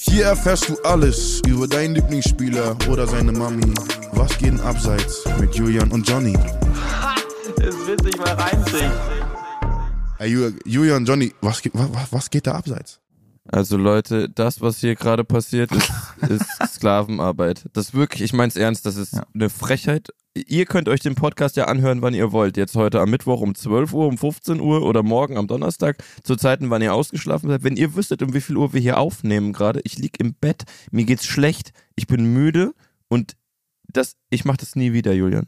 Hier 0.00 0.26
erfährst 0.26 0.68
du 0.68 0.76
alles 0.84 1.40
über 1.46 1.66
deinen 1.68 1.94
Lieblingsspieler 1.94 2.76
oder 2.88 3.06
seine 3.06 3.32
Mami. 3.32 3.74
Was 4.12 4.30
geht 4.38 4.48
denn 4.52 4.60
abseits 4.60 5.24
mit 5.40 5.54
Julian 5.54 5.90
und 5.92 6.08
Johnny? 6.08 6.36
Es 7.58 7.74
wird 7.86 8.02
sich 8.04 8.16
mal 8.18 8.28
reinziehen. 8.34 8.92
Hey, 10.18 10.30
Ju- 10.30 10.52
Julian, 10.66 11.04
Johnny, 11.04 11.32
was, 11.40 11.62
geht- 11.62 11.74
wa- 11.74 11.88
wa- 11.90 12.06
was 12.10 12.28
geht 12.30 12.46
da 12.46 12.52
abseits? 12.52 13.00
Also 13.48 13.76
Leute, 13.76 14.28
das, 14.28 14.60
was 14.60 14.78
hier 14.78 14.94
gerade 14.94 15.24
passiert, 15.24 15.72
ist, 15.72 15.90
ist 16.28 16.46
Sklavenarbeit. 16.74 17.64
Das 17.72 17.94
wirklich, 17.94 18.22
ich 18.22 18.32
mein's 18.34 18.56
ernst, 18.56 18.84
das 18.86 18.96
ist 18.96 19.18
eine 19.34 19.48
Frechheit. 19.50 20.10
Ihr 20.36 20.66
könnt 20.66 20.90
euch 20.90 21.00
den 21.00 21.14
Podcast 21.14 21.56
ja 21.56 21.64
anhören, 21.64 22.02
wann 22.02 22.12
ihr 22.12 22.30
wollt. 22.30 22.58
Jetzt 22.58 22.76
heute 22.76 23.00
am 23.00 23.08
Mittwoch 23.08 23.40
um 23.40 23.54
12 23.54 23.94
Uhr, 23.94 24.06
um 24.06 24.18
15 24.18 24.60
Uhr 24.60 24.82
oder 24.82 25.02
morgen 25.02 25.38
am 25.38 25.46
Donnerstag, 25.46 25.96
zu 26.24 26.36
Zeiten, 26.36 26.68
wann 26.68 26.82
ihr 26.82 26.92
ausgeschlafen 26.92 27.48
seid. 27.48 27.64
Wenn 27.64 27.76
ihr 27.76 27.94
wüsstet, 27.94 28.22
um 28.22 28.34
wie 28.34 28.42
viel 28.42 28.58
Uhr 28.58 28.74
wir 28.74 28.80
hier 28.82 28.98
aufnehmen 28.98 29.54
gerade, 29.54 29.80
ich 29.84 29.96
lieg 29.96 30.20
im 30.20 30.34
Bett, 30.34 30.64
mir 30.90 31.06
geht's 31.06 31.24
schlecht, 31.24 31.72
ich 31.94 32.06
bin 32.06 32.34
müde 32.34 32.74
und 33.08 33.34
das, 33.88 34.16
ich 34.28 34.44
mach 34.44 34.58
das 34.58 34.76
nie 34.76 34.92
wieder, 34.92 35.14
Julian. 35.14 35.46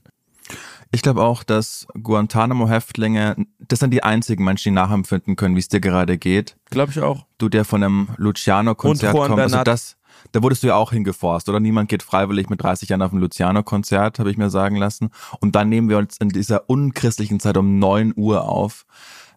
Ich 0.90 1.02
glaube 1.02 1.22
auch, 1.22 1.42
dass 1.42 1.86
Guantanamo-Häftlinge, 2.02 3.36
das 3.58 3.80
sind 3.80 3.90
die 3.90 4.02
einzigen 4.02 4.42
Menschen, 4.42 4.70
die 4.70 4.74
nachempfinden 4.74 5.36
können, 5.36 5.54
wie 5.54 5.60
es 5.60 5.68
dir 5.68 5.80
gerade 5.80 6.16
geht. 6.16 6.56
Glaube 6.70 6.92
ich 6.92 7.00
auch. 7.00 7.26
Du, 7.36 7.50
der 7.50 7.66
von 7.66 7.82
einem 7.82 8.08
Luciano-Konzert 8.16 9.14
kommt, 9.14 9.38
also 9.38 9.62
das, 9.64 9.97
da 10.32 10.42
wurdest 10.42 10.62
du 10.62 10.68
ja 10.68 10.74
auch 10.76 10.92
hingeforst, 10.92 11.48
oder? 11.48 11.60
Niemand 11.60 11.88
geht 11.88 12.02
freiwillig 12.02 12.48
mit 12.50 12.62
30 12.62 12.88
Jahren 12.88 13.02
auf 13.02 13.12
ein 13.12 13.18
Luciano-Konzert, 13.18 14.18
habe 14.18 14.30
ich 14.30 14.36
mir 14.36 14.50
sagen 14.50 14.76
lassen. 14.76 15.10
Und 15.40 15.54
dann 15.54 15.68
nehmen 15.68 15.88
wir 15.88 15.98
uns 15.98 16.16
in 16.18 16.28
dieser 16.28 16.68
unchristlichen 16.68 17.40
Zeit 17.40 17.56
um 17.56 17.78
9 17.78 18.12
Uhr 18.16 18.48
auf. 18.48 18.84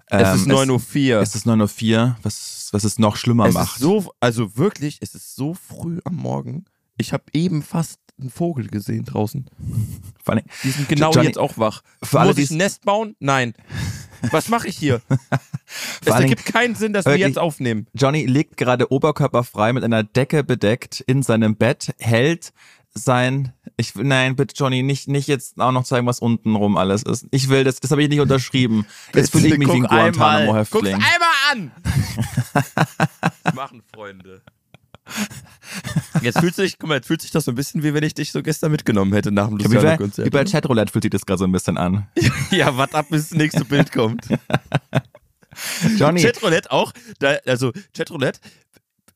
Es 0.08 0.28
Ähm, 0.30 0.36
ist 0.36 0.48
9.04 0.48 1.16
Uhr. 1.16 1.22
Es 1.22 1.36
ist 1.36 1.48
9.04 1.48 1.98
Uhr, 1.98 2.16
was, 2.24 2.70
was 2.72 2.84
es 2.84 3.00
noch 3.00 3.16
schlimmer 3.16 3.46
Es 3.48 3.54
macht. 3.54 3.78
ist 3.78 3.82
so, 3.82 4.12
also 4.20 4.58
wirklich, 4.58 4.98
es 5.02 5.16
ist 5.16 5.36
so 5.36 5.54
früh 5.54 6.00
am 6.04 6.16
Morgen. 6.16 6.66
Ich 6.98 7.14
habe 7.14 7.24
eben 7.34 7.64
fast 7.64 8.00
einen 8.20 8.30
Vogel 8.30 8.68
gesehen 8.68 9.06
draußen. 9.06 9.50
Die 10.64 10.70
sind 10.72 10.88
genau 10.90 11.12
Johnny, 11.12 11.28
jetzt 11.28 11.40
auch 11.40 11.58
wach. 11.58 11.82
für 12.04 12.20
alle, 12.20 12.30
Muss 12.30 12.38
ich 12.38 12.52
ein 12.52 12.58
Nest 12.58 12.84
bauen? 12.86 13.16
Nein. 13.20 13.54
Was 14.30 14.50
mache 14.50 14.68
ich 14.68 14.78
hier? 14.78 15.02
es 16.06 16.14
ergibt 16.14 16.46
keinen 16.46 16.76
Sinn, 16.76 16.94
dass 16.94 17.06
wir 17.06 17.18
jetzt 17.18 17.40
aufnehmen. 17.40 17.88
Johnny 17.94 18.26
liegt 18.26 18.58
gerade 18.58 18.92
oberkörperfrei 18.92 19.74
mit 19.74 19.84
einer 19.84 20.04
Decke 20.04 20.44
bedeckt 20.44 21.02
in 21.02 21.24
seinem 21.24 21.56
Bett, 21.56 21.94
hält 22.00 22.54
sein, 22.94 23.54
ich 23.78 23.96
nein, 23.96 24.36
bitte 24.36 24.54
Johnny, 24.56 24.84
nicht, 24.84 25.08
nicht 25.08 25.28
jetzt 25.28 25.60
auch 25.60 25.72
noch 25.72 25.84
zeigen, 25.84 26.06
was 26.08 26.20
unten 26.20 26.56
rum 26.56 26.78
alles 26.78 27.04
ist. 27.04 27.26
Ich 27.32 27.50
will 27.50 27.64
das, 27.64 27.80
das 27.80 27.92
habe 27.92 28.04
ich 28.04 28.10
nicht 28.10 28.20
unterschrieben. 28.20 28.86
Jetzt 29.16 29.32
fühle 29.32 29.48
ich 29.48 29.58
mich 29.58 29.68
wie 29.70 29.74
ein 29.74 29.82
Guck 29.82 29.92
einmal. 29.92 30.66
Guck's 30.70 30.88
einmal 30.88 31.02
an! 31.52 31.72
Machen, 33.56 33.82
Freunde. 33.94 34.42
Jetzt 36.22 36.40
fühlt 36.40 36.56
sich, 36.56 36.78
guck 36.78 36.90
mal, 36.90 36.96
jetzt 36.96 37.08
fühlt 37.08 37.22
sich 37.22 37.32
das 37.32 37.46
so 37.46 37.52
ein 37.52 37.56
bisschen 37.56 37.84
wie 37.84 37.94
wenn 37.94 38.04
ich 38.04 38.14
dich 38.14 38.32
so 38.32 38.44
gestern 38.44 38.72
mitgenommen 38.72 39.14
hätte 39.14 39.32
nach 39.32 39.48
dem 39.48 39.58
Luciano-Konzert. 39.58 40.26
wie 40.26 40.30
bei 40.30 40.44
Chatroulette 40.46 40.92
fühlt 40.92 41.04
sich 41.04 41.12
das 41.12 41.26
gerade 41.26 41.40
so 41.40 41.46
ein 41.46 41.52
bisschen 41.52 41.78
an. 41.78 42.08
Ja, 42.52 42.76
wart 42.78 42.94
ab, 42.96 43.08
bis 43.10 43.30
das 43.30 43.38
nächste 43.38 43.66
Bild 43.66 43.92
kommt. 43.92 44.28
Johnny, 45.98 46.22
Chatroulette 46.22 46.72
auch, 46.72 46.94
da, 47.20 47.38
also 47.46 47.72
Chatroulette, 47.96 48.40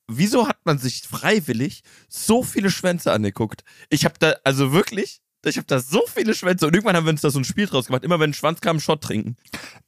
wieso 0.07 0.47
hat 0.47 0.57
man 0.65 0.77
sich 0.77 1.03
freiwillig 1.03 1.83
so 2.07 2.43
viele 2.43 2.69
Schwänze 2.69 3.11
angeguckt? 3.11 3.63
Ich 3.89 4.05
habe 4.05 4.15
da, 4.19 4.35
also 4.43 4.71
wirklich, 4.71 5.21
ich 5.49 5.57
habe 5.57 5.67
da 5.67 5.79
so 5.79 6.01
viele 6.11 6.33
Schwänze 6.33 6.65
und 6.65 6.73
irgendwann 6.73 6.95
haben 6.95 7.05
wir 7.05 7.11
uns 7.11 7.21
da 7.21 7.29
so 7.29 7.39
ein 7.39 7.43
Spiel 7.43 7.67
draus 7.67 7.87
gemacht. 7.87 8.03
Immer 8.03 8.19
wenn 8.19 8.31
ein 8.31 8.33
Schwanz 8.33 8.61
kam, 8.61 8.71
einen 8.71 8.79
Shot 8.79 9.01
trinken. 9.01 9.37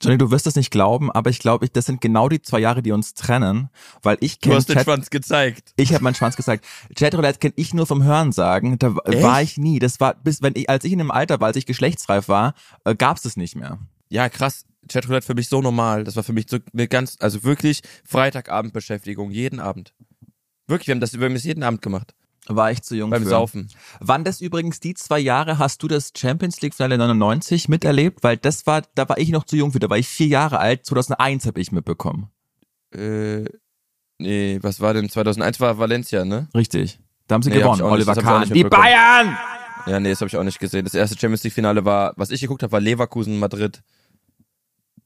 Johnny, 0.02 0.18
du 0.18 0.30
wirst 0.30 0.46
es 0.46 0.56
nicht 0.56 0.70
glauben, 0.70 1.12
aber 1.12 1.30
ich 1.30 1.40
glaube, 1.40 1.68
das 1.68 1.86
sind 1.86 2.00
genau 2.00 2.30
die 2.30 2.42
zwei 2.42 2.60
Jahre, 2.60 2.84
die 2.84 2.92
uns 2.92 3.14
trennen, 3.16 3.70
weil 4.04 4.18
ich 4.20 4.36
Du 4.40 4.50
kenne 4.50 4.56
hast 4.56 4.70
den 4.70 4.80
Schwanz 4.80 5.10
gezeigt. 5.10 5.74
Ich 5.76 5.94
habe 5.94 6.04
meinen 6.04 6.16
Schwanz 6.16 6.36
gesagt. 6.36 6.66
Chatroulette 6.96 7.40
kenne 7.40 7.54
ich 7.56 7.74
nur 7.74 7.88
vom 7.88 8.04
Hören 8.04 8.32
sagen. 8.32 8.78
Da 8.78 8.96
Echt? 9.06 9.24
war 9.24 9.42
ich 9.42 9.58
nie. 9.58 9.80
Das 9.80 10.00
war 10.00 10.14
bis 10.14 10.42
wenn 10.42 10.54
ich 10.56 10.70
als 10.70 10.84
ich 10.84 10.92
in 10.92 11.00
dem 11.00 11.12
Alter 11.12 11.40
war, 11.40 11.48
als 11.48 11.58
ich 11.58 11.66
geschlechtsreif 11.66 12.28
war, 12.28 12.54
äh, 12.86 12.96
gab's 12.96 13.26
es 13.26 13.36
nicht 13.38 13.56
mehr. 13.56 13.80
Ja, 14.10 14.30
krass. 14.30 14.66
Chatroulette 14.88 15.26
für 15.26 15.34
mich 15.36 15.50
so 15.50 15.62
normal. 15.62 16.04
Das 16.04 16.16
war 16.16 16.24
für 16.24 16.34
mich 16.34 16.46
so 16.50 16.58
eine 16.74 16.88
ganz, 16.88 17.18
also 17.20 17.44
wirklich 17.44 17.82
Freitagabendbeschäftigung, 18.06 19.32
jeden 19.32 19.60
Abend. 19.60 19.94
Wirklich, 20.68 20.88
wir 20.88 20.94
haben 20.96 21.00
das 21.02 21.18
wir 21.18 21.26
haben 21.26 21.34
das 21.34 21.44
jeden 21.44 21.64
Abend 21.64 21.82
gemacht. 21.82 22.14
War 22.50 22.72
ich 22.72 22.82
zu 22.82 22.96
jung 22.96 23.10
Beim 23.10 23.24
für. 23.24 23.30
Saufen. 23.30 23.68
Wann 24.00 24.24
das 24.24 24.40
übrigens 24.40 24.80
die 24.80 24.94
zwei 24.94 25.20
Jahre 25.20 25.60
hast 25.60 25.84
du 25.84 25.88
das 25.90 26.12
Champions 26.16 26.62
League 26.62 26.74
Finale 26.74 26.98
99 26.98 27.68
miterlebt? 27.68 28.24
Weil 28.24 28.38
das 28.38 28.66
war, 28.66 28.84
da 28.96 29.08
war 29.10 29.18
ich 29.18 29.30
noch 29.30 29.44
zu 29.44 29.58
jung 29.58 29.74
für. 29.74 29.80
Da 29.80 29.90
war 29.90 29.98
ich 29.98 30.08
vier 30.08 30.28
Jahre 30.28 30.60
alt. 30.60 30.86
2001 30.86 31.46
habe 31.46 31.60
ich 31.60 31.74
mitbekommen. 31.74 32.30
Äh, 32.96 33.46
nee, 34.18 34.60
was 34.62 34.80
war 34.80 34.94
denn? 34.94 35.10
2001 35.10 35.60
war 35.60 35.78
Valencia, 35.78 36.24
ne? 36.24 36.48
Richtig. 36.56 37.00
Da 37.28 37.36
haben 37.36 37.42
sie 37.42 37.50
Nee, 37.50 37.58
gewonnen. 37.60 37.82
nicht. 37.82 37.92
Oliver 37.92 38.14
auch 38.14 38.22
Kahn. 38.22 38.42
nicht 38.42 38.56
Die. 38.56 38.64
Bayern! 38.64 39.38
Ja, 39.86 40.00
nee, 40.00 40.10
das 40.10 40.22
habe 40.22 40.28
ich 40.30 40.38
auch 40.38 40.44
nicht 40.44 40.60
gesehen. 40.60 40.86
Das 40.86 40.94
erste 40.94 41.18
Champions 41.20 41.44
League 41.44 41.54
Finale 41.54 41.84
war, 41.84 42.14
was 42.16 42.30
ich 42.32 42.40
geguckt 42.42 42.64
habe, 42.64 42.72
war 42.72 42.80
Leverkusen 42.80 43.40
Madrid. 43.40 43.82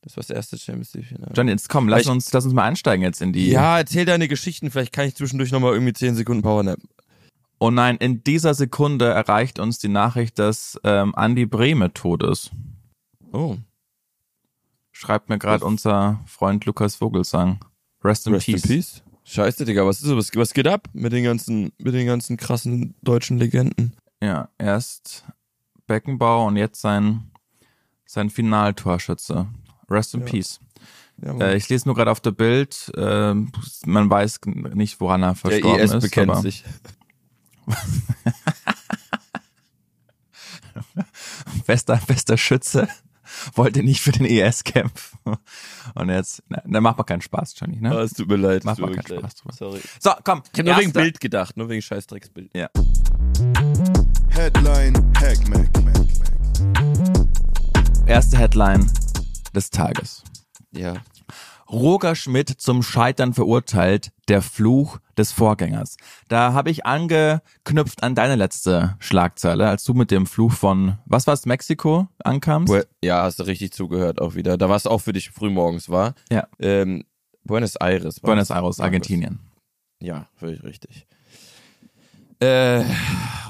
Das 0.02 0.18
war 0.18 0.22
das 0.22 0.30
erste 0.32 0.58
Champions 0.58 0.94
League 0.94 1.06
Finale. 1.08 1.32
Johnny, 1.36 1.52
jetzt 1.52 1.70
komm, 1.70 1.88
lass 1.88 2.02
Ich- 2.04 2.10
uns, 2.10 2.32
lass 2.34 2.46
uns 2.46 2.54
mal 2.54 2.64
einsteigen 2.64 3.04
jetzt 3.04 3.22
in 3.22 3.34
die. 3.34 3.50
Ja, 3.52 3.78
erzähl 3.78 4.06
deine 4.06 4.28
Geschichten. 4.28 4.72
Vielleicht 4.72 4.94
kann 4.94 5.08
ich 5.08 5.16
zwischendurch 5.16 5.52
nochmal 5.52 5.74
irgendwie 5.74 5.94
10 5.94 6.16
Sekunden 6.16 6.42
Powernap. 6.42 6.80
Oh 7.60 7.70
nein, 7.70 7.98
in 7.98 8.24
dieser 8.24 8.56
Sekunde 8.56 9.06
erreicht 9.06 9.60
uns 9.60 9.78
die 9.78 9.88
Nachricht, 9.90 10.40
dass 10.40 10.80
ähm, 10.84 11.14
Andy 11.16 11.46
Brehme 11.46 11.94
tot 11.94 12.24
ist. 12.24 12.50
Oh. 13.32 13.58
Schreibt 14.92 15.30
mir 15.30 15.38
gerade 15.38 15.64
unser 15.66 16.20
Freund 16.26 16.66
Lukas 16.66 16.96
Vogelsang. 16.96 17.60
Rest 18.04 18.26
in 18.28 18.34
Rest 18.34 18.48
peace. 18.48 18.64
in 18.66 18.70
peace. 18.70 19.04
Scheiße, 19.24 19.66
Digga, 19.66 19.86
was 19.86 19.98
ist 20.02 20.08
so? 20.08 20.18
Was, 20.18 20.32
was 20.36 20.54
geht 20.54 20.68
ab 20.68 20.90
mit 20.94 21.14
den 21.14 21.24
ganzen, 21.24 21.72
mit 21.78 21.94
den 21.94 22.08
ganzen 22.08 22.38
krassen 22.38 22.96
deutschen 23.04 23.38
Legenden? 23.38 23.94
Ja, 24.22 24.50
erst 24.58 25.26
Beckenbauer 25.86 26.48
und 26.48 26.58
jetzt 26.58 26.82
sein, 26.82 27.32
sein 28.06 28.30
Finaltorschütze. 28.32 29.48
Rest 29.92 30.14
in 30.14 30.22
Ja. 30.22 30.26
peace. 30.28 30.60
Ja. 31.24 31.38
Äh, 31.40 31.58
ich 31.58 31.70
lese 31.70 31.88
nur 31.88 31.96
gerade 31.96 32.10
auf 32.12 32.20
der 32.20 32.32
Bild, 32.32 32.92
äh, 32.98 33.34
man 33.86 34.10
weiß 34.10 34.40
nicht, 34.74 35.00
woran 35.00 35.22
er 35.24 35.28
Der 35.30 35.36
verstorben 35.36 35.80
ES 35.80 35.94
ist. 35.94 36.02
bekennt 36.04 36.32
aber 36.32 36.42
sich. 36.42 36.64
Bester, 41.66 42.00
bester 42.08 42.38
Schütze 42.38 42.88
wollte 43.56 43.84
nicht 43.84 44.02
für 44.02 44.12
den 44.12 44.26
ES 44.26 44.64
kämpfen. 44.64 45.20
Und 45.96 46.10
jetzt, 46.10 46.44
na, 46.50 46.62
da 46.66 46.82
macht 46.82 46.98
man 46.98 47.06
keinen 47.06 47.22
Spaß, 47.22 47.54
Johnny, 47.58 47.78
ne? 47.80 47.94
es 48.00 48.14
tut 48.14 48.28
mir 48.28 48.36
leid. 48.38 48.64
Macht 48.66 48.80
mal 48.80 48.90
mir 48.90 48.98
keinen 48.98 49.22
leid. 49.22 49.32
Spaß 49.32 49.36
drüber. 49.36 49.54
Sorry. 49.54 49.82
So, 50.00 50.12
komm. 50.24 50.44
Ich 50.52 50.60
hab 50.60 50.66
nur 50.66 50.78
wegen 50.78 50.92
Bild 50.94 51.20
gedacht, 51.20 51.56
nur 51.58 51.70
wegen 51.70 51.82
Scheißdrecksbild. 51.82 52.52
Ja. 52.56 52.70
Headline 54.30 54.96
Hack 55.20 55.48
Mac. 55.50 55.70
Erste 58.06 58.38
Headline 58.38 58.92
des 59.56 59.70
Tages. 59.70 60.24
Ja. 60.72 60.96
Roger 61.70 62.16
Schmidt 62.16 62.50
zum 62.50 62.84
Scheitern 62.84 63.34
verurteilt, 63.34 64.12
der 64.28 64.42
Fluch 64.42 65.00
des 65.18 65.32
Vorgängers. 65.32 65.96
Da 66.28 66.52
habe 66.52 66.70
ich 66.70 66.86
angeknüpft 66.86 68.04
an 68.04 68.14
deine 68.14 68.36
letzte 68.36 68.98
Schlagzeile, 69.00 69.70
als 69.70 69.86
du 69.86 69.94
mit 69.94 70.12
dem 70.12 70.26
Fluch 70.26 70.52
von, 70.52 70.98
was 71.06 71.28
war's, 71.28 71.46
Mexiko 71.46 72.10
ankamst? 72.24 72.74
Ja, 73.02 73.24
hast 73.24 73.40
du 73.40 73.44
richtig 73.44 73.72
zugehört 73.72 74.20
auch 74.20 74.36
wieder. 74.36 74.58
Da 74.58 74.68
war 74.68 74.76
es 74.76 74.86
auch 74.86 75.00
für 75.00 75.14
dich 75.14 75.30
frühmorgens, 75.30 75.88
war? 75.88 76.14
Ja. 76.30 76.48
Ähm, 76.60 77.06
Buenos 77.46 77.76
Aires. 77.78 78.22
war 78.22 78.28
Buenos 78.32 78.50
es. 78.50 78.56
Aires. 78.56 78.80
Argentinien. 78.82 79.40
Ja, 80.02 80.28
völlig 80.36 80.64
richtig. 80.64 81.08
Äh, 82.40 82.84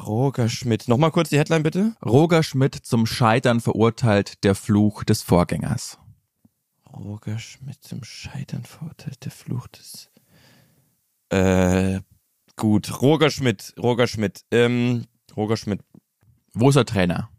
Roger 0.06 0.50
Schmidt. 0.50 0.88
Nochmal 0.88 1.12
kurz 1.12 1.30
die 1.30 1.38
Headline 1.38 1.64
bitte. 1.64 1.96
Roger 2.04 2.44
Schmidt 2.44 2.76
zum 2.76 3.06
Scheitern 3.06 3.60
verurteilt, 3.60 4.44
der 4.44 4.56
Fluch 4.56 5.04
des 5.04 5.22
Vorgängers. 5.22 5.98
Roger 6.92 7.40
Schmidt 7.40 7.84
zum 7.84 8.04
Scheitern 8.04 8.64
verurteilt, 8.64 9.24
der 9.26 9.32
Fluch 9.32 9.68
des. 9.68 10.10
Äh, 11.30 12.02
gut. 12.56 13.02
Roger 13.02 13.30
Schmidt, 13.30 13.74
Roger 13.78 14.08
Schmidt. 14.08 14.42
Ähm, 14.52 15.06
Roger 15.36 15.58
Schmidt. 15.58 15.82
Wo 16.54 16.70
ist 16.70 16.76
der 16.76 16.86
Trainer? 16.86 17.30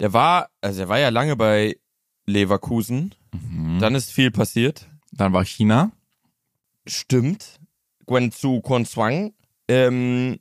Der 0.00 0.12
war, 0.12 0.50
also 0.60 0.82
er 0.82 0.88
war 0.88 0.98
ja 0.98 1.10
lange 1.10 1.36
bei 1.36 1.76
Leverkusen. 2.26 3.14
Dann 3.80 3.94
ist 3.94 4.10
viel 4.10 4.30
passiert. 4.30 4.88
Dann 5.12 5.32
war 5.32 5.44
China. 5.44 5.92
Stimmt. 6.86 7.60
Guangzhou 8.06 8.60
Konswang. 8.60 9.34
Ähm, 9.68 10.38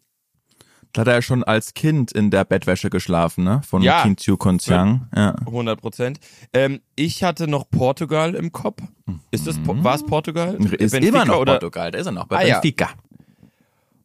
Da 0.96 1.02
hat 1.02 1.08
er 1.10 1.16
ja 1.16 1.22
schon 1.22 1.44
als 1.44 1.74
Kind 1.74 2.14
in 2.14 2.32
der 2.32 2.46
Bettwäsche 2.46 2.90
geschlafen, 2.90 3.44
ne? 3.44 3.62
Von 3.68 3.82
Ja. 3.82 4.02
Kim 4.04 4.16
Chiu 4.16 4.38
Konziang. 4.38 5.10
Ja. 5.14 5.36
100 5.46 5.80
Prozent. 5.82 6.20
Ähm, 6.54 6.80
ich 6.96 7.22
hatte 7.22 7.48
noch 7.50 7.70
Portugal 7.70 8.34
im 8.34 8.54
Kopf. 8.54 8.82
Ist 9.30 9.46
das, 9.46 9.60
Po- 9.62 9.84
war 9.84 9.96
es 9.96 10.06
Portugal? 10.06 10.56
Ist 10.56 10.92
Benfica 10.94 10.98
immer 11.08 11.26
noch 11.26 11.40
oder? 11.40 11.54
Portugal, 11.56 11.92
da 11.92 12.00
ist 12.00 12.06
er 12.06 12.14
noch 12.14 12.28
bei 12.28 12.38
Ah, 12.38 12.44
ja. 12.48 12.54
Benfica. 12.62 12.92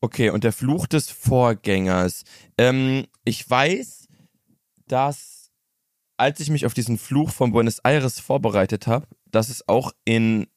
Okay, 0.01 0.31
und 0.31 0.43
der 0.43 0.53
Fluch 0.53 0.87
des 0.89 1.11
Vorgängers. 1.11 2.25
Ähm, 2.59 3.07
ich 3.25 3.49
weiß, 3.49 4.09
dass 4.89 5.51
als 6.17 6.41
ich 6.41 6.51
mich 6.51 6.67
auf 6.67 6.75
diesen 6.75 6.99
Fluch 6.99 7.31
von 7.31 7.53
Buenos 7.53 7.79
Aires 7.79 8.19
vorbereitet 8.19 8.87
habe, 8.87 9.07
dass 9.31 9.49
es 9.49 9.67
auch 9.69 9.93
in 10.05 10.49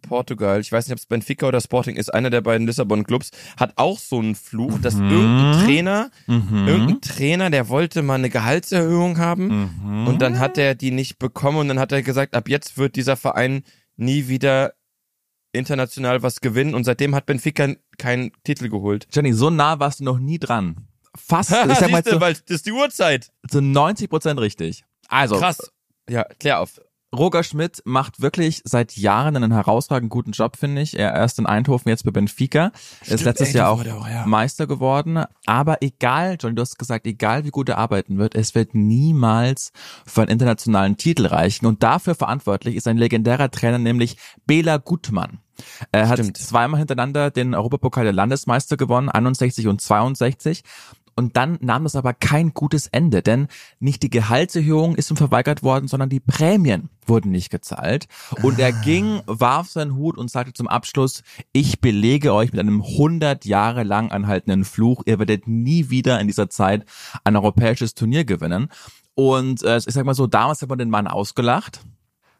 Portugal, 0.00 0.60
ich 0.60 0.70
weiß 0.72 0.86
nicht, 0.86 0.92
ob 0.92 0.98
es 0.98 1.06
Benfica 1.06 1.46
oder 1.46 1.60
Sporting 1.60 1.96
ist, 1.96 2.12
einer 2.12 2.30
der 2.30 2.40
beiden 2.40 2.66
Lissabon-Clubs, 2.66 3.30
hat 3.56 3.72
auch 3.76 3.98
so 3.98 4.18
einen 4.18 4.34
Fluch, 4.34 4.78
dass 4.80 4.94
irgendein 4.94 5.64
Trainer, 5.64 6.10
Mhm. 6.26 6.68
irgendein 6.68 7.00
Trainer, 7.00 7.50
der 7.50 7.68
wollte 7.68 8.02
mal 8.02 8.14
eine 8.14 8.30
Gehaltserhöhung 8.30 9.18
haben 9.18 9.70
Mhm. 9.84 10.06
und 10.06 10.22
dann 10.22 10.38
hat 10.38 10.58
er 10.58 10.74
die 10.74 10.90
nicht 10.90 11.18
bekommen 11.18 11.58
und 11.58 11.68
dann 11.68 11.78
hat 11.78 11.92
er 11.92 12.02
gesagt, 12.02 12.34
ab 12.34 12.48
jetzt 12.48 12.76
wird 12.78 12.96
dieser 12.96 13.16
Verein 13.16 13.62
nie 13.96 14.28
wieder 14.28 14.72
international 15.52 16.22
was 16.22 16.40
gewinnen 16.40 16.74
und 16.74 16.84
seitdem 16.84 17.14
hat 17.14 17.26
Benfica 17.26 17.74
keinen 17.98 18.30
Titel 18.44 18.68
geholt. 18.68 19.06
Jenny, 19.12 19.32
so 19.32 19.50
nah 19.50 19.78
warst 19.80 20.00
du 20.00 20.04
noch 20.04 20.18
nie 20.18 20.38
dran. 20.38 20.86
Fast, 21.16 21.50
ich 21.50 21.56
sag 21.78 21.90
mal, 21.90 22.04
weil 22.20 22.34
das 22.34 22.42
ist 22.46 22.66
die 22.66 22.72
Uhrzeit. 22.72 23.32
zu 23.48 23.60
90 23.60 24.08
Prozent 24.08 24.38
richtig. 24.40 24.84
Also, 25.08 25.36
Krass. 25.38 25.72
Ja, 26.08 26.24
klär 26.38 26.60
auf. 26.60 26.80
Roger 27.16 27.42
Schmidt 27.42 27.82
macht 27.84 28.20
wirklich 28.20 28.62
seit 28.64 28.96
Jahren 28.96 29.36
einen 29.36 29.52
herausragend 29.52 30.10
guten 30.10 30.30
Job, 30.30 30.56
finde 30.56 30.82
ich. 30.82 30.98
Er 30.98 31.12
erst 31.14 31.38
in 31.40 31.46
Eindhoven, 31.46 31.88
jetzt 31.88 32.04
bei 32.04 32.12
Benfica. 32.12 32.70
ist 33.02 33.24
letztes 33.24 33.54
Eindhoven 33.54 33.86
Jahr 33.86 33.96
auch 33.96 34.02
auch, 34.02 34.08
ja. 34.08 34.26
Meister 34.26 34.66
geworden. 34.68 35.24
Aber 35.46 35.78
egal, 35.80 36.36
Johnny, 36.40 36.54
du 36.54 36.62
hast 36.62 36.78
gesagt, 36.78 37.06
egal 37.06 37.44
wie 37.44 37.50
gut 37.50 37.68
er 37.68 37.78
arbeiten 37.78 38.18
wird, 38.18 38.36
es 38.36 38.54
wird 38.54 38.74
niemals 38.74 39.72
für 40.06 40.22
einen 40.22 40.30
internationalen 40.30 40.96
Titel 40.96 41.26
reichen. 41.26 41.66
Und 41.66 41.82
dafür 41.82 42.14
verantwortlich 42.14 42.76
ist 42.76 42.86
ein 42.86 42.96
legendärer 42.96 43.50
Trainer, 43.50 43.78
nämlich 43.78 44.16
Bela 44.46 44.76
Gutmann. 44.76 45.40
Er 45.92 46.08
hat 46.08 46.18
Stimmt. 46.18 46.36
zweimal 46.38 46.78
hintereinander 46.78 47.30
den 47.30 47.54
Europapokal 47.54 48.04
der 48.04 48.12
Landesmeister 48.12 48.76
gewonnen, 48.76 49.08
61 49.08 49.66
und 49.66 49.80
62. 49.80 50.62
Und 51.20 51.36
dann 51.36 51.58
nahm 51.60 51.84
das 51.84 51.96
aber 51.96 52.14
kein 52.14 52.54
gutes 52.54 52.86
Ende, 52.86 53.20
denn 53.20 53.48
nicht 53.78 54.02
die 54.02 54.08
Gehaltserhöhung 54.08 54.94
ist 54.96 55.10
ihm 55.10 55.18
verweigert 55.18 55.62
worden, 55.62 55.86
sondern 55.86 56.08
die 56.08 56.18
Prämien 56.18 56.88
wurden 57.04 57.30
nicht 57.30 57.50
gezahlt. 57.50 58.08
Und 58.42 58.58
er 58.58 58.72
ging, 58.72 59.20
warf 59.26 59.68
seinen 59.68 59.96
Hut 59.96 60.16
und 60.16 60.30
sagte 60.30 60.54
zum 60.54 60.66
Abschluss, 60.66 61.22
ich 61.52 61.82
belege 61.82 62.32
euch 62.32 62.52
mit 62.52 62.60
einem 62.60 62.80
100 62.80 63.44
Jahre 63.44 63.82
lang 63.82 64.10
anhaltenden 64.10 64.64
Fluch, 64.64 65.02
ihr 65.04 65.18
werdet 65.18 65.46
nie 65.46 65.90
wieder 65.90 66.18
in 66.20 66.26
dieser 66.26 66.48
Zeit 66.48 66.86
ein 67.22 67.36
europäisches 67.36 67.92
Turnier 67.92 68.24
gewinnen. 68.24 68.70
Und 69.14 69.62
äh, 69.62 69.76
ich 69.76 69.92
sag 69.92 70.06
mal 70.06 70.14
so, 70.14 70.26
damals 70.26 70.62
hat 70.62 70.70
man 70.70 70.78
den 70.78 70.88
Mann 70.88 71.06
ausgelacht, 71.06 71.82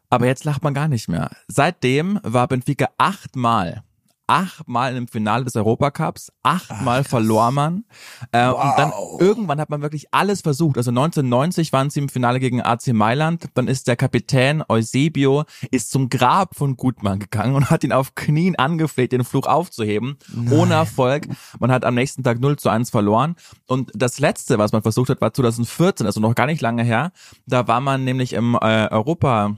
aber 0.09 0.25
jetzt 0.25 0.43
lacht 0.43 0.63
man 0.63 0.73
gar 0.73 0.87
nicht 0.87 1.07
mehr. 1.07 1.29
Seitdem 1.47 2.19
war 2.23 2.47
Benfica 2.47 2.89
achtmal 2.97 3.83
achtmal 4.31 4.95
im 4.95 5.09
Finale 5.09 5.43
des 5.43 5.57
Europacups, 5.57 6.31
achtmal 6.41 7.03
verlor 7.03 7.51
man. 7.51 7.83
Äh, 8.31 8.47
Und 8.47 8.73
dann 8.77 8.93
irgendwann 9.19 9.59
hat 9.59 9.69
man 9.69 9.81
wirklich 9.81 10.07
alles 10.11 10.39
versucht. 10.39 10.77
Also 10.77 10.89
1990 10.89 11.73
waren 11.73 11.89
sie 11.89 11.99
im 11.99 12.07
Finale 12.07 12.39
gegen 12.39 12.61
AC 12.61 12.93
Mailand. 12.93 13.49
Dann 13.55 13.67
ist 13.67 13.89
der 13.89 13.97
Kapitän 13.97 14.63
Eusebio 14.69 15.43
ist 15.69 15.91
zum 15.91 16.07
Grab 16.09 16.55
von 16.55 16.77
Gutmann 16.77 17.19
gegangen 17.19 17.55
und 17.55 17.69
hat 17.69 17.83
ihn 17.83 17.91
auf 17.91 18.15
Knien 18.15 18.55
angefleht, 18.57 19.11
den 19.11 19.25
Fluch 19.25 19.47
aufzuheben. 19.47 20.17
Ohne 20.49 20.75
Erfolg. 20.75 21.27
Man 21.59 21.69
hat 21.69 21.83
am 21.83 21.95
nächsten 21.95 22.23
Tag 22.23 22.39
0 22.39 22.55
zu 22.57 22.69
1 22.69 22.89
verloren. 22.89 23.35
Und 23.67 23.91
das 23.93 24.19
letzte, 24.19 24.57
was 24.57 24.71
man 24.71 24.81
versucht 24.81 25.09
hat, 25.09 25.19
war 25.19 25.33
2014, 25.33 26.05
also 26.05 26.21
noch 26.21 26.35
gar 26.35 26.45
nicht 26.45 26.61
lange 26.61 26.83
her. 26.83 27.11
Da 27.47 27.67
war 27.67 27.81
man 27.81 28.05
nämlich 28.05 28.31
im 28.31 28.55
äh, 28.55 28.87
Europa 28.87 29.57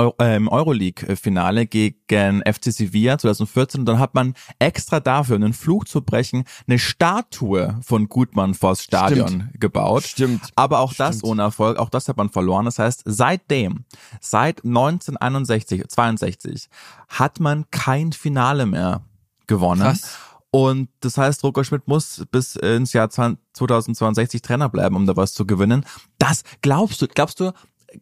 Euroleague-Finale 0.00 1.66
gegen 1.66 2.42
FC 2.42 2.72
Sevilla 2.72 3.18
2014 3.18 3.80
und 3.80 3.86
dann 3.86 3.98
hat 3.98 4.14
man 4.14 4.34
extra 4.58 5.00
dafür, 5.00 5.36
um 5.36 5.42
einen 5.42 5.52
Fluch 5.52 5.84
zu 5.84 6.02
brechen, 6.02 6.44
eine 6.66 6.78
Statue 6.78 7.78
von 7.82 8.08
Gutmann 8.08 8.54
vors 8.54 8.82
Stadion 8.82 9.50
gebaut. 9.54 10.04
Stimmt. 10.04 10.50
Aber 10.56 10.80
auch 10.80 10.94
das 10.94 11.18
Stimmt. 11.18 11.30
ohne 11.30 11.42
Erfolg, 11.42 11.78
auch 11.78 11.90
das 11.90 12.08
hat 12.08 12.16
man 12.16 12.30
verloren. 12.30 12.64
Das 12.64 12.78
heißt, 12.78 13.02
seitdem, 13.04 13.84
seit 14.20 14.64
1961, 14.64 15.88
62, 15.88 16.68
hat 17.08 17.40
man 17.40 17.64
kein 17.70 18.12
Finale 18.12 18.66
mehr 18.66 19.02
gewonnen. 19.46 19.82
Krass. 19.82 20.16
Und 20.52 20.88
das 21.00 21.16
heißt, 21.16 21.44
Roger 21.44 21.62
Schmidt 21.62 21.86
muss 21.86 22.24
bis 22.32 22.56
ins 22.56 22.92
Jahr 22.92 23.06
20- 23.06 23.36
2062 23.52 24.42
Trainer 24.42 24.68
bleiben, 24.68 24.96
um 24.96 25.06
da 25.06 25.16
was 25.16 25.32
zu 25.34 25.46
gewinnen. 25.46 25.84
Das 26.18 26.42
glaubst 26.62 27.02
du, 27.02 27.08
glaubst 27.08 27.40
du, 27.40 27.52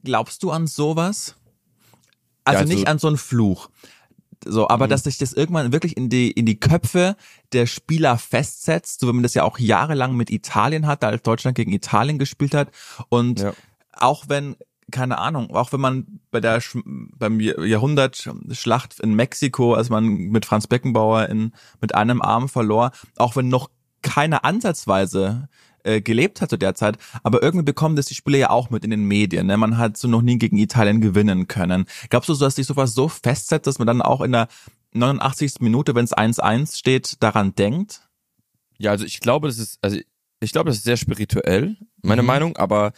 glaubst 0.05 0.43
du 0.43 0.50
an 0.50 0.67
sowas? 0.67 1.35
Also, 2.49 2.61
also- 2.61 2.73
nicht 2.75 2.89
an 2.89 2.99
so 2.99 3.09
einen 3.09 3.17
Fluch. 3.19 3.71
So, 4.47 4.69
aber 4.69 4.87
dass 4.87 5.03
sich 5.03 5.19
das 5.19 5.33
irgendwann 5.33 5.73
wirklich 5.73 5.97
in 5.97 6.09
die, 6.09 6.31
in 6.31 6.47
die 6.47 6.61
Köpfe 6.61 7.17
der 7.53 7.67
Spieler 7.67 8.19
festsetzt, 8.19 9.00
so 9.00 9.09
wie 9.09 9.12
man 9.12 9.25
das 9.25 9.35
ja 9.35 9.43
auch 9.43 9.59
jahrelang 9.59 10.15
mit 10.15 10.31
Italien 10.31 10.87
hatte, 10.87 11.09
als 11.09 11.23
Deutschland 11.23 11.56
gegen 11.56 11.73
Italien 11.73 12.19
gespielt 12.19 12.55
hat. 12.55 12.71
Und 13.09 13.41
Ja. 13.41 13.53
auch 13.95 14.27
wenn, 14.29 14.55
keine 14.93 15.19
Ahnung, 15.19 15.55
auch 15.55 15.73
wenn 15.73 15.81
man 15.81 16.21
bei 16.31 16.41
der 16.41 16.62
beim 17.19 17.41
Jahrhundertschlacht 17.41 19.00
in 19.00 19.15
Mexiko, 19.15 19.75
als 19.75 19.91
man 19.91 20.05
mit 20.06 20.47
Franz 20.47 20.67
Beckenbauer 20.67 21.29
in, 21.29 21.53
mit 21.81 21.95
einem 21.97 22.23
Arm 22.23 22.49
verlor, 22.49 22.93
auch 23.17 23.35
wenn 23.37 23.49
noch 23.49 23.71
keine 24.03 24.45
ansatzweise 24.45 25.49
äh, 25.88 26.00
gelebt 26.00 26.40
hat 26.40 26.50
zu 26.50 26.58
der 26.58 26.75
Zeit, 26.75 26.99
aber 27.23 27.43
irgendwie 27.43 27.64
bekommen 27.64 27.96
das 27.96 28.06
die 28.06 28.14
Spieler 28.14 28.38
ja 28.38 28.50
auch 28.50 28.70
mit 28.70 28.85
in 28.85 28.90
den 28.90 29.05
Medien. 29.05 29.46
Ne? 29.46 29.56
Man 29.56 29.79
hat 29.79 29.96
so 29.96 30.06
noch 30.08 30.23
nie 30.23 30.38
gegen 30.38 30.58
Italien 30.58 31.00
gewinnen 31.00 31.49
können. 31.49 31.87
Glaubst 32.11 32.29
du, 32.29 32.35
dass 32.35 32.56
sich 32.56 32.67
sowas 32.67 32.94
so 32.94 33.08
festsetzt, 33.08 33.67
dass 33.67 33.79
man 33.79 33.87
dann 33.87 34.02
auch 34.02 34.20
in 34.20 34.32
der 34.32 34.49
89. 34.93 35.61
Minute, 35.61 35.94
wenn 35.94 36.05
es 36.05 36.12
1-1 36.14 36.76
steht, 36.76 37.23
daran 37.23 37.55
denkt? 37.55 38.02
Ja, 38.79 38.90
also 38.93 39.05
ich 39.05 39.20
glaube, 39.20 39.49
das 39.49 39.58
ist, 39.58 39.79
also 39.82 39.99
ich 40.40 40.52
glaube, 40.52 40.70
das 40.70 40.76
ist 40.79 40.85
sehr 40.85 40.96
spirituell, 40.96 41.76
meine 42.02 42.23
Mhm. 42.23 42.26
Meinung, 42.26 42.56
aber 42.56 42.93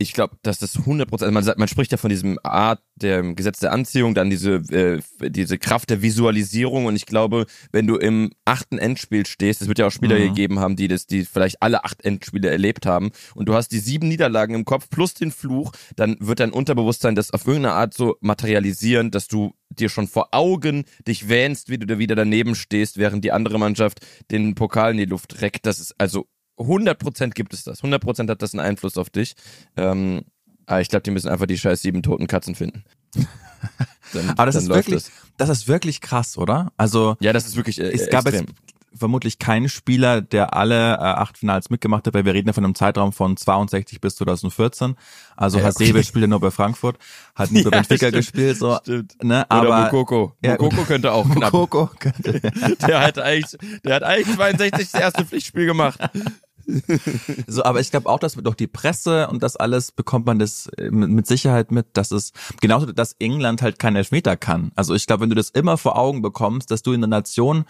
ich 0.00 0.12
glaube, 0.12 0.36
dass 0.42 0.60
das 0.60 0.76
100 0.76 1.08
Prozent, 1.08 1.32
man, 1.32 1.42
sagt- 1.42 1.58
man 1.58 1.66
spricht 1.66 1.90
ja 1.90 1.98
von 1.98 2.08
diesem 2.10 2.38
Art 2.44 2.80
der 2.94 3.20
Gesetz 3.34 3.58
der 3.58 3.72
Anziehung, 3.72 4.14
dann 4.14 4.30
diese, 4.30 4.54
äh, 4.70 5.00
diese 5.28 5.58
Kraft 5.58 5.90
der 5.90 6.02
Visualisierung 6.02 6.86
und 6.86 6.94
ich 6.94 7.04
glaube, 7.04 7.46
wenn 7.72 7.88
du 7.88 7.96
im 7.96 8.30
achten 8.44 8.78
Endspiel 8.78 9.26
stehst, 9.26 9.60
es 9.60 9.66
wird 9.66 9.80
ja 9.80 9.88
auch 9.88 9.92
Spieler 9.92 10.16
Mhm. 10.16 10.22
gegeben 10.28 10.58
haben, 10.60 10.76
die 10.76 10.86
das, 10.86 11.06
die 11.06 11.24
vielleicht 11.24 11.60
alle 11.62 11.84
acht 11.84 12.04
Endspiele 12.04 12.48
erlebt 12.48 12.86
haben 12.86 13.10
und 13.34 13.48
du 13.48 13.54
hast 13.54 13.70
die 13.72 13.80
sieben 13.80 14.06
Niederlagen 14.08 14.54
im 14.54 14.64
Kopf 14.64 14.88
plus 14.88 15.14
den 15.14 15.32
Fluch, 15.32 15.72
dann 15.96 16.16
wird 16.20 16.38
dein 16.40 16.52
Unterbewusstsein 16.52 17.16
das 17.16 17.32
auf 17.32 17.46
irgendeine 17.46 17.74
Art 17.74 17.92
so 17.92 18.16
materialisieren, 18.20 19.10
dass 19.10 19.26
du 19.26 19.52
dir 19.70 19.88
schon 19.88 20.06
vor 20.06 20.28
Augen 20.32 20.84
dich 21.06 21.28
wähnst, 21.28 21.68
wie 21.70 21.78
du 21.78 21.86
da 21.86 21.98
wieder 21.98 22.14
daneben 22.14 22.54
stehst, 22.54 22.98
während 22.98 23.24
die 23.24 23.32
andere 23.32 23.58
Mannschaft 23.58 23.98
den 24.30 24.54
Pokal 24.54 24.92
in 24.92 24.98
die 24.98 25.04
Luft 25.04 25.40
reckt. 25.42 25.66
Das 25.66 25.78
ist 25.80 25.94
also 25.98 26.26
100% 26.58 27.30
gibt 27.30 27.54
es 27.54 27.64
das. 27.64 27.82
100% 27.82 28.28
hat 28.30 28.42
das 28.42 28.54
einen 28.54 28.60
Einfluss 28.64 28.96
auf 28.98 29.10
dich. 29.10 29.34
Ähm, 29.76 30.22
aber 30.66 30.80
ich 30.80 30.88
glaube, 30.88 31.02
die 31.02 31.10
müssen 31.10 31.28
einfach 31.28 31.46
die 31.46 31.56
scheiß 31.58 31.80
sieben 31.82 32.02
toten 32.02 32.26
Katzen 32.26 32.54
finden. 32.54 32.84
Dann, 34.12 34.30
Aber 34.30 34.46
das 34.46 34.54
ist 34.56 34.68
wirklich, 34.68 35.04
das 35.36 35.48
ist 35.48 35.68
wirklich 35.68 36.00
krass, 36.00 36.38
oder? 36.38 36.72
Also 36.76 37.16
Ja, 37.20 37.32
das 37.32 37.46
ist 37.46 37.56
wirklich 37.56 37.78
äh, 37.80 37.90
es 37.90 38.08
gab 38.10 38.26
extrem. 38.26 38.46
jetzt 38.46 38.54
vermutlich 38.94 39.38
keinen 39.38 39.68
Spieler, 39.68 40.20
der 40.22 40.54
alle 40.54 40.94
äh, 40.94 40.98
acht 40.98 41.36
Finals 41.38 41.68
mitgemacht 41.70 42.06
hat, 42.06 42.14
weil 42.14 42.24
wir 42.24 42.32
reden 42.34 42.48
ja 42.48 42.52
von 42.54 42.64
einem 42.64 42.74
Zeitraum 42.74 43.12
von 43.12 43.36
62 43.36 44.00
bis 44.00 44.16
2014. 44.16 44.94
Also 45.36 45.58
Ja, 45.58 45.64
Hasebe 45.64 45.98
okay. 45.98 46.04
spielt 46.06 46.22
ja 46.22 46.26
nur 46.28 46.40
bei 46.40 46.50
Frankfurt, 46.50 46.96
hat 47.34 47.50
nie 47.50 47.62
bei 47.64 47.70
Ja, 47.70 47.82
Benfica 47.82 47.96
stimmt. 48.08 48.14
gespielt, 48.14 48.56
so, 48.58 48.76
Stimmt. 48.82 49.22
ne? 49.22 49.44
Oder 49.50 49.50
Aber 49.50 49.82
Mukoko. 49.84 50.34
Ja, 50.42 50.52
Mukoko 50.52 50.82
könnte 50.84 51.12
auch 51.12 51.28
knapp. 51.28 51.52
Mukoko 51.52 51.90
könnte- 51.98 52.40
Der 52.86 53.00
hat 53.00 53.18
eigentlich, 53.18 53.58
der 53.84 53.94
hat 53.96 54.02
eigentlich 54.04 54.34
62 54.36 54.90
das 54.90 55.00
erste 55.00 55.24
Pflichtspiel 55.24 55.66
gemacht. 55.66 55.98
So, 57.46 57.64
aber 57.64 57.80
ich 57.80 57.90
glaube 57.90 58.08
auch, 58.08 58.18
dass 58.18 58.34
durch 58.34 58.54
die 58.56 58.66
Presse 58.66 59.28
und 59.28 59.42
das 59.42 59.56
alles 59.56 59.92
bekommt 59.92 60.26
man 60.26 60.38
das 60.38 60.66
äh, 60.76 60.90
mit 60.90 61.26
Sicherheit 61.26 61.72
mit, 61.72 61.86
dass 61.94 62.10
es 62.10 62.32
genauso, 62.60 62.92
dass 62.92 63.14
England 63.18 63.62
halt 63.62 63.78
keinen 63.78 63.96
Elfmeter 63.96 64.36
kann. 64.36 64.70
Also 64.74 64.94
ich 64.94 65.06
glaube, 65.06 65.22
wenn 65.22 65.30
du 65.30 65.34
das 65.34 65.50
immer 65.50 65.78
vor 65.78 65.96
Augen 65.96 66.22
bekommst, 66.22 66.70
dass 66.70 66.82
du 66.82 66.92
in 66.92 67.00
einer 67.02 67.06
Nation 67.16 67.64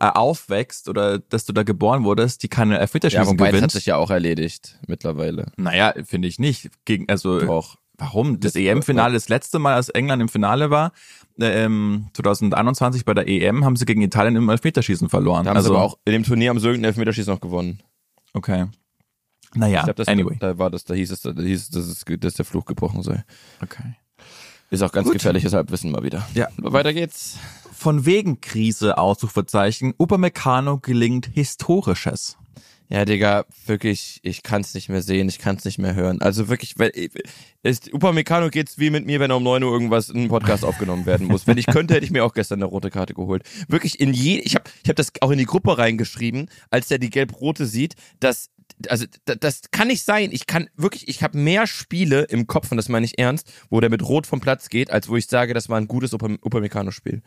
äh, 0.00 0.06
aufwächst 0.06 0.88
oder 0.88 1.18
dass 1.18 1.44
du 1.44 1.52
da 1.52 1.62
geboren 1.62 2.04
wurdest, 2.04 2.42
die 2.42 2.48
keine 2.48 2.74
Ja, 2.74 2.80
Elfmeterschießen 2.80 3.26
wobei 3.26 3.44
es 3.46 3.48
hat 3.48 3.54
gewinnt. 3.54 3.72
sich 3.72 3.86
ja 3.86 3.96
auch 3.96 4.10
erledigt 4.10 4.78
mittlerweile. 4.86 5.52
Naja, 5.56 5.94
finde 6.04 6.28
ich 6.28 6.38
nicht. 6.38 6.70
Gegen, 6.84 7.08
also 7.08 7.40
Doch. 7.40 7.76
warum? 7.98 8.40
Das, 8.40 8.56
EM-Finale, 8.56 9.14
das 9.14 9.28
letzte 9.28 9.58
Mal, 9.58 9.74
als 9.74 9.88
England 9.90 10.22
im 10.22 10.28
Finale 10.28 10.70
war, 10.70 10.92
äh, 11.38 11.64
ähm, 11.64 12.08
2021 12.14 13.04
bei 13.04 13.14
der 13.14 13.28
EM, 13.28 13.64
haben 13.64 13.76
sie 13.76 13.84
gegen 13.84 14.02
Italien 14.02 14.36
im 14.36 14.48
Elfmeterschießen 14.48 15.08
verloren. 15.08 15.44
Da 15.44 15.50
haben 15.50 15.56
also 15.56 15.70
sie 15.70 15.76
aber 15.76 15.84
auch 15.84 15.98
in 16.04 16.12
dem 16.12 16.24
Turnier 16.24 16.50
am 16.50 16.58
so 16.58 16.68
irgendeinen 16.68 16.90
Elfmeterschießen 16.90 17.32
noch 17.32 17.40
gewonnen. 17.40 17.82
Okay. 18.34 18.66
Naja, 19.54 19.78
Ich 19.78 19.84
glaube, 19.84 19.94
das 19.96 20.08
anyway. 20.08 20.36
da 20.38 20.58
war 20.58 20.70
das, 20.70 20.84
da 20.84 20.94
hieß 20.94 21.10
es, 21.10 21.22
da 21.22 21.32
hieß 21.32 21.62
es, 21.62 21.70
dass, 21.70 21.86
es, 21.86 22.04
dass 22.20 22.34
der 22.34 22.44
Fluch 22.44 22.64
gebrochen 22.64 23.02
sei. 23.02 23.24
Okay. 23.62 23.96
Ist 24.70 24.82
auch 24.82 24.92
ganz 24.92 25.06
Gut. 25.06 25.14
gefährliches 25.14 25.52
Halbwissen 25.52 25.90
mal 25.90 26.04
wieder. 26.04 26.24
Ja. 26.34 26.46
Weiter 26.58 26.92
geht's. 26.92 27.36
Von 27.72 28.06
wegen 28.06 28.40
Krise, 28.40 28.98
Ausrufezeichen, 28.98 29.94
Upamecano 29.98 30.78
gelingt 30.78 31.26
Historisches. 31.32 32.36
Ja, 32.92 33.04
Digga, 33.04 33.44
wirklich, 33.66 34.18
ich 34.24 34.42
kann's 34.42 34.74
nicht 34.74 34.88
mehr 34.88 35.00
sehen, 35.00 35.28
ich 35.28 35.38
kann's 35.38 35.64
nicht 35.64 35.78
mehr 35.78 35.94
hören. 35.94 36.20
Also 36.20 36.48
wirklich, 36.48 36.76
weil 36.76 36.90
ist 37.62 37.94
Upamecano 37.94 38.48
geht's 38.50 38.78
wie 38.78 38.90
mit 38.90 39.06
mir, 39.06 39.20
wenn 39.20 39.30
um 39.30 39.44
9 39.44 39.62
Uhr 39.62 39.72
irgendwas 39.72 40.08
in 40.08 40.16
einem 40.18 40.28
Podcast 40.28 40.64
aufgenommen 40.64 41.06
werden 41.06 41.28
muss. 41.28 41.46
Wenn 41.46 41.56
ich 41.56 41.66
könnte, 41.66 41.94
hätte 41.94 42.04
ich 42.04 42.10
mir 42.10 42.24
auch 42.24 42.34
gestern 42.34 42.58
eine 42.58 42.64
rote 42.64 42.90
Karte 42.90 43.14
geholt. 43.14 43.44
Wirklich 43.68 44.00
in 44.00 44.12
je, 44.12 44.38
ich 44.40 44.56
habe 44.56 44.64
ich 44.82 44.88
hab 44.88 44.96
das 44.96 45.12
auch 45.20 45.30
in 45.30 45.38
die 45.38 45.44
Gruppe 45.46 45.78
reingeschrieben, 45.78 46.50
als 46.70 46.88
der 46.88 46.98
die 46.98 47.10
gelb-rote 47.10 47.64
sieht, 47.66 47.94
dass 48.18 48.50
also 48.88 49.04
da- 49.24 49.34
das 49.36 49.62
kann 49.70 49.86
nicht 49.88 50.04
sein. 50.04 50.30
Ich 50.32 50.46
kann 50.46 50.68
wirklich, 50.76 51.06
ich 51.06 51.22
habe 51.22 51.38
mehr 51.38 51.66
Spiele 51.68 52.22
im 52.22 52.46
Kopf, 52.48 52.70
und 52.72 52.76
das 52.76 52.88
meine 52.88 53.06
ich 53.06 53.18
ernst, 53.18 53.52
wo 53.68 53.78
der 53.80 53.90
mit 53.90 54.02
Rot 54.02 54.26
vom 54.26 54.40
Platz 54.40 54.68
geht, 54.68 54.90
als 54.90 55.08
wo 55.08 55.16
ich 55.16 55.26
sage, 55.26 55.54
das 55.54 55.68
war 55.68 55.78
ein 55.78 55.86
gutes 55.86 56.12
Upam- 56.12 56.38
Upamecano-Spiel. 56.42 57.22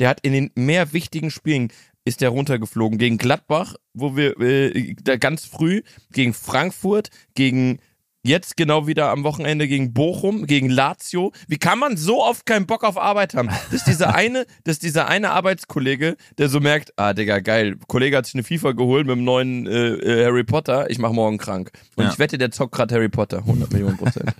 Der 0.00 0.08
hat 0.08 0.20
in 0.22 0.32
den 0.32 0.50
mehr 0.56 0.92
wichtigen 0.92 1.30
Spielen 1.30 1.68
ist 2.06 2.22
der 2.22 2.30
runtergeflogen. 2.30 2.98
Gegen 2.98 3.18
Gladbach, 3.18 3.74
wo 3.92 4.16
wir 4.16 4.40
äh, 4.40 4.94
da 5.02 5.16
ganz 5.16 5.44
früh, 5.44 5.82
gegen 6.12 6.32
Frankfurt, 6.32 7.10
gegen 7.34 7.78
jetzt 8.22 8.56
genau 8.56 8.88
wieder 8.88 9.10
am 9.10 9.22
Wochenende 9.22 9.68
gegen 9.68 9.92
Bochum, 9.92 10.46
gegen 10.46 10.68
Lazio. 10.68 11.32
Wie 11.46 11.58
kann 11.58 11.78
man 11.78 11.96
so 11.96 12.24
oft 12.24 12.44
keinen 12.44 12.66
Bock 12.66 12.82
auf 12.82 12.98
Arbeit 12.98 13.34
haben? 13.34 13.48
Das 13.70 13.72
ist 13.72 13.86
dieser 13.86 14.14
eine, 14.16 14.46
das 14.64 14.74
ist 14.76 14.82
dieser 14.82 15.06
eine 15.08 15.30
Arbeitskollege, 15.30 16.16
der 16.38 16.48
so 16.48 16.58
merkt, 16.58 16.92
ah 16.96 17.12
Digga, 17.12 17.38
geil, 17.38 17.76
Kollege 17.86 18.16
hat 18.16 18.26
sich 18.26 18.34
eine 18.34 18.42
FIFA 18.42 18.72
geholt 18.72 19.06
mit 19.06 19.16
dem 19.16 19.24
neuen 19.24 19.66
äh, 19.68 19.88
äh, 19.90 20.24
Harry 20.24 20.42
Potter, 20.42 20.90
ich 20.90 20.98
mach 20.98 21.12
morgen 21.12 21.38
krank. 21.38 21.70
Und 21.94 22.04
Ja. 22.04 22.10
ich 22.12 22.18
wette, 22.18 22.36
der 22.38 22.50
zockt 22.50 22.74
gerade 22.74 22.94
Harry 22.96 23.08
Potter, 23.08 23.38
100 23.38 23.72
Millionen 23.72 23.96
Prozent. 23.96 24.30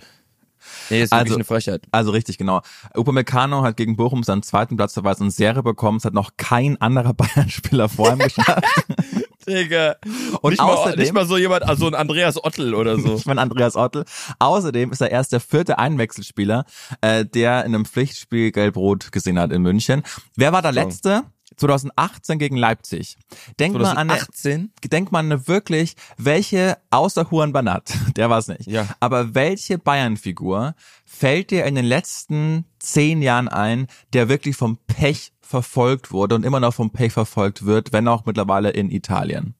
Nee, 0.89 1.03
ist 1.03 1.13
Also- 1.13 1.35
eine 1.35 1.43
Frechheit. 1.43 1.83
Also 1.91 2.11
richtig, 2.11 2.37
genau. 2.37 2.61
Upamecano 2.95 3.63
hat 3.63 3.77
gegen 3.77 3.95
Bochum 3.95 4.23
seinen 4.23 4.43
zweiten 4.43 4.77
Platzverweis 4.77 5.19
in 5.19 5.29
Serie 5.31 5.63
bekommen. 5.63 5.97
Es 5.97 6.05
hat 6.05 6.13
noch 6.13 6.31
kein 6.37 6.79
anderer 6.81 7.13
Bayern-Spieler 7.15 7.89
vor 7.89 8.11
ihm 8.13 8.19
geschafft. 8.19 8.63
Digga. 9.47 9.95
Und 10.41 10.51
nicht, 10.51 10.61
mal, 10.61 10.73
außerdem- 10.75 10.99
nicht 10.99 11.13
mal 11.13 11.25
so 11.25 11.37
jemand, 11.37 11.63
also 11.63 11.87
ein 11.87 11.95
Andreas 11.95 12.43
Ottel 12.43 12.73
oder 12.73 12.99
so. 12.99 13.15
Ich 13.15 13.25
meine 13.25 13.41
Andreas 13.41 13.75
Ottel. 13.75 14.03
Außerdem 14.39 14.91
ist 14.91 15.01
er 15.01 15.11
erst 15.11 15.31
der 15.31 15.39
vierte 15.39 15.77
Einwechselspieler, 15.79 16.65
äh, 17.01 17.25
der 17.25 17.63
in 17.65 17.73
einem 17.73 17.85
Pflichtspiel 17.85 18.51
Gelb-Rot 18.51 19.11
gesehen 19.11 19.39
hat 19.39 19.51
in 19.51 19.61
München. 19.61 20.03
Wer 20.35 20.51
war 20.51 20.61
der 20.61 20.73
So. 20.73 20.79
letzte? 20.81 21.23
2018 21.55 22.37
gegen 22.39 22.57
Leipzig. 22.57 23.17
Denk 23.59 23.73
mal 23.75 23.85
an 23.97 24.09
2018? 24.09 24.71
denkt 24.85 25.11
man 25.11 25.47
wirklich, 25.47 25.95
welche, 26.17 26.77
außer 26.91 27.27
Juan 27.31 27.53
Banat, 27.53 27.93
der 28.15 28.29
war 28.29 28.39
es 28.39 28.47
nicht, 28.47 28.67
Ja. 28.67 28.87
aber 28.99 29.33
welche 29.33 29.77
Bayern-Figur 29.77 30.75
fällt 31.05 31.51
dir 31.51 31.65
in 31.65 31.75
den 31.75 31.85
letzten 31.85 32.65
zehn 32.79 33.21
Jahren 33.21 33.47
ein, 33.47 33.87
der 34.13 34.29
wirklich 34.29 34.55
vom 34.57 34.77
Pech 34.87 35.31
verfolgt 35.39 36.11
wurde 36.11 36.35
und 36.35 36.43
immer 36.45 36.59
noch 36.59 36.73
vom 36.73 36.91
Pech 36.91 37.13
verfolgt 37.13 37.65
wird, 37.65 37.93
wenn 37.93 38.07
auch 38.07 38.25
mittlerweile 38.25 38.69
in 38.71 38.91
Italien? 38.91 39.55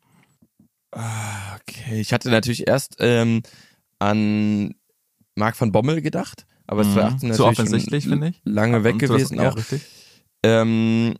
Okay, 0.92 2.00
ich 2.00 2.14
hatte 2.14 2.30
natürlich 2.30 2.68
erst 2.68 2.98
ähm, 3.00 3.44
an 4.00 4.76
Marc 5.36 5.60
van 5.60 5.72
Bommel 5.72 6.02
gedacht, 6.02 6.46
aber 6.66 6.82
es 6.82 6.88
Mhm. 6.88 6.94
2018 6.94 7.20
Zu 7.20 7.28
natürlich 7.44 7.60
offensichtlich, 7.60 8.04
schon 8.04 8.12
finde 8.14 8.28
ich. 8.30 8.42
Lange 8.44 8.84
weg 8.84 9.00
gewesen. 9.00 9.40
auch 9.40 9.44
Ja. 9.44 9.50
richtig. 9.50 9.82
Ähm, 10.44 11.16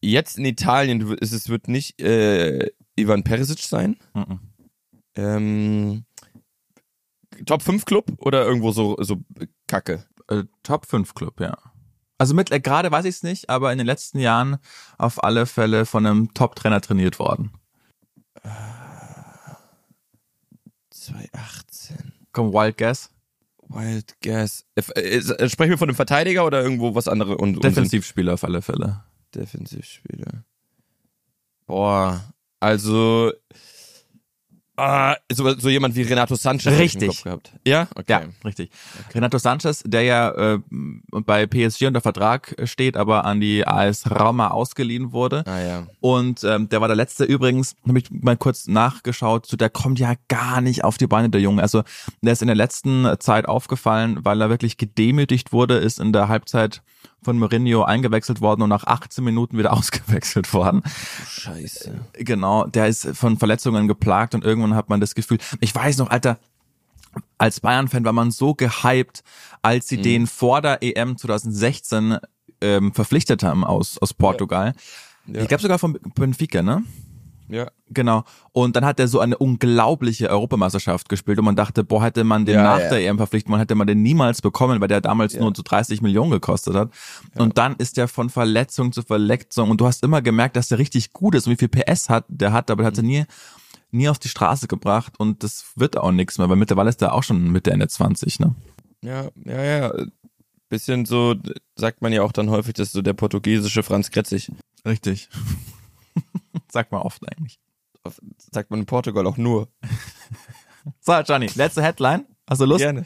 jetzt 0.00 0.38
in 0.38 0.44
Italien 0.44 1.00
ist 1.18 1.32
es 1.32 1.48
wird 1.48 1.68
nicht 1.68 2.00
äh, 2.00 2.70
Ivan 2.96 3.22
Perisic 3.24 3.60
sein. 3.60 3.96
Mhm. 4.14 4.40
Ähm, 5.16 6.04
Top 7.44 7.62
5 7.62 7.84
Club 7.84 8.12
oder 8.18 8.44
irgendwo 8.44 8.72
so 8.72 8.96
so 9.00 9.22
Kacke. 9.66 10.04
Äh, 10.28 10.44
Top 10.62 10.86
5 10.86 11.14
Club, 11.14 11.40
ja. 11.40 11.56
Also 12.18 12.34
mit 12.34 12.50
äh, 12.50 12.60
gerade 12.60 12.90
weiß 12.90 13.04
ich 13.04 13.16
es 13.16 13.22
nicht, 13.22 13.50
aber 13.50 13.72
in 13.72 13.78
den 13.78 13.86
letzten 13.86 14.18
Jahren 14.18 14.56
auf 14.98 15.22
alle 15.22 15.46
Fälle 15.46 15.84
von 15.86 16.06
einem 16.06 16.32
Top-Trainer 16.34 16.80
trainiert 16.80 17.18
worden. 17.18 17.52
2018. 20.90 22.12
Komm, 22.32 22.52
Wild 22.52 22.78
Guess. 22.78 23.10
Wild 23.68 24.16
Guess. 24.22 24.64
Äh, 24.74 25.00
äh, 25.00 25.48
sprechen 25.48 25.70
wir 25.70 25.78
von 25.78 25.88
einem 25.88 25.96
Verteidiger 25.96 26.46
oder 26.46 26.62
irgendwo 26.62 26.94
was 26.94 27.08
anderes? 27.08 27.36
Defensivspieler 27.60 28.34
auf 28.34 28.44
alle 28.44 28.62
Fälle. 28.62 29.02
Defensivspieler. 29.36 30.44
Boah, 31.66 32.32
also 32.60 33.32
ah, 34.76 35.16
so, 35.32 35.58
so 35.58 35.68
jemand 35.68 35.96
wie 35.96 36.02
Renato 36.02 36.34
Sanchez 36.34 36.66
ich 36.66 36.72
im 36.72 36.78
Richtig. 36.78 37.08
Kopf 37.08 37.22
gehabt. 37.24 37.52
Ja, 37.66 37.88
okay. 37.94 38.12
Ja, 38.12 38.22
richtig. 38.44 38.70
Renato 39.14 39.38
Sanchez, 39.38 39.82
der 39.84 40.02
ja 40.02 40.54
äh, 40.54 40.58
bei 41.10 41.46
PSG 41.46 41.86
unter 41.86 42.00
Vertrag 42.00 42.54
steht, 42.64 42.96
aber 42.96 43.24
an 43.24 43.40
die 43.40 43.66
AS 43.66 44.08
Roma 44.10 44.48
ausgeliehen 44.48 45.12
wurde. 45.12 45.44
Ah 45.46 45.60
ja. 45.60 45.86
Und 46.00 46.44
ähm, 46.44 46.68
der 46.68 46.80
war 46.80 46.88
der 46.88 46.96
letzte 46.96 47.24
übrigens, 47.24 47.74
habe 47.86 47.98
ich 47.98 48.10
mal 48.10 48.36
kurz 48.36 48.66
nachgeschaut, 48.66 49.46
so 49.46 49.56
der 49.56 49.70
kommt 49.70 49.98
ja 49.98 50.14
gar 50.28 50.60
nicht 50.60 50.84
auf 50.84 50.98
die 50.98 51.06
Beine, 51.06 51.30
der 51.30 51.40
Junge. 51.40 51.62
Also 51.62 51.82
der 52.22 52.32
ist 52.32 52.42
in 52.42 52.48
der 52.48 52.56
letzten 52.56 53.06
Zeit 53.18 53.46
aufgefallen, 53.46 54.24
weil 54.24 54.40
er 54.40 54.50
wirklich 54.50 54.76
gedemütigt 54.76 55.52
wurde, 55.52 55.76
ist 55.76 55.98
in 55.98 56.12
der 56.12 56.28
Halbzeit 56.28 56.82
von 57.26 57.38
Mourinho 57.38 57.82
eingewechselt 57.82 58.40
worden 58.40 58.62
und 58.62 58.68
nach 58.68 58.84
18 58.84 59.22
Minuten 59.24 59.58
wieder 59.58 59.72
ausgewechselt 59.76 60.52
worden. 60.54 60.82
Scheiße. 61.28 62.00
Genau, 62.14 62.66
der 62.66 62.86
ist 62.86 63.08
von 63.14 63.36
Verletzungen 63.36 63.88
geplagt 63.88 64.34
und 64.34 64.44
irgendwann 64.44 64.74
hat 64.74 64.88
man 64.88 65.00
das 65.00 65.14
Gefühl, 65.14 65.38
ich 65.60 65.74
weiß 65.74 65.98
noch, 65.98 66.08
Alter, 66.08 66.38
als 67.36 67.60
Bayern-Fan 67.60 68.04
war 68.04 68.12
man 68.12 68.30
so 68.30 68.54
gehypt, 68.54 69.24
als 69.62 69.88
sie 69.88 70.00
den 70.00 70.26
vor 70.26 70.62
der 70.62 70.82
EM 70.82 71.16
2016 71.16 72.18
ähm, 72.60 72.92
verpflichtet 72.92 73.42
haben 73.42 73.64
aus, 73.64 73.98
aus 73.98 74.14
Portugal. 74.14 74.74
Ja. 75.26 75.42
Ich 75.42 75.48
glaube 75.48 75.62
sogar 75.62 75.78
von 75.78 75.98
Benfica, 76.14 76.62
ne? 76.62 76.84
Ja. 77.48 77.70
Genau. 77.90 78.24
Und 78.52 78.76
dann 78.76 78.84
hat 78.84 78.98
er 78.98 79.08
so 79.08 79.20
eine 79.20 79.38
unglaubliche 79.38 80.28
Europameisterschaft 80.28 81.08
gespielt 81.08 81.38
und 81.38 81.44
man 81.44 81.56
dachte, 81.56 81.84
boah, 81.84 82.02
hätte 82.02 82.24
man 82.24 82.44
den 82.44 82.56
Ja, 82.56 82.62
nach 82.62 82.80
ja. 82.80 82.88
der 82.90 83.06
EM 83.06 83.16
verpflichtet, 83.16 83.50
man 83.50 83.60
hätte 83.60 83.74
man 83.74 83.86
den 83.86 84.02
niemals 84.02 84.42
bekommen, 84.42 84.80
weil 84.80 84.88
der 84.88 85.00
damals 85.00 85.34
nur 85.34 85.52
so 85.54 85.62
30 85.62 86.02
Millionen 86.02 86.30
gekostet 86.30 86.74
hat. 86.74 86.90
Und 87.36 87.58
dann 87.58 87.76
ist 87.76 87.96
der 87.96 88.08
von 88.08 88.30
Verletzung 88.30 88.92
zu 88.92 89.02
Verletzung 89.02 89.70
und 89.70 89.80
du 89.80 89.86
hast 89.86 90.02
immer 90.02 90.22
gemerkt, 90.22 90.56
dass 90.56 90.68
der 90.68 90.78
richtig 90.78 91.12
gut 91.12 91.34
ist 91.34 91.46
und 91.46 91.52
wie 91.52 91.56
viel 91.56 91.68
PS 91.68 92.08
hat, 92.08 92.24
der 92.28 92.52
hat, 92.52 92.70
aber 92.70 92.82
der 92.82 92.88
hat 92.88 92.96
er 92.96 93.04
nie, 93.04 93.24
nie 93.90 94.08
auf 94.08 94.18
die 94.18 94.28
Straße 94.28 94.66
gebracht 94.66 95.14
und 95.18 95.42
das 95.42 95.66
wird 95.76 95.96
auch 95.96 96.12
nichts 96.12 96.38
mehr, 96.38 96.48
weil 96.48 96.56
mittlerweile 96.56 96.88
ist 96.88 97.00
der 97.00 97.14
auch 97.14 97.22
schon 97.22 97.52
Mitte, 97.52 97.70
Ende 97.70 97.88
20, 97.88 98.40
ne? 98.40 98.54
Ja, 99.02 99.28
ja, 99.44 99.62
ja. 99.62 99.92
Bisschen 100.68 101.04
so, 101.04 101.36
sagt 101.76 102.02
man 102.02 102.12
ja 102.12 102.22
auch 102.22 102.32
dann 102.32 102.50
häufig, 102.50 102.74
das 102.74 102.88
ist 102.88 102.94
so 102.94 103.02
der 103.02 103.12
portugiesische 103.12 103.84
Franz 103.84 104.10
Kretzig. 104.10 104.50
Richtig. 104.84 105.28
Sagt 106.72 106.92
man 106.92 107.02
oft 107.02 107.22
eigentlich. 107.30 107.58
Sagt 108.52 108.70
man 108.70 108.80
in 108.80 108.86
Portugal 108.86 109.26
auch 109.26 109.36
nur. 109.36 109.68
So, 111.00 111.14
Johnny, 111.14 111.50
letzte 111.56 111.82
Headline. 111.82 112.26
Hast 112.48 112.60
du 112.60 112.64
Lust? 112.64 112.78
Gerne. 112.78 113.04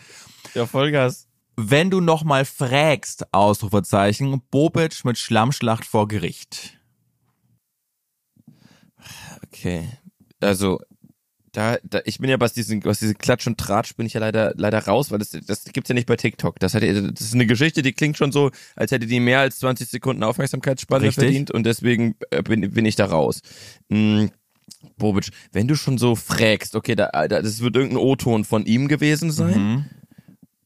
Ja, 0.52 0.66
Vollgas. 0.66 1.28
Wenn 1.56 1.90
du 1.90 2.02
noch 2.02 2.24
mal 2.24 2.44
fragst, 2.44 3.32
Ausrufezeichen, 3.32 4.42
Bobic 4.50 5.02
mit 5.04 5.16
Schlammschlacht 5.16 5.86
vor 5.86 6.06
Gericht. 6.06 6.78
Okay. 9.46 9.88
Also, 10.40 10.80
da, 11.60 11.78
da, 11.82 12.00
ich 12.06 12.18
bin 12.18 12.30
ja 12.30 12.40
was 12.40 12.54
diesen, 12.54 12.82
was 12.84 13.00
diese 13.00 13.14
Klatsch 13.14 13.46
und 13.46 13.58
Tratsch 13.58 13.94
bin 13.94 14.06
ich 14.06 14.14
ja 14.14 14.20
leider, 14.20 14.54
leider 14.56 14.78
raus, 14.86 15.10
weil 15.10 15.18
das, 15.18 15.30
das 15.30 15.64
gibt's 15.64 15.88
ja 15.90 15.94
nicht 15.94 16.06
bei 16.06 16.16
TikTok. 16.16 16.58
Das 16.58 16.72
hat, 16.72 16.82
das 16.82 17.20
ist 17.20 17.34
eine 17.34 17.44
Geschichte, 17.46 17.82
die 17.82 17.92
klingt 17.92 18.16
schon 18.16 18.32
so, 18.32 18.50
als 18.76 18.92
hätte 18.92 19.06
die 19.06 19.20
mehr 19.20 19.40
als 19.40 19.58
20 19.58 19.88
Sekunden 19.88 20.22
Aufmerksamkeitsspanne 20.22 21.08
Richtig. 21.08 21.22
verdient 21.22 21.50
und 21.50 21.64
deswegen 21.64 22.14
äh, 22.30 22.42
bin, 22.42 22.70
bin 22.70 22.86
ich 22.86 22.96
da 22.96 23.04
raus. 23.04 23.42
Hm, 23.90 24.30
Bobic, 24.96 25.28
wenn 25.52 25.68
du 25.68 25.76
schon 25.76 25.98
so 25.98 26.16
fragst, 26.16 26.74
okay, 26.74 26.94
da, 26.94 27.10
da, 27.10 27.42
das 27.42 27.60
wird 27.60 27.76
irgendein 27.76 27.98
O-Ton 27.98 28.44
von 28.44 28.64
ihm 28.64 28.88
gewesen 28.88 29.30
sein, 29.30 29.60
Mhm. 29.60 29.84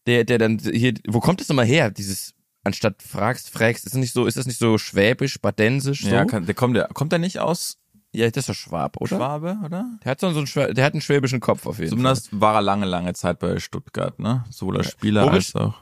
der, 0.06 0.22
der 0.22 0.38
dann 0.38 0.60
hier, 0.60 0.94
wo 1.08 1.18
kommt 1.18 1.40
das 1.40 1.48
nochmal 1.48 1.66
her, 1.66 1.90
dieses, 1.90 2.34
anstatt 2.62 3.02
fragst, 3.02 3.50
fragst, 3.50 3.84
ist 3.84 3.94
das 3.94 4.00
nicht 4.00 4.12
so, 4.12 4.26
ist 4.26 4.36
das 4.36 4.46
nicht 4.46 4.60
so 4.60 4.78
schwäbisch, 4.78 5.40
badensisch, 5.40 6.02
so? 6.02 6.10
Ja, 6.10 6.24
kann, 6.24 6.46
der 6.46 6.54
kommt, 6.54 6.76
der 6.76 6.86
kommt 6.94 7.10
der 7.10 7.18
nicht 7.18 7.40
aus 7.40 7.78
ja, 8.14 8.26
das 8.30 8.37
ist 8.44 8.49
doch 8.49 8.54
Schwab, 8.54 8.97
oder? 9.00 9.16
Schwabe, 9.16 9.59
oder? 9.64 9.87
Der 10.04 10.11
hat 10.11 10.21
so 10.21 10.28
einen, 10.28 10.75
der 10.75 10.85
hat 10.85 10.94
einen 10.94 11.00
schwäbischen 11.02 11.40
Kopf 11.40 11.66
auf 11.66 11.78
jeden 11.78 11.90
Zumindest 11.90 12.28
war 12.40 12.54
er 12.56 12.62
lange, 12.62 12.87
lange 12.87 13.12
Zeit 13.14 13.38
bei 13.38 13.59
Stuttgart, 13.59 14.18
ne? 14.18 14.44
Sowohl 14.50 14.78
als 14.78 14.90
Spieler 14.90 15.25
Bobic- 15.25 15.33
als 15.35 15.54
auch 15.56 15.75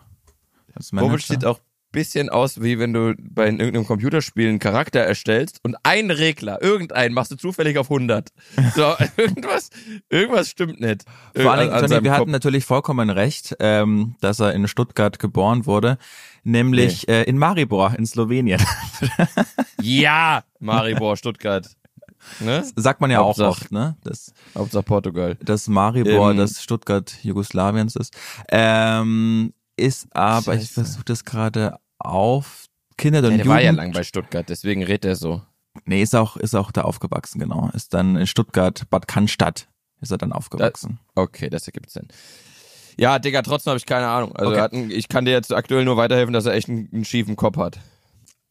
als 0.75 0.91
Fall. 0.91 1.01
Bobic 1.01 1.11
Manager. 1.11 1.27
sieht 1.35 1.45
auch 1.45 1.61
bisschen 1.93 2.31
aus, 2.31 2.63
wie 2.63 2.79
wenn 2.79 2.95
du 2.95 3.15
bei 3.19 3.45
irgendeinem 3.51 3.87
Computerspiel 3.87 4.49
einen 4.49 4.59
Charakter 4.59 5.01
erstellst 5.01 5.61
und 5.63 5.77
einen 5.83 6.11
Regler, 6.11 6.63
irgendeinen, 6.63 7.13
machst 7.13 7.33
du 7.33 7.37
zufällig 7.37 7.77
auf 7.77 7.91
100. 7.91 8.31
So, 8.75 8.95
irgendwas, 9.19 9.69
irgendwas 10.09 10.49
stimmt 10.49 10.81
nicht. 10.81 11.05
Vor 11.37 11.53
allem, 11.53 11.69
Johnny, 11.69 11.89
seinem 11.89 12.05
wir 12.05 12.11
Kopf. 12.13 12.21
hatten 12.21 12.31
natürlich 12.31 12.65
vollkommen 12.65 13.11
recht, 13.11 13.55
ähm, 13.61 14.15
dass 14.23 14.41
er 14.41 14.55
in 14.55 14.67
Stuttgart 14.69 15.19
geboren 15.19 15.67
wurde, 15.67 15.99
nämlich 16.45 17.09
äh, 17.09 17.25
in 17.25 17.37
Maribor 17.37 17.95
in 17.99 18.07
Slowenien. 18.07 18.63
Ja, 19.83 20.45
Maribor, 20.61 21.19
Stuttgart. 21.19 21.67
Ne? 22.41 22.65
Sagt 22.77 23.01
man 23.01 23.11
ja 23.11 23.21
auch 23.21 23.37
Hauptsache- 23.39 23.49
oft, 23.49 23.73
ne? 23.73 23.97
Das, 24.05 24.33
Hauptsache 24.57 24.83
Portugal. 24.83 25.37
dass 25.43 25.69
Maribor 25.69 26.31
Ähm, 26.31 26.37
das 26.39 26.63
Stuttgart 26.63 27.13
Jugoslawiens 27.23 27.97
ist. 27.97 28.15
Ähm, 28.49 29.53
ist 29.77 30.07
aber, 30.15 30.55
ich 30.55 30.63
Scheiße. 30.63 30.75
versuche 30.75 31.05
das 31.05 31.25
gerade 31.25 31.79
auf 31.99 32.67
Kinder 32.99 33.19
und 33.19 33.25
Ja, 33.25 33.31
der 33.31 33.37
Jugend. 33.39 33.51
war 33.51 33.61
ja 33.63 33.71
lang 33.73 33.93
bei 33.93 34.03
Stuttgart, 34.05 34.49
deswegen 34.49 34.83
redet 34.85 35.05
er 35.05 35.17
so. 35.17 35.43
Nee, 35.87 36.03
ist 36.03 36.15
auch, 36.15 36.37
ist 36.37 36.55
auch 36.55 36.71
da 36.71 36.83
aufgewachsen, 36.83 37.39
genau. 37.41 37.71
Ist 37.73 37.95
dann 37.95 38.17
in 38.17 38.27
Stuttgart, 38.27 38.83
Bad 38.91 39.09
Cannstatt 39.09 39.69
ist 40.01 40.11
er 40.11 40.19
dann 40.19 40.33
aufgewachsen. 40.33 40.99
Okay, 41.15 41.49
das 41.49 41.67
ergibt 41.67 41.91
Sinn. 41.91 42.09
Ja, 42.99 43.19
Digga, 43.19 43.41
trotzdem 43.41 43.71
habe 43.71 43.79
ich 43.79 43.87
keine 43.87 44.07
Ahnung. 44.09 44.37
Also 44.37 44.51
Okay. 44.53 44.61
einen, 44.61 44.91
ich 44.91 45.09
kann 45.09 45.25
dir 45.25 45.31
jetzt 45.33 45.53
aktuell 45.53 45.85
nur 45.87 45.97
weiterhelfen, 45.97 46.35
dass 46.35 46.45
er 46.45 46.53
echt 46.53 46.69
einen, 46.69 46.91
einen 46.93 47.05
schiefen 47.07 47.37
Kopf 47.37 47.57
hat. 47.57 47.79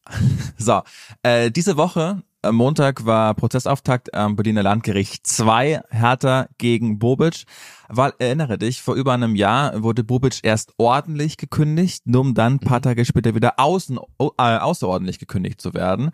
So, 0.58 0.82
äh, 1.24 1.52
diese 1.52 1.78
Woche 1.78 2.24
Am 2.44 2.56
Montag 2.56 3.06
war 3.06 3.36
Prozessauftakt 3.36 4.16
am 4.16 4.36
Berliner 4.36 4.64
Landgericht 4.64 5.28
2, 5.28 5.82
Hertha 5.92 6.48
gegen 6.58 6.98
Bobic. 6.98 7.44
Weil, 7.88 8.14
erinnere 8.18 8.58
dich, 8.58 8.82
vor 8.82 8.96
über 8.96 9.14
einem 9.14 9.36
Jahr 9.36 9.84
wurde 9.84 10.04
Bobic 10.04 10.40
erst 10.42 10.74
ordentlich 10.78 11.38
gekündigt, 11.38 12.08
nur 12.08 12.22
um 12.22 12.34
dann 12.34 12.54
ein 12.54 12.60
paar 12.60 12.82
Tage 12.82 13.06
später 13.06 13.36
wieder 13.36 13.60
außen, 13.60 14.00
äh, 14.20 14.58
außerordentlich 14.58 15.20
gekündigt 15.20 15.62
zu 15.62 15.76
werden. 15.76 16.10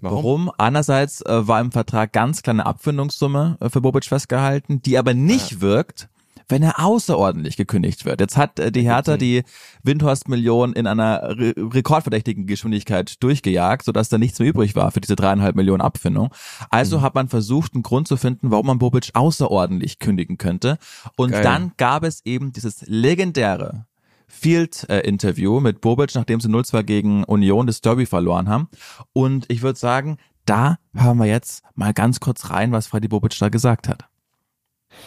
Warum? 0.00 0.16
Warum? 0.16 0.52
Einerseits 0.56 1.20
äh, 1.20 1.46
war 1.46 1.60
im 1.60 1.72
Vertrag 1.72 2.14
ganz 2.14 2.40
kleine 2.40 2.64
Abfindungssumme 2.64 3.58
äh, 3.60 3.68
für 3.68 3.82
Bobic 3.82 4.06
festgehalten, 4.06 4.80
die 4.80 4.96
aber 4.96 5.12
nicht 5.12 5.52
ja. 5.52 5.60
wirkt, 5.60 6.08
wenn 6.48 6.62
er 6.62 6.84
außerordentlich 6.84 7.56
gekündigt 7.56 8.04
wird. 8.04 8.20
Jetzt 8.20 8.36
hat 8.36 8.58
äh, 8.58 8.72
die 8.72 8.82
Hertha 8.82 9.16
die 9.16 9.44
Windhorst-Million 9.82 10.72
in 10.72 10.86
einer 10.86 11.36
re 11.36 11.54
rekordverdächtigen 11.56 12.46
Geschwindigkeit 12.46 13.22
durchgejagt, 13.22 13.84
sodass 13.84 14.08
da 14.08 14.18
nichts 14.18 14.38
mehr 14.38 14.48
übrig 14.48 14.74
war 14.76 14.90
für 14.90 15.00
diese 15.00 15.16
dreieinhalb 15.16 15.56
Millionen 15.56 15.80
Abfindung. 15.80 16.30
Also 16.70 16.98
mhm. 16.98 17.02
hat 17.02 17.14
man 17.14 17.28
versucht, 17.28 17.74
einen 17.74 17.82
Grund 17.82 18.08
zu 18.08 18.16
finden, 18.16 18.50
warum 18.50 18.66
man 18.66 18.78
Bobic 18.78 19.10
außerordentlich 19.14 19.98
kündigen 19.98 20.38
könnte. 20.38 20.78
Und 21.16 21.32
Geil. 21.32 21.42
dann 21.42 21.72
gab 21.76 22.04
es 22.04 22.24
eben 22.24 22.52
dieses 22.52 22.82
legendäre 22.86 23.86
Field-Interview 24.28 25.60
mit 25.60 25.80
Bobic, 25.80 26.14
nachdem 26.14 26.40
sie 26.40 26.48
0-2 26.48 26.82
gegen 26.82 27.24
Union 27.24 27.66
das 27.66 27.80
Derby 27.80 28.06
verloren 28.06 28.48
haben. 28.48 28.68
Und 29.12 29.46
ich 29.48 29.62
würde 29.62 29.78
sagen, 29.78 30.18
da 30.44 30.78
hören 30.94 31.18
wir 31.18 31.26
jetzt 31.26 31.62
mal 31.74 31.92
ganz 31.92 32.20
kurz 32.20 32.50
rein, 32.50 32.72
was 32.72 32.86
Freddy 32.86 33.08
Bobic 33.08 33.38
da 33.38 33.48
gesagt 33.48 33.88
hat. 33.88 34.07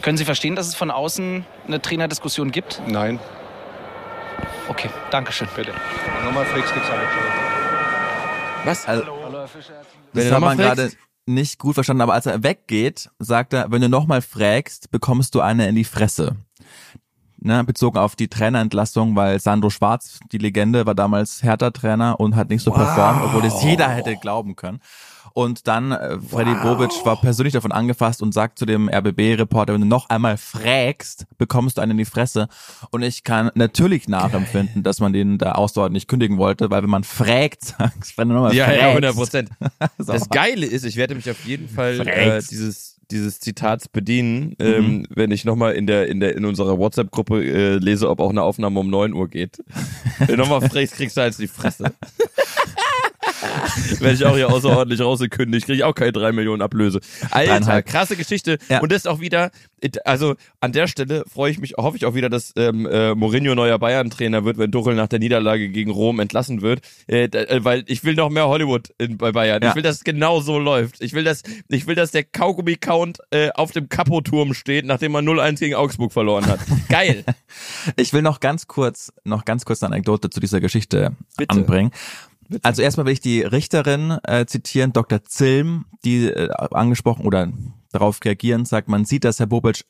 Können 0.02 0.18
Sie 0.18 0.26
verstehen, 0.26 0.56
dass 0.56 0.68
es 0.68 0.76
von 0.76 0.92
außen 0.92 1.46
eine 1.68 1.82
Trainerdiskussion 1.82 2.52
gibt? 2.52 2.82
Nein. 2.88 3.20
Okay, 4.68 4.90
danke 5.12 5.32
schön. 5.32 5.48
Bitte. 5.56 5.74
Nochmal 6.24 6.46
gibt's 6.56 6.72
alle. 6.72 7.02
Was? 8.64 8.88
Also, 8.88 9.06
Hallo, 9.06 9.40
Herr 9.40 9.48
Fischer. 9.48 9.74
Das 10.14 10.32
hat 10.32 10.42
man 10.42 10.58
gerade 10.58 10.92
nicht 11.26 11.60
gut 11.60 11.76
verstanden, 11.76 12.02
aber 12.02 12.14
als 12.14 12.26
er 12.26 12.44
weggeht, 12.44 13.10
sagt 13.20 13.54
er, 13.54 13.72
wenn 13.72 13.82
du 13.82 13.90
nochmal 13.90 14.22
fragst, 14.22 14.92
bekommst 14.92 15.36
du 15.36 15.42
eine 15.42 15.68
in 15.68 15.76
die 15.76 15.84
Fresse. 15.84 16.36
Ne, 17.44 17.64
bezogen 17.64 17.98
auf 17.98 18.16
die 18.16 18.28
Trainerentlassung, 18.28 19.16
weil 19.16 19.40
Sandro 19.40 19.72
Schwarz, 19.72 20.20
die 20.32 20.38
Legende, 20.38 20.86
war 20.86 20.94
damals 20.94 21.42
Hertha-Trainer 21.42 22.20
und 22.20 22.36
hat 22.36 22.50
nicht 22.50 22.64
so 22.64 22.70
wow. 22.70 22.78
performt, 22.78 23.24
obwohl 23.24 23.46
es 23.46 23.64
jeder 23.64 23.90
hätte 23.90 24.16
glauben 24.16 24.56
können. 24.56 24.80
Und 25.34 25.68
dann 25.68 25.92
äh, 25.92 26.20
Freddy 26.20 26.52
wow. 26.52 26.78
Bobic 26.78 27.06
war 27.06 27.20
persönlich 27.20 27.54
davon 27.54 27.72
angefasst 27.72 28.22
und 28.22 28.34
sagt 28.34 28.60
zu 28.60 28.66
dem 28.66 28.90
RBB-Reporter, 28.90 29.74
wenn 29.74 29.82
du 29.82 29.88
noch 29.88 30.10
einmal 30.10 30.38
fragst, 30.38 31.26
bekommst 31.38 31.78
du 31.78 31.82
einen 31.82 31.92
in 31.92 31.98
die 31.98 32.06
Fresse. 32.06 32.48
Und 32.92 33.04
ich 33.04 33.24
kann 33.24 33.52
natürlich 33.56 34.08
nachempfinden, 34.08 34.76
Geil. 34.76 34.84
dass 34.84 35.00
man 35.00 35.14
den 35.14 35.38
da 35.38 35.54
ausdauernd 35.54 35.94
nicht 35.94 36.08
kündigen 36.08 36.38
wollte, 36.38 36.70
weil 36.70 36.84
wenn 36.84 36.90
man 36.90 37.04
fragt, 37.04 37.64
sagst, 37.80 38.18
wenn 38.18 38.30
du 38.30 38.36
nochmal 38.36 38.56
ja, 38.56 38.66
fragst. 38.66 38.82
Ja, 38.82 38.90
100 38.90 39.16
Prozent. 39.16 39.50
das 39.98 40.30
Geile 40.30 40.66
ist, 40.66 40.86
ich 40.86 40.96
werde 40.96 41.16
mich 41.16 41.30
auf 41.30 41.44
jeden 41.46 41.68
Fall 41.68 42.08
äh, 42.08 42.42
dieses 42.42 42.98
dieses 43.12 43.40
Zitats 43.40 43.88
bedienen, 43.88 44.56
ähm, 44.60 44.68
mhm. 44.68 44.76
ähm, 44.76 45.08
wenn 45.10 45.32
ich 45.32 45.46
nochmal 45.46 45.74
in 45.74 45.86
der, 45.86 46.08
in 46.08 46.20
der, 46.20 46.36
in 46.36 46.46
unserer 46.46 46.78
WhatsApp-Gruppe 46.78 47.44
äh, 47.44 47.76
lese, 47.76 48.10
ob 48.10 48.20
auch 48.20 48.30
eine 48.30 48.42
Aufnahme 48.42 48.80
um 48.80 48.90
neun 48.90 49.14
Uhr 49.14 49.28
geht. 49.28 49.64
Wenn 50.20 50.28
du 50.28 50.38
nochmal 50.38 50.62
fragst, 50.62 50.96
kriegst 50.96 51.18
du 51.18 51.22
halt 51.22 51.38
die 51.38 51.48
Fresse. 51.48 51.92
Werde 54.00 54.14
ich 54.14 54.26
auch 54.26 54.36
hier 54.36 54.50
außerordentlich 54.50 55.02
rausgekündigt, 55.02 55.66
kriege 55.66 55.78
ich 55.78 55.84
auch 55.84 55.96
keine 55.96 56.12
drei 56.12 56.32
Millionen 56.32 56.62
Ablöse. 56.62 57.00
Alter, 57.32 57.82
krasse 57.82 58.16
Geschichte. 58.16 58.58
Ja. 58.70 58.80
Und 58.82 58.92
das 58.92 59.00
ist 59.00 59.08
auch 59.08 59.20
wieder, 59.20 59.52
also 60.06 60.36
an 60.60 60.72
der 60.72 60.88
Stelle 60.88 61.24
freue 61.32 61.52
ich 61.52 61.60
mich, 61.60 61.74
hoffe 61.78 61.98
ich 61.98 62.06
auch 62.06 62.14
wieder, 62.14 62.30
dass 62.30 62.54
ähm, 62.56 62.86
äh, 62.86 63.16
Mourinho 63.16 63.56
neuer 63.56 63.80
Bayern-Trainer 63.80 64.46
wird, 64.46 64.58
wenn 64.58 64.72
Tuchel 64.72 64.96
nach 64.96 65.08
der 65.08 65.20
Niederlage 65.20 65.70
gegen 65.70 65.92
Rom 65.92 66.20
entlassen 66.20 66.62
wird. 66.62 66.82
Äh, 67.08 67.26
äh, 67.26 67.64
weil 67.64 67.84
ich 67.88 68.04
will 68.04 68.16
noch 68.16 68.30
mehr 68.30 68.48
Hollywood 68.48 68.90
in, 68.98 69.18
bei 69.18 69.32
Bayern. 69.32 69.62
Ja. 69.62 69.70
Ich 69.70 69.76
will, 69.76 69.84
dass 69.84 69.98
es 69.98 70.04
genau 70.04 70.42
so 70.42 70.60
läuft. 70.60 71.02
Ich 71.02 71.14
will, 71.14 71.24
dass, 71.24 71.44
ich 71.68 71.88
will, 71.88 71.96
dass 71.96 72.12
der 72.12 72.24
Kaugummi-Count 72.24 73.20
äh, 73.32 73.50
auf 73.52 73.72
dem 73.72 73.90
Kapo-Turm 73.90 74.54
steht, 74.54 74.86
nachdem 74.86 75.14
man 75.14 75.28
0-1 75.28 75.60
gegen 75.60 75.76
Augsburg 75.76 76.14
verloren 76.14 76.46
hat. 76.46 76.60
Geil. 76.90 77.24
Ich 77.96 78.14
will 78.14 78.22
noch 78.22 78.40
ganz 78.40 78.68
kurz, 78.68 79.12
noch 79.24 79.46
ganz 79.46 79.66
kurz 79.66 79.84
eine 79.84 79.94
Anekdote 79.96 80.30
zu 80.30 80.40
dieser 80.40 80.60
Geschichte 80.60 81.16
Bitte. 81.38 81.50
anbringen. 81.50 81.92
Bitte. 82.52 82.66
Also 82.66 82.82
erstmal 82.82 83.06
will 83.06 83.14
ich 83.14 83.22
die 83.22 83.44
Richterin 83.44 84.18
äh, 84.24 84.46
zitieren, 84.46 84.92
Dr. 84.92 85.24
Zilm, 85.24 85.86
die 86.04 86.26
äh, 86.26 86.50
angesprochen 86.72 87.26
oder 87.26 87.50
darauf 87.94 88.20
reagieren, 88.26 88.66
sagt, 88.66 88.90
man 88.90 89.06
sieht, 89.06 89.24
dass 89.24 89.40
Herr 89.40 89.48
Bobic 89.48 89.86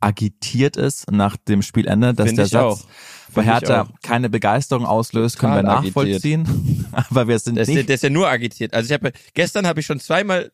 agitiert 0.00 0.78
ist 0.78 1.10
nach 1.12 1.36
dem 1.36 1.60
Spielende, 1.60 2.14
dass 2.14 2.28
Find 2.28 2.38
der 2.38 2.46
Satz 2.46 2.80
auch. 2.80 3.34
bei 3.34 3.42
Hertha 3.42 3.88
keine 4.02 4.30
Begeisterung 4.30 4.86
auslöst, 4.86 5.38
können 5.38 5.54
wir 5.54 5.62
nachvollziehen. 5.62 6.46
Agitiert. 6.48 6.86
Aber 7.10 7.28
wir 7.28 7.38
sind 7.38 7.56
der 7.56 7.66
nicht. 7.66 7.76
Ist, 7.76 7.88
der 7.90 7.94
ist 7.96 8.02
ja 8.02 8.10
nur 8.10 8.28
agitiert. 8.28 8.72
Also 8.72 8.86
ich 8.86 8.92
habe 8.94 9.12
gestern 9.34 9.66
habe 9.66 9.80
ich 9.80 9.86
schon 9.86 10.00
zweimal 10.00 10.50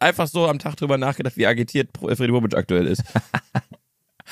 einfach 0.00 0.26
so 0.26 0.48
am 0.48 0.58
Tag 0.58 0.76
drüber 0.76 0.98
nachgedacht, 0.98 1.36
wie 1.36 1.46
agitiert 1.46 1.90
Freddy 1.96 2.32
Bobic 2.32 2.56
aktuell 2.56 2.88
ist. 2.88 3.04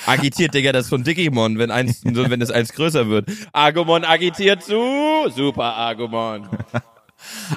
Agitiert, 0.07 0.55
Digga, 0.55 0.73
das 0.73 0.85
ist 0.85 0.91
von 0.91 1.05
Digimon, 1.05 1.59
wenn 1.59 1.71
eins, 1.71 2.03
wenn 2.05 2.41
es 2.41 2.51
eins 2.51 2.73
größer 2.73 3.09
wird. 3.09 3.29
Agumon 3.53 4.05
agitiert 4.05 4.63
zu. 4.63 5.29
Super 5.35 5.77
Agumon. 5.77 6.49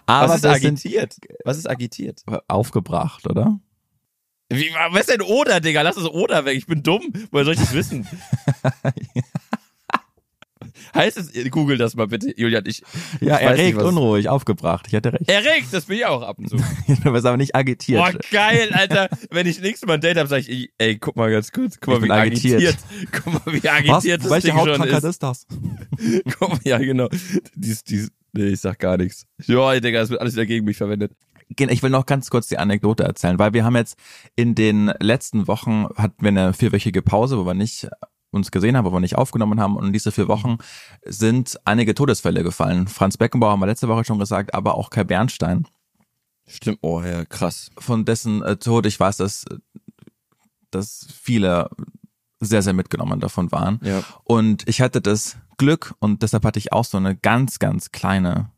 Aber 0.06 0.30
was 0.30 0.38
ist 0.38 0.46
agitiert? 0.46 1.16
Was 1.46 1.58
ist 1.58 1.70
agitiert? 1.70 2.24
Aufgebracht, 2.48 3.28
oder? 3.28 3.60
Wie, 4.50 4.70
was 4.92 5.02
ist 5.02 5.10
denn 5.10 5.22
Oder, 5.22 5.60
Digga? 5.62 5.82
Lass 5.82 5.98
es 5.98 6.06
Oder 6.06 6.46
weg. 6.46 6.58
Ich 6.58 6.68
bin 6.68 6.84
dumm. 6.84 7.12
Woher 7.32 7.46
soll 7.46 7.54
ich 7.56 7.60
das 7.60 7.74
wissen? 7.74 8.08
Heißt 10.94 11.18
es, 11.18 11.32
google 11.50 11.78
das 11.78 11.96
mal 11.96 12.08
bitte, 12.08 12.34
Julian. 12.38 12.64
Ich, 12.68 12.84
ja, 13.20 13.38
ich 13.38 13.42
erregt, 13.44 13.78
nicht, 13.78 13.86
unruhig, 13.86 14.30
aufgebracht. 14.30 14.86
Ich 14.88 14.96
hatte 14.96 15.14
recht. 15.14 15.28
Erregt, 15.28 15.68
das 15.72 15.86
bin 15.86 15.98
ich 15.98 16.06
auch 16.06 16.22
ab 16.22 16.38
und 16.38 16.50
zu. 16.50 16.58
du 17.04 17.12
bist 17.12 17.26
aber 17.26 17.38
nicht 17.38 17.56
agitiert. 17.56 18.00
Boah, 18.00 18.14
geil, 18.32 18.70
Alter. 18.74 19.10
Wenn 19.32 19.48
ich 19.48 19.60
nächstes 19.60 19.88
Mal 19.88 19.96
ein 19.96 20.02
Date 20.02 20.18
habe, 20.18 20.28
sage 20.30 20.44
ich, 20.48 20.72
ey, 20.78 20.98
guck 20.98 21.16
mal 21.16 21.32
ganz 21.32 21.52
kurz, 21.52 21.80
guck 21.80 22.00
mal, 22.00 22.08
wie 22.08 22.12
agitiert. 22.12 22.62
agitiert. 22.62 22.78
Guck 23.12 23.34
mal, 23.34 23.54
wie 23.54 23.68
agitiert 23.68 24.20
Was? 24.20 24.24
das 24.24 24.32
Welche 24.32 24.48
Ding 24.48 24.56
Hautkrankheit 24.56 25.04
ist. 25.04 25.04
ist 25.04 25.24
das? 25.24 25.48
guck 26.40 26.50
mal, 26.50 26.60
ja, 26.64 26.78
genau. 26.78 27.10
Dies, 27.56 27.84
dies, 27.84 28.12
nee, 28.34 28.50
ich 28.50 28.60
sag 28.60 28.78
gar 28.80 28.98
nichts. 28.98 29.26
Ja, 29.48 29.80
Digga, 29.80 30.02
es 30.02 30.10
wird 30.10 30.22
alles 30.22 30.34
wieder 30.34 30.46
gegen 30.46 30.66
mich 30.66 30.78
verwendet. 30.78 31.14
Ich 31.58 31.84
will 31.84 31.90
noch 31.90 32.06
ganz 32.06 32.30
kurz 32.30 32.48
die 32.48 32.58
Anekdote 32.58 33.04
erzählen, 33.04 33.38
weil 33.38 33.54
wir 33.54 33.64
haben 33.64 33.76
jetzt 33.76 33.98
in 34.36 34.56
den 34.56 34.92
letzten 35.00 35.48
Wochen 35.48 35.88
hatten 35.96 36.22
wir 36.22 36.30
eine 36.30 36.54
vierwöchige 36.54 37.02
Pause, 37.02 37.38
wo 37.38 37.46
wir 37.46 37.54
nicht 37.54 37.90
uns 38.34 38.52
gesehen 38.52 38.76
haben, 38.76 38.86
wo 38.86 38.92
wir 38.92 39.00
nicht 39.00 39.18
aufgenommen 39.18 39.60
haben. 39.60 39.76
Und 39.78 39.88
in 39.88 39.94
diese 39.94 40.12
vier 40.12 40.28
Wochen 40.28 40.58
sind 41.06 41.60
einige 41.66 41.96
Todesfälle 41.96 42.44
gefallen. 42.44 42.88
Franz 42.88 43.18
Beckenbauer 43.18 43.52
haben 43.52 43.60
wir 43.60 43.68
letzte 43.68 43.88
Woche 43.88 44.06
schon 44.06 44.20
gesagt, 44.20 44.54
aber 44.54 44.76
auch 44.76 44.90
Kai 44.90 45.04
Bernstein. 45.04 45.68
Stimmt, 46.48 46.80
oh 46.82 47.02
ja, 47.02 47.26
krass. 47.26 47.72
Von 47.78 48.06
dessen 48.06 48.42
äh, 48.42 48.58
Tod, 48.58 48.86
ich 48.86 49.00
weiß, 49.00 49.18
dass, 49.18 49.46
dass 50.72 51.08
viele 51.22 51.70
sehr, 52.40 52.62
sehr 52.62 52.74
mitgenommen 52.74 53.20
davon 53.20 53.52
waren. 53.52 53.80
Ja. 53.84 54.04
Und 54.24 54.68
ich 54.68 54.82
hatte 54.82 55.02
das 55.02 55.38
Glück 55.58 55.96
und 56.00 56.22
deshalb 56.24 56.44
hatte 56.44 56.60
ich 56.60 56.74
auch 56.74 56.86
so 56.86 56.98
eine 56.98 57.16
ganz, 57.16 57.60
ganz 57.60 57.92
kleine 57.92 58.52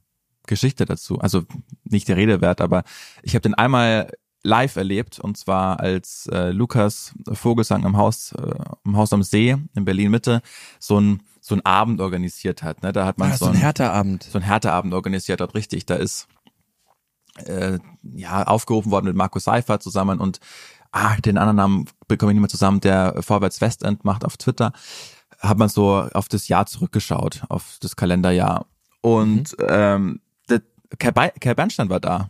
Geschichte 0.47 0.85
dazu. 0.85 1.19
Also 1.19 1.43
nicht 1.83 2.07
der 2.07 2.17
Rede 2.17 2.41
wert, 2.41 2.61
aber 2.61 2.83
ich 3.23 3.35
habe 3.35 3.41
den 3.41 3.53
einmal 3.53 4.11
live 4.45 4.75
erlebt 4.75 5.19
und 5.19 5.37
zwar 5.37 5.79
als 5.79 6.27
äh, 6.31 6.51
Lukas 6.51 7.13
Vogelsang 7.31 7.83
im 7.83 7.97
Haus 7.97 8.31
äh, 8.33 8.53
im 8.85 8.95
Haus 8.95 9.11
am 9.11 9.23
See 9.23 9.57
in 9.73 9.85
Berlin 9.85 10.11
Mitte 10.11 10.41
so 10.79 10.99
ein 10.99 11.23
so 11.41 11.53
ein 11.53 11.63
Abend 11.63 12.01
organisiert 12.01 12.63
hat. 12.63 12.81
Ne? 12.81 12.91
Da 12.91 13.05
hat 13.05 13.19
man 13.19 13.31
ah, 13.31 13.37
so, 13.37 13.45
ein, 13.45 13.51
ein 13.51 13.57
härter 13.57 13.93
Abend. 13.93 14.23
So 14.23 14.39
ein 14.39 14.43
härter 14.43 14.73
Abend 14.73 14.95
organisiert 14.95 15.41
hat, 15.41 15.53
richtig. 15.53 15.85
Da 15.85 15.93
ist 15.93 16.27
äh, 17.45 17.77
ja 18.01 18.43
aufgerufen 18.43 18.91
worden 18.91 19.05
mit 19.05 19.15
Markus 19.15 19.43
Seifert 19.43 19.83
zusammen 19.83 20.19
und 20.19 20.39
ah, 20.91 21.15
den 21.17 21.37
anderen 21.37 21.57
Namen 21.57 21.85
bekomme 22.07 22.31
ich 22.31 22.35
nicht 22.35 22.41
mehr 22.41 22.49
zusammen, 22.49 22.81
der 22.81 23.21
Vorwärts 23.21 23.61
Westend 23.61 24.05
macht 24.05 24.25
auf 24.25 24.37
Twitter, 24.37 24.71
hat 25.39 25.57
man 25.57 25.69
so 25.69 26.07
auf 26.13 26.29
das 26.29 26.47
Jahr 26.47 26.65
zurückgeschaut, 26.65 27.43
auf 27.49 27.77
das 27.79 27.95
Kalenderjahr. 27.95 28.65
Und 29.01 29.55
mhm. 29.59 29.65
ähm, 29.67 30.21
der, 30.49 30.61
Kai 30.97 31.11
Bernstein 31.53 31.89
war 31.89 31.99
da 31.99 32.29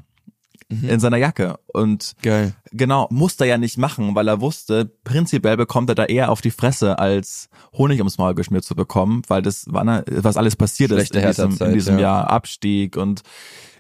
mhm. 0.69 0.89
in 0.89 0.99
seiner 0.99 1.17
Jacke. 1.17 1.58
Und 1.73 2.13
Geil. 2.21 2.54
genau, 2.71 3.08
musste 3.10 3.45
er 3.45 3.51
ja 3.51 3.58
nicht 3.58 3.78
machen, 3.78 4.15
weil 4.15 4.28
er 4.28 4.41
wusste, 4.41 4.91
prinzipiell 5.04 5.58
bekommt 5.58 5.89
er 5.89 5.95
da 5.95 6.06
eher 6.06 6.32
auf 6.32 6.41
die 6.41 6.51
Fresse, 6.51 6.99
als 6.99 7.49
Honig 7.73 7.99
ums 7.99 8.17
Maul 8.17 8.36
geschmiert 8.36 8.63
zu 8.63 8.75
bekommen, 8.75 9.21
weil 9.28 9.41
das 9.41 9.65
war, 9.67 10.04
was 10.10 10.38
alles 10.38 10.56
passiert 10.56 10.91
Schlechte 10.91 11.19
ist 11.19 11.39
in 11.39 11.49
diesem, 11.49 11.67
in 11.67 11.73
diesem 11.73 11.95
ja. 11.95 12.01
Jahr. 12.01 12.30
Abstieg 12.30 12.97
und 12.97 13.21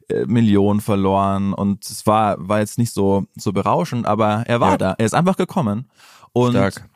äh, 0.09 0.25
Millionen 0.25 0.81
verloren 0.81 1.53
und 1.53 1.85
es 1.85 2.05
war, 2.05 2.35
war 2.37 2.59
jetzt 2.59 2.77
nicht 2.77 2.93
so, 2.93 3.25
so 3.35 3.53
berauschend, 3.53 4.05
aber 4.05 4.43
er 4.47 4.59
war 4.59 4.71
ja. 4.71 4.77
da. 4.77 4.95
Er 4.97 5.05
ist 5.05 5.15
einfach 5.15 5.37
gekommen 5.37 5.89
und 6.33 6.51
Stark 6.51 6.89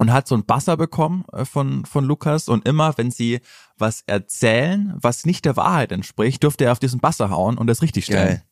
und 0.00 0.14
hat 0.14 0.26
so 0.26 0.34
ein 0.34 0.46
Basser 0.46 0.78
bekommen 0.78 1.26
äh, 1.32 1.44
von, 1.44 1.84
von 1.84 2.06
Lukas 2.06 2.48
und 2.48 2.66
immer, 2.66 2.96
wenn 2.96 3.10
sie 3.10 3.40
was 3.76 4.02
erzählen, 4.06 4.94
was 4.96 5.26
nicht 5.26 5.44
der 5.44 5.56
Wahrheit 5.56 5.92
entspricht, 5.92 6.42
dürfte 6.42 6.64
er 6.64 6.72
auf 6.72 6.78
diesen 6.78 7.00
Basser 7.00 7.28
hauen 7.28 7.58
und 7.58 7.66
das 7.66 7.82
richtig 7.82 8.06
stellen. 8.06 8.28
Geil. 8.28 8.42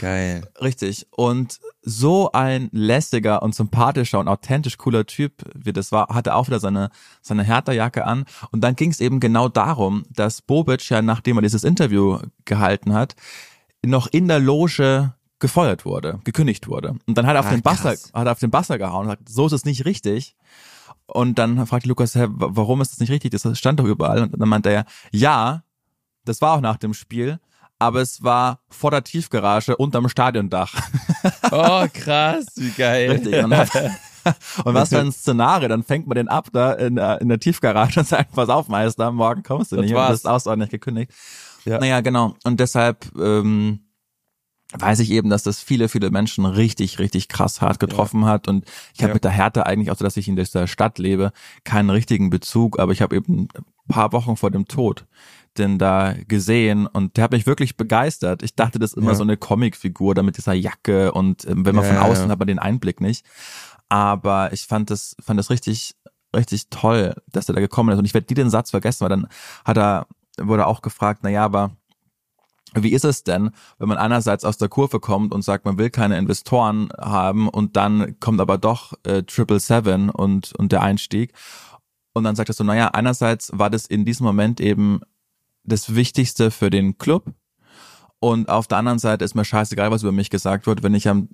Geil. 0.00 0.48
Richtig. 0.60 1.06
Und 1.10 1.58
so 1.82 2.30
ein 2.32 2.68
lässiger 2.72 3.42
und 3.42 3.54
sympathischer 3.54 4.20
und 4.20 4.28
authentisch 4.28 4.76
cooler 4.78 5.06
Typ, 5.06 5.32
wie 5.54 5.72
das 5.72 5.90
war, 5.92 6.08
hatte 6.14 6.34
auch 6.34 6.46
wieder 6.46 6.60
seine, 6.60 6.90
seine 7.22 7.42
Hertha-Jacke 7.42 8.04
an. 8.04 8.24
Und 8.50 8.62
dann 8.62 8.76
ging 8.76 8.90
es 8.90 9.00
eben 9.00 9.20
genau 9.20 9.48
darum, 9.48 10.04
dass 10.10 10.42
Bobic 10.42 10.88
ja, 10.90 11.02
nachdem 11.02 11.38
er 11.38 11.42
dieses 11.42 11.64
Interview 11.64 12.18
gehalten 12.44 12.92
hat, 12.92 13.14
noch 13.84 14.06
in 14.06 14.28
der 14.28 14.38
Loge 14.40 15.14
gefeuert 15.40 15.84
wurde, 15.84 16.20
gekündigt 16.24 16.66
wurde. 16.68 16.96
Und 17.06 17.16
dann 17.16 17.26
hat 17.26 17.34
er 17.36 17.40
auf 17.40 17.46
Ah, 17.46 17.50
den 17.50 17.62
Basser, 17.62 17.90
hat 18.12 18.26
er 18.26 18.32
auf 18.32 18.40
den 18.40 18.50
Basser 18.50 18.76
gehauen 18.78 19.02
und 19.02 19.08
sagt, 19.08 19.28
so 19.28 19.46
ist 19.46 19.52
es 19.52 19.64
nicht 19.64 19.84
richtig. 19.84 20.36
Und 21.06 21.38
dann 21.38 21.64
fragte 21.66 21.88
Lukas, 21.88 22.14
hä, 22.14 22.26
wa- 22.28 22.48
warum 22.50 22.80
ist 22.80 22.92
das 22.92 22.98
nicht 23.00 23.10
richtig? 23.10 23.30
Das 23.30 23.58
stand 23.58 23.78
doch 23.80 23.84
überall. 23.84 24.22
Und 24.24 24.38
dann 24.38 24.48
meinte 24.48 24.70
er, 24.70 24.84
ja, 25.12 25.62
das 26.24 26.40
war 26.40 26.56
auch 26.56 26.60
nach 26.60 26.76
dem 26.76 26.92
Spiel, 26.92 27.38
aber 27.78 28.00
es 28.00 28.22
war 28.22 28.60
vor 28.68 28.90
der 28.90 29.04
Tiefgarage 29.04 29.76
unterm 29.76 30.08
Stadiondach. 30.08 30.74
Oh, 31.50 31.86
krass, 31.92 32.46
wie 32.56 32.70
geil. 32.70 33.10
Richtig. 33.10 33.42
Und, 33.42 33.52
und 34.64 34.74
was 34.74 34.90
für 34.90 35.00
ein 35.00 35.10
Szenario, 35.10 35.68
dann 35.68 35.82
fängt 35.82 36.06
man 36.06 36.14
den 36.16 36.28
ab 36.28 36.48
da 36.52 36.72
in, 36.74 36.96
der- 36.96 37.20
in 37.20 37.28
der 37.28 37.40
Tiefgarage 37.40 38.00
und 38.00 38.06
sagt, 38.06 38.32
pass 38.32 38.48
auf, 38.50 38.68
Meister, 38.68 39.10
morgen 39.10 39.42
kommst 39.42 39.72
du 39.72 39.76
Das 39.76 39.84
nicht. 39.84 39.94
war's. 39.94 40.08
Und 40.08 40.12
das 40.12 40.20
ist 40.20 40.26
außerordentlich 40.26 40.70
gekündigt. 40.70 41.12
Ja. 41.64 41.78
Naja, 41.80 42.00
genau. 42.02 42.36
Und 42.44 42.60
deshalb 42.60 43.06
ähm, 43.18 43.80
weiß 44.78 45.00
ich 45.00 45.10
eben, 45.10 45.30
dass 45.30 45.42
das 45.42 45.60
viele, 45.60 45.88
viele 45.88 46.10
Menschen 46.10 46.44
richtig, 46.44 46.98
richtig 46.98 47.28
krass 47.28 47.60
hart 47.62 47.78
getroffen 47.80 48.26
hat. 48.26 48.46
Und 48.46 48.64
ich 48.94 49.00
habe 49.02 49.10
Ja. 49.10 49.14
mit 49.14 49.24
der 49.24 49.30
Härte 49.32 49.66
eigentlich, 49.66 49.90
außer 49.90 50.04
dass 50.04 50.16
ich 50.16 50.28
in 50.28 50.36
dieser 50.36 50.66
Stadt 50.66 50.98
lebe, 50.98 51.32
keinen 51.64 51.90
richtigen 51.90 52.30
Bezug, 52.30 52.78
aber 52.78 52.92
ich 52.92 53.00
habe 53.02 53.16
eben 53.16 53.48
paar 53.88 54.12
Wochen 54.12 54.36
vor 54.36 54.50
dem 54.50 54.66
Tod 54.66 55.06
den 55.56 55.76
da 55.76 56.14
gesehen 56.28 56.86
und 56.86 57.16
der 57.16 57.24
hat 57.24 57.32
mich 57.32 57.44
wirklich 57.44 57.76
begeistert. 57.76 58.44
Ich 58.44 58.54
dachte, 58.54 58.78
das 58.78 58.92
ist 58.92 58.96
immer 58.96 59.10
Ja. 59.10 59.14
so 59.16 59.24
eine 59.24 59.36
Comicfigur 59.36 60.14
da 60.14 60.22
mit 60.22 60.36
dieser 60.36 60.52
Jacke 60.52 61.10
und 61.12 61.44
ähm, 61.48 61.66
wenn 61.66 61.74
man 61.74 61.84
Ja, 61.84 61.94
von 61.94 61.98
außen 62.10 62.26
ja. 62.26 62.30
hat 62.30 62.38
man 62.38 62.46
den 62.46 62.60
Einblick 62.60 63.00
nicht. 63.00 63.26
Aber 63.88 64.52
ich 64.52 64.66
fand 64.66 64.90
das, 64.90 65.16
fand 65.20 65.38
das 65.38 65.50
richtig, 65.50 65.96
richtig 66.36 66.68
toll, 66.70 67.14
dass 67.32 67.48
er 67.48 67.54
da 67.56 67.60
gekommen 67.60 67.90
ist. 67.90 67.98
Und 67.98 68.04
ich 68.04 68.14
werde 68.14 68.26
nie 68.30 68.34
den 68.36 68.50
Satz 68.50 68.70
vergessen, 68.70 69.00
weil 69.00 69.08
dann 69.08 69.26
hat 69.64 69.76
er, 69.78 70.06
wurde 70.40 70.66
auch 70.66 70.80
gefragt, 70.82 71.20
na 71.24 71.30
ja, 71.30 71.44
aber 71.44 71.72
wie 72.74 72.92
ist 72.92 73.06
es 73.06 73.24
denn, 73.24 73.50
wenn 73.78 73.88
man 73.88 73.96
einerseits 73.96 74.44
aus 74.44 74.58
der 74.58 74.68
Kurve 74.68 75.00
kommt 75.00 75.32
und 75.32 75.42
sagt, 75.42 75.64
man 75.64 75.78
will 75.78 75.88
keine 75.90 76.18
Investoren 76.18 76.90
haben 77.00 77.48
und 77.48 77.76
dann 77.76 78.20
kommt 78.20 78.40
aber 78.40 78.58
doch 78.58 78.92
äh, 79.04 79.22
Triple 79.22 79.58
Seven 79.58 80.10
und, 80.10 80.52
und 80.56 80.70
der 80.70 80.82
Einstieg. 80.82 81.32
Und 82.12 82.24
dann 82.24 82.36
sagt 82.36 82.50
er 82.50 82.54
so, 82.54 82.64
naja, 82.64 82.88
einerseits 82.88 83.50
war 83.54 83.70
das 83.70 83.86
in 83.86 84.04
diesem 84.04 84.26
Moment 84.26 84.60
eben 84.60 85.00
das 85.64 85.94
Wichtigste 85.94 86.50
für 86.50 86.70
den 86.70 86.98
Club. 86.98 87.32
Und 88.20 88.48
auf 88.48 88.66
der 88.66 88.78
anderen 88.78 88.98
Seite 88.98 89.24
ist 89.24 89.34
mir 89.34 89.44
scheißegal, 89.44 89.90
was 89.90 90.02
über 90.02 90.12
mich 90.12 90.30
gesagt 90.30 90.66
wird. 90.66 90.82
Wenn 90.82 90.94
ich 90.94 91.08
am 91.08 91.28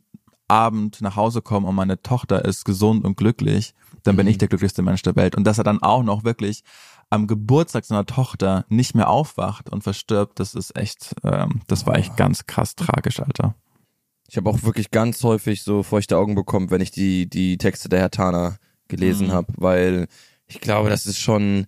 Abend 0.48 1.00
nach 1.00 1.16
Hause 1.16 1.40
komme 1.40 1.66
und 1.68 1.74
meine 1.74 2.02
Tochter 2.02 2.44
ist 2.44 2.64
gesund 2.64 3.04
und 3.04 3.16
glücklich, 3.16 3.74
dann 4.02 4.16
bin 4.16 4.26
ich 4.26 4.37
der 4.37 4.48
glücklichste 4.48 4.82
Mensch 4.82 5.00
der 5.02 5.16
Welt. 5.16 5.34
Und 5.34 5.44
dass 5.44 5.56
er 5.56 5.64
dann 5.64 5.82
auch 5.82 6.02
noch 6.02 6.24
wirklich 6.24 6.62
am 7.08 7.26
Geburtstag 7.26 7.87
seiner 7.87 8.04
Tochter 8.04 8.66
nicht 8.68 8.94
mehr 8.94 9.08
aufwacht 9.08 9.70
und 9.70 9.82
verstirbt, 9.82 10.38
das 10.40 10.54
ist 10.54 10.76
echt, 10.76 11.14
ähm, 11.22 11.62
das 11.66 11.87
war 11.87 11.96
echt 11.96 12.16
ganz 12.16 12.44
krass 12.46 12.74
tragisch, 12.76 13.20
Alter. 13.20 13.54
Ich 14.28 14.37
habe 14.37 14.50
auch 14.50 14.62
wirklich 14.62 14.90
ganz 14.90 15.22
häufig 15.22 15.62
so 15.62 15.82
feuchte 15.82 16.18
Augen 16.18 16.34
bekommen, 16.34 16.70
wenn 16.70 16.80
ich 16.80 16.90
die, 16.90 17.28
die 17.28 17.56
Texte 17.56 17.88
der 17.88 18.00
Herr 18.00 18.10
Tana 18.10 18.56
gelesen 18.88 19.28
Mhm. 19.28 19.32
habe, 19.32 19.52
weil 19.56 20.08
ich 20.46 20.61
glaube, 20.61 20.90
das 20.90 21.07
ist 21.07 21.20
schon 21.20 21.66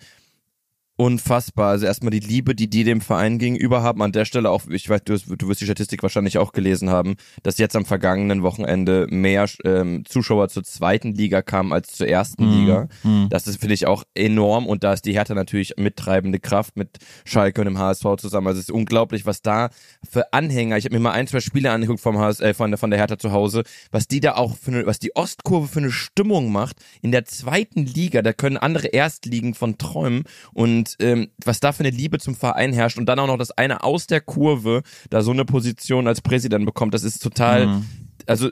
unfassbar. 0.97 1.69
Also 1.71 1.87
erstmal 1.87 2.11
die 2.11 2.21
Liebe, 2.21 2.55
die 2.55 2.69
die 2.71 2.85
dem 2.85 3.01
Verein 3.01 3.39
gegenüber 3.39 3.83
haben. 3.83 4.03
An 4.03 4.13
der 4.13 4.25
Stelle 4.25 4.51
auch, 4.51 4.67
ich 4.69 4.89
weiß, 4.89 5.03
du, 5.05 5.13
wirst- 5.13 5.27
du 5.29 5.49
wirst 5.49 5.61
die 5.61 5.67
Statistik 5.67 6.03
wahrscheinlich 6.03 6.39
auch 6.39 6.53
gelesen 6.53 6.89
haben, 6.91 7.17
dass 7.43 7.59
jetzt 7.59 7.77
am 7.77 7.85
vergangenen 7.85 8.43
Wochenende 8.43 9.07
mehr 9.11 9.47
ähm, 9.65 10.05
Zuschauer 10.07 10.49
zur 10.49 10.65
zweiten 10.65 11.13
Liga 11.15 11.43
kamen 11.43 11.73
als 11.73 11.93
zur 11.93 12.09
ersten 12.09 12.47
Mhm. 12.47 12.53
Liga. 12.61 12.89
Mhm. 13.03 13.27
Das 13.29 13.47
ist, 13.47 13.61
finde 13.61 13.75
ich, 13.75 13.87
auch 13.87 14.05
enorm 14.15 14.67
und 14.67 14.85
da 14.85 14.95
ist 14.95 15.03
die 15.05 15.13
Hertha 15.13 15.35
natürlich 15.35 15.75
mittreibende 15.77 16.39
Kraft 16.41 16.77
mit 16.77 16.97
Schalke 17.25 17.61
und 17.61 17.67
dem 17.67 17.79
HSV 17.79 18.17
zusammen. 18.19 18.47
Also 18.47 18.61
es 18.61 18.69
ist 18.69 18.73
unglaublich, 18.75 19.27
was 19.27 19.43
da 19.43 19.69
für 20.09 20.33
Anhänger, 20.33 20.79
ich 20.79 20.85
habe 20.87 20.95
mir 20.95 21.01
mal 21.01 21.13
ein, 21.13 21.27
zwei 21.27 21.41
Spiele 21.41 21.71
angeguckt 21.73 22.01
vom 22.01 22.19
HS, 22.19 22.41
äh, 22.41 22.55
von, 22.55 22.71
der, 22.71 22.79
von 22.79 22.91
der 22.91 22.99
Hertha 22.99 23.19
zu 23.19 23.33
Hause, 23.33 23.65
was 23.91 24.09
die 24.09 24.21
da 24.21 24.37
auch 24.37 24.57
für 24.57 24.71
eine, 24.71 24.87
was 24.87 24.99
die 24.99 25.15
Ostkurve 25.15 25.69
für 25.69 25.81
eine 25.81 25.91
Stimmung 25.91 26.51
macht 26.53 26.77
in 27.03 27.13
der 27.13 27.27
zweiten 27.27 27.85
Liga, 27.85 28.23
da 28.23 28.33
können 28.33 28.57
andere 28.57 28.87
Erstligen 28.89 29.53
von 29.55 29.77
träumen 29.77 30.25
und 30.55 30.86
ähm, 31.01 31.29
was 31.45 31.59
da 31.61 31.73
für 31.73 31.81
eine 31.81 31.91
Liebe 31.91 32.19
zum 32.19 32.35
Verein 32.37 32.73
herrscht 32.73 32.99
und 32.99 33.07
dann 33.07 33.19
auch 33.19 33.27
noch, 33.27 33.39
dass 33.39 33.51
einer 33.51 33.83
aus 33.85 34.07
der 34.07 34.21
Kurve 34.21 34.83
da 35.11 35.23
so 35.23 35.33
eine 35.33 35.45
Position 35.45 36.07
als 36.07 36.21
Präsident 36.21 36.65
bekommt, 36.67 36.95
das 36.95 37.03
ist 37.03 37.23
total, 37.23 37.67
Mhm. 37.67 37.87
also 38.27 38.51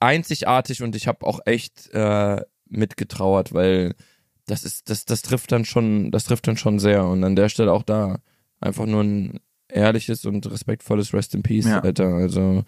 einzigartig 0.00 0.82
und 0.82 0.96
ich 0.96 1.06
habe 1.08 1.26
auch 1.26 1.40
echt 1.44 1.90
äh, 1.92 2.40
mitgetrauert, 2.68 3.52
weil 3.52 3.94
das 4.46 4.64
ist, 4.64 4.88
das, 4.90 5.04
das 5.04 5.22
trifft 5.22 5.52
dann 5.52 5.64
schon, 5.64 6.10
das 6.10 6.24
trifft 6.24 6.46
dann 6.48 6.56
schon 6.56 6.78
sehr. 6.78 7.04
Und 7.06 7.22
an 7.24 7.36
der 7.36 7.48
Stelle 7.48 7.72
auch 7.72 7.82
da 7.82 8.18
einfach 8.60 8.86
nur 8.86 9.02
ein 9.02 9.40
ehrliches 9.68 10.24
und 10.24 10.50
respektvolles 10.50 11.12
Rest 11.14 11.34
in 11.34 11.42
Peace, 11.42 11.66
Ja. 11.66 11.80
Alter. 11.80 12.14
Also 12.14 12.64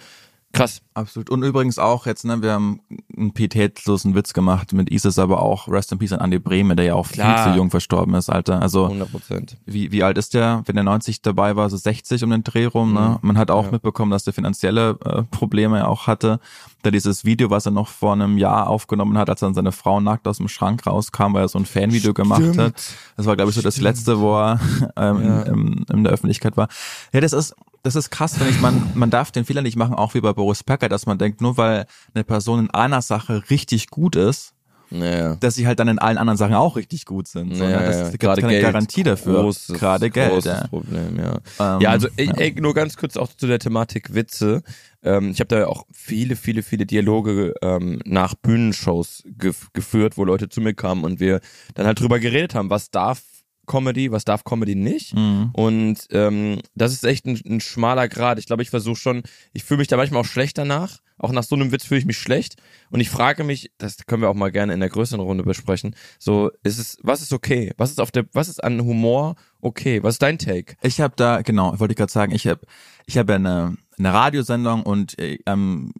krass. 0.53 0.83
Absolut. 0.95 1.31
Und 1.31 1.43
übrigens 1.43 1.79
auch 1.79 2.05
jetzt, 2.07 2.25
ne, 2.25 2.43
wir 2.43 2.53
haben 2.53 2.81
einen 3.17 3.33
pietätlosen 3.33 4.15
Witz 4.15 4.35
gemacht 4.35 4.73
mit 4.75 4.91
Isis, 4.91 5.19
aber 5.19 5.41
auch 5.41 5.69
Rest 5.69 5.91
in 5.93 5.99
Peace 5.99 6.13
an 6.13 6.21
Andy 6.21 6.39
Brehme, 6.39 6.77
der 6.77 6.85
ja 6.85 6.95
auch 6.95 7.09
Klar. 7.09 7.45
viel 7.45 7.53
zu 7.53 7.57
jung 7.59 7.71
verstorben 7.71 8.15
ist, 8.15 8.29
Alter. 8.29 8.61
Also 8.61 8.85
100 8.85 9.11
Prozent. 9.11 9.57
wie, 9.65 9.91
wie 9.93 10.03
alt 10.03 10.19
ist 10.19 10.35
der? 10.35 10.63
Wenn 10.67 10.75
der 10.75 10.85
90 10.85 11.23
dabei 11.23 11.57
war, 11.57 11.71
so 11.71 11.77
60 11.79 12.23
um 12.25 12.31
den 12.31 12.45
Dreh 12.45 12.67
rum, 12.67 12.93
ne? 12.93 13.19
Man 13.23 13.39
hat 13.39 13.51
auch 13.51 13.67
Ja. 13.67 13.71
mitbekommen, 13.73 14.11
dass 14.11 14.25
der 14.25 14.35
finanzielle 14.35 14.99
äh, 15.05 15.23
Probleme 15.31 15.89
auch 15.89 16.07
hatte. 16.07 16.41
Da 16.83 16.91
dieses 16.91 17.25
Video, 17.25 17.49
was 17.49 17.65
er 17.65 17.73
noch 17.73 17.89
vor 17.89 18.13
einem 18.13 18.37
Jahr 18.39 18.69
aufgenommen 18.69 19.17
hat, 19.17 19.31
als 19.31 19.41
dann 19.41 19.55
seine 19.55 19.73
Frau 19.73 20.01
nackt 20.01 20.27
aus 20.29 20.39
dem 20.39 20.49
Schrank 20.49 20.87
rauskam, 20.87 21.33
weil 21.33 21.45
er 21.45 21.49
so 21.49 21.59
ein 21.59 21.65
Fanvideo 21.65 22.13
gemacht 22.13 22.59
hat. 22.59 22.75
Das 23.17 23.27
war, 23.27 23.37
glaube 23.37 23.51
ich, 23.51 23.55
so 23.57 23.63
das 23.63 23.81
letzte, 23.81 24.19
wo 24.21 24.35
er 24.37 24.61
ähm, 24.97 25.25
Ja. 25.25 25.43
in, 25.43 25.85
in 25.93 26.05
der 26.05 26.13
Öffentlichkeit 26.13 26.57
war. 26.57 26.69
Ja, 27.13 27.21
das 27.21 27.33
ist, 27.33 27.55
das 27.83 27.97
ist 27.97 28.11
krass, 28.11 28.37
finde 28.37 28.51
ich. 28.51 28.61
Man, 28.61 28.91
man 28.95 29.11
darf 29.11 29.33
den 29.33 29.45
Fehler 29.45 29.63
nicht 29.63 29.77
machen, 29.77 29.95
auch 29.95 30.15
wie 30.15 30.21
bei 30.21 30.33
Boris 30.33 30.63
Becker, 30.63 30.89
dass 30.89 31.07
man 31.07 31.19
denkt, 31.19 31.41
nur 31.41 31.57
weil 31.57 31.87
eine 32.15 32.25
Person 32.25 32.61
in 32.61 32.71
einer 32.71 33.03
Sache 33.03 33.43
richtig 33.51 33.89
gut 33.89 34.15
ist, 34.17 34.55
Naja. 34.91 35.37
dass 35.41 35.55
sie 35.57 35.67
halt 35.67 35.81
dann 35.81 35.89
in 35.89 35.99
allen 35.99 36.19
anderen 36.19 36.37
Sachen 36.37 36.55
auch 36.55 36.77
richtig 36.77 37.07
gut 37.07 37.27
sind. 37.27 37.57
Ja, 37.57 37.67
ne? 37.67 37.73
das 37.87 37.97
ja, 37.97 38.03
es 38.03 38.11
gibt 38.13 38.23
gerade 38.23 38.41
keine 38.41 38.53
Geld, 38.53 38.65
Garantie 38.65 39.03
dafür. 39.03 39.43
Großes, 39.43 39.79
gerade 39.79 40.11
Geld. 40.11 40.33
Großes 40.33 40.53
Ja. 40.61 40.67
Problem, 40.69 41.19
ja. 41.19 41.39
Ähm, 41.59 41.81
ja, 41.81 41.91
also 41.91 42.09
ja. 42.19 42.33
ey, 42.35 42.55
nur 42.61 42.75
ganz 42.75 42.97
kurz 42.97 43.17
auch 43.17 43.29
zu 43.35 43.47
der 43.47 43.59
Thematik 43.59 44.15
Witze. 44.15 44.63
Ähm, 45.03 45.31
ich 45.31 45.41
habe 45.41 45.49
da 45.49 45.59
ja 45.59 45.67
auch 45.67 45.85
viele, 45.93 46.37
viele, 46.37 46.63
viele 46.63 46.87
Dialoge 46.87 47.55
ähm, 47.63 48.01
nach 48.05 48.35
Bühnenshows 48.35 49.25
gef 49.39 49.69
geführt, 49.73 50.17
wo 50.17 50.25
Leute 50.25 50.49
zu 50.49 50.61
mir 50.61 50.75
kamen 50.75 51.03
und 51.03 51.19
wir 51.19 51.41
dann 51.75 51.87
halt 51.87 51.99
drüber 51.99 52.21
geredet 52.21 52.55
haben, 52.55 52.71
was 52.71 52.91
darf 52.93 53.21
Comedy, 53.67 54.11
was 54.11 54.25
darf 54.25 54.45
Comedy 54.45 54.75
nicht. 54.75 55.15
Mhm. 55.15 55.51
Und 55.53 56.07
ähm, 56.11 56.61
das 56.75 56.93
ist 56.93 57.05
echt 57.05 57.27
ein, 57.27 57.41
ein 57.47 57.61
schmaler 57.61 58.09
Grad. 58.09 58.39
Ich 58.39 58.47
glaube, 58.47 58.63
ich 58.63 58.71
versuche 58.71 58.97
schon, 58.97 59.23
ich 59.53 59.65
fühle 59.65 59.79
mich 59.79 59.89
da 59.89 59.97
manchmal 59.97 60.23
auch 60.23 60.27
schlecht 60.27 60.59
danach. 60.59 60.99
Auch 61.19 61.31
nach 61.31 61.45
so 61.45 61.55
einem 61.55 61.71
Witz 61.71 61.85
fühle 61.85 62.01
ich 62.01 62.07
mich 62.07 62.19
schlecht. 62.19 62.57
Und 62.91 62.99
ich 62.99 63.09
frage 63.09 63.45
mich, 63.45 63.71
das 63.79 64.07
können 64.07 64.23
wir 64.23 64.29
auch 64.29 64.35
mal 64.35 64.51
gerne 64.51 64.75
in 64.75 64.81
der 64.81 64.89
größeren 64.89 65.21
Runde 65.21 65.45
besprechen. 65.45 65.95
So, 66.19 66.51
ist 66.65 66.79
es, 66.79 66.99
was 67.03 67.23
ist 67.23 67.33
okay? 67.33 67.73
Was 67.77 67.91
ist 67.91 68.01
auf 68.01 68.11
der, 68.11 68.25
was 68.33 68.49
ist 68.49 68.63
an 68.63 68.83
Humor 68.83 69.37
okay? 69.61 70.03
Was 70.03 70.17
ist 70.17 70.23
dein 70.23 70.39
Take? 70.39 70.75
Ich 70.83 71.01
habe 71.01 71.15
da, 71.17 71.43
genau, 71.43 71.79
wollte 71.79 71.93
ich 71.93 71.99
gerade 71.99 72.13
sagen, 72.13 72.35
ich 72.35 72.49
habe 72.49 72.61
ich 73.07 73.19
hab 73.19 73.29
ja 73.29 73.37
eine, 73.37 73.77
eine 73.99 74.13
Radiosendung 74.13 74.83
und 74.83 75.17
äh, 75.21 75.39
am 75.45 75.93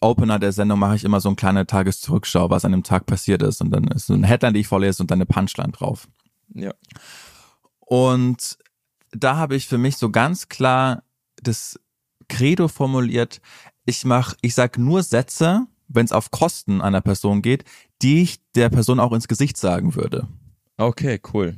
Opener 0.00 0.38
der 0.38 0.52
Sendung 0.52 0.78
mache 0.78 0.96
ich 0.96 1.04
immer 1.04 1.20
so 1.20 1.30
eine 1.30 1.36
kleine 1.36 1.66
Tageszurückschau, 1.66 2.50
was 2.50 2.64
an 2.64 2.72
dem 2.72 2.82
Tag 2.82 3.06
passiert 3.06 3.42
ist. 3.42 3.62
Und 3.62 3.70
dann 3.70 3.84
ist 3.88 4.06
so 4.06 4.14
ein 4.14 4.24
Headline, 4.24 4.54
die 4.54 4.60
ich 4.60 4.68
vorlese 4.68 5.02
und 5.02 5.10
dann 5.10 5.18
eine 5.18 5.26
Punchline 5.26 5.72
drauf. 5.72 6.06
Ja. 6.54 6.72
Und 7.78 8.58
da 9.12 9.36
habe 9.36 9.56
ich 9.56 9.66
für 9.66 9.78
mich 9.78 9.96
so 9.96 10.10
ganz 10.10 10.48
klar 10.48 11.02
das 11.42 11.78
Credo 12.28 12.68
formuliert, 12.68 13.40
ich 13.84 14.04
mach, 14.04 14.34
ich 14.40 14.54
sag 14.54 14.78
nur 14.78 15.02
Sätze, 15.02 15.66
wenn 15.88 16.04
es 16.04 16.12
auf 16.12 16.30
Kosten 16.30 16.80
einer 16.80 17.00
Person 17.00 17.42
geht, 17.42 17.64
die 18.02 18.22
ich 18.22 18.38
der 18.54 18.68
Person 18.68 19.00
auch 19.00 19.12
ins 19.12 19.26
Gesicht 19.26 19.56
sagen 19.56 19.96
würde. 19.96 20.28
Okay, 20.76 21.20
cool. 21.34 21.56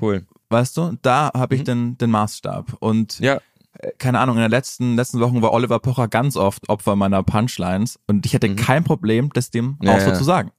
Cool. 0.00 0.26
Weißt 0.50 0.76
du, 0.76 0.96
da 1.02 1.30
habe 1.34 1.54
ich 1.56 1.62
Mhm. 1.62 1.64
den, 1.64 1.98
den 1.98 2.10
Maßstab. 2.10 2.74
Und 2.78 3.18
Ja, 3.18 3.40
äh, 3.80 3.90
keine 3.98 4.20
Ahnung, 4.20 4.36
in 4.36 4.42
den 4.42 4.50
letzten, 4.50 4.94
letzten 4.94 5.18
Wochen 5.18 5.42
war 5.42 5.52
Oliver 5.52 5.80
Pocher 5.80 6.06
ganz 6.06 6.36
oft 6.36 6.68
Opfer 6.68 6.94
meiner 6.94 7.22
Punchlines 7.24 7.98
und 8.06 8.24
ich 8.24 8.32
hätte 8.34 8.48
Mhm. 8.48 8.56
kein 8.56 8.84
Problem, 8.84 9.30
das 9.32 9.50
dem 9.50 9.76
Ja, 9.82 9.96
auch 9.96 10.00
so 10.00 10.10
ja. 10.10 10.14
zu 10.14 10.24
sagen. 10.24 10.52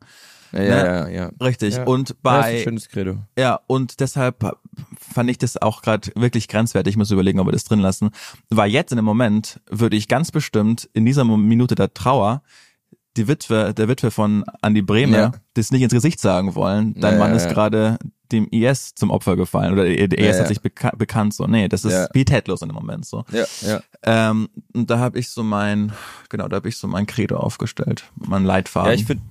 Ja, 0.51 0.61
ja, 0.61 0.85
ja. 0.85 1.07
ja. 1.09 1.31
Richtig. 1.41 1.75
Ja. 1.75 1.83
Und 1.83 2.09
Ja, 2.09 2.13
ist 2.15 2.21
bei, 2.23 2.57
ein 2.57 2.63
schönes 2.63 2.89
Credo. 2.89 3.17
Ja, 3.37 3.59
und 3.67 3.99
deshalb 3.99 4.43
fand 4.99 5.29
ich 5.29 5.37
das 5.37 5.57
auch 5.61 5.81
gerade 5.81 6.11
wirklich 6.15 6.47
grenzwertig. 6.47 6.93
Ich 6.93 6.97
muss 6.97 7.11
überlegen, 7.11 7.39
ob 7.39 7.47
wir 7.47 7.51
das 7.51 7.63
drin 7.65 7.79
lassen. 7.79 8.09
Weil 8.49 8.71
jetzt 8.71 8.91
in 8.91 8.95
dem 8.97 9.05
Moment 9.05 9.59
würde 9.69 9.95
ich 9.97 10.07
ganz 10.07 10.31
bestimmt 10.31 10.89
in 10.93 11.05
dieser 11.05 11.23
Minute 11.25 11.75
der 11.75 11.93
Trauer 11.93 12.41
die 13.17 13.27
Witwe, 13.27 13.73
der 13.73 13.87
Witwe 13.89 14.11
von 14.11 14.45
Andy 14.61 14.81
Brehme, 14.81 15.17
Ja. 15.17 15.31
das 15.55 15.71
nicht 15.71 15.81
ins 15.81 15.91
Gesicht 15.93 16.19
sagen 16.19 16.55
wollen. 16.55 16.93
Dein 16.99 17.13
Ja, 17.13 17.19
Mann 17.19 17.33
ist 17.33 17.49
gerade 17.49 17.97
dem 18.31 18.47
IS 18.51 18.93
zum 18.93 19.09
Opfer 19.09 19.35
gefallen 19.35 19.73
oder 19.73 19.83
der 19.83 20.17
IS 20.19 20.35
Ja, 20.37 20.41
hat 20.41 20.47
sich 20.47 20.61
beka 20.61 20.91
bekannt. 20.95 21.33
So, 21.33 21.47
nee, 21.47 21.67
das 21.67 21.83
ist 21.83 21.93
Ja. 21.93 22.07
pietätlos 22.07 22.61
in 22.61 22.69
dem 22.69 22.75
Moment 22.75 23.05
so. 23.05 23.25
Ja, 23.31 23.45
ja. 23.61 23.81
Ähm, 24.03 24.49
und 24.73 24.89
da 24.89 24.99
habe 24.99 25.17
ich 25.17 25.29
so 25.31 25.43
mein, 25.43 25.91
genau, 26.29 26.47
da 26.47 26.57
habe 26.57 26.69
ich 26.69 26.77
so 26.77 26.87
mein 26.87 27.07
Credo 27.07 27.37
aufgestellt, 27.37 28.05
mein 28.15 28.43
Leitfaden. 28.45 28.89
Ja, 28.91 28.93
ich 28.95 29.05
finde 29.05 29.23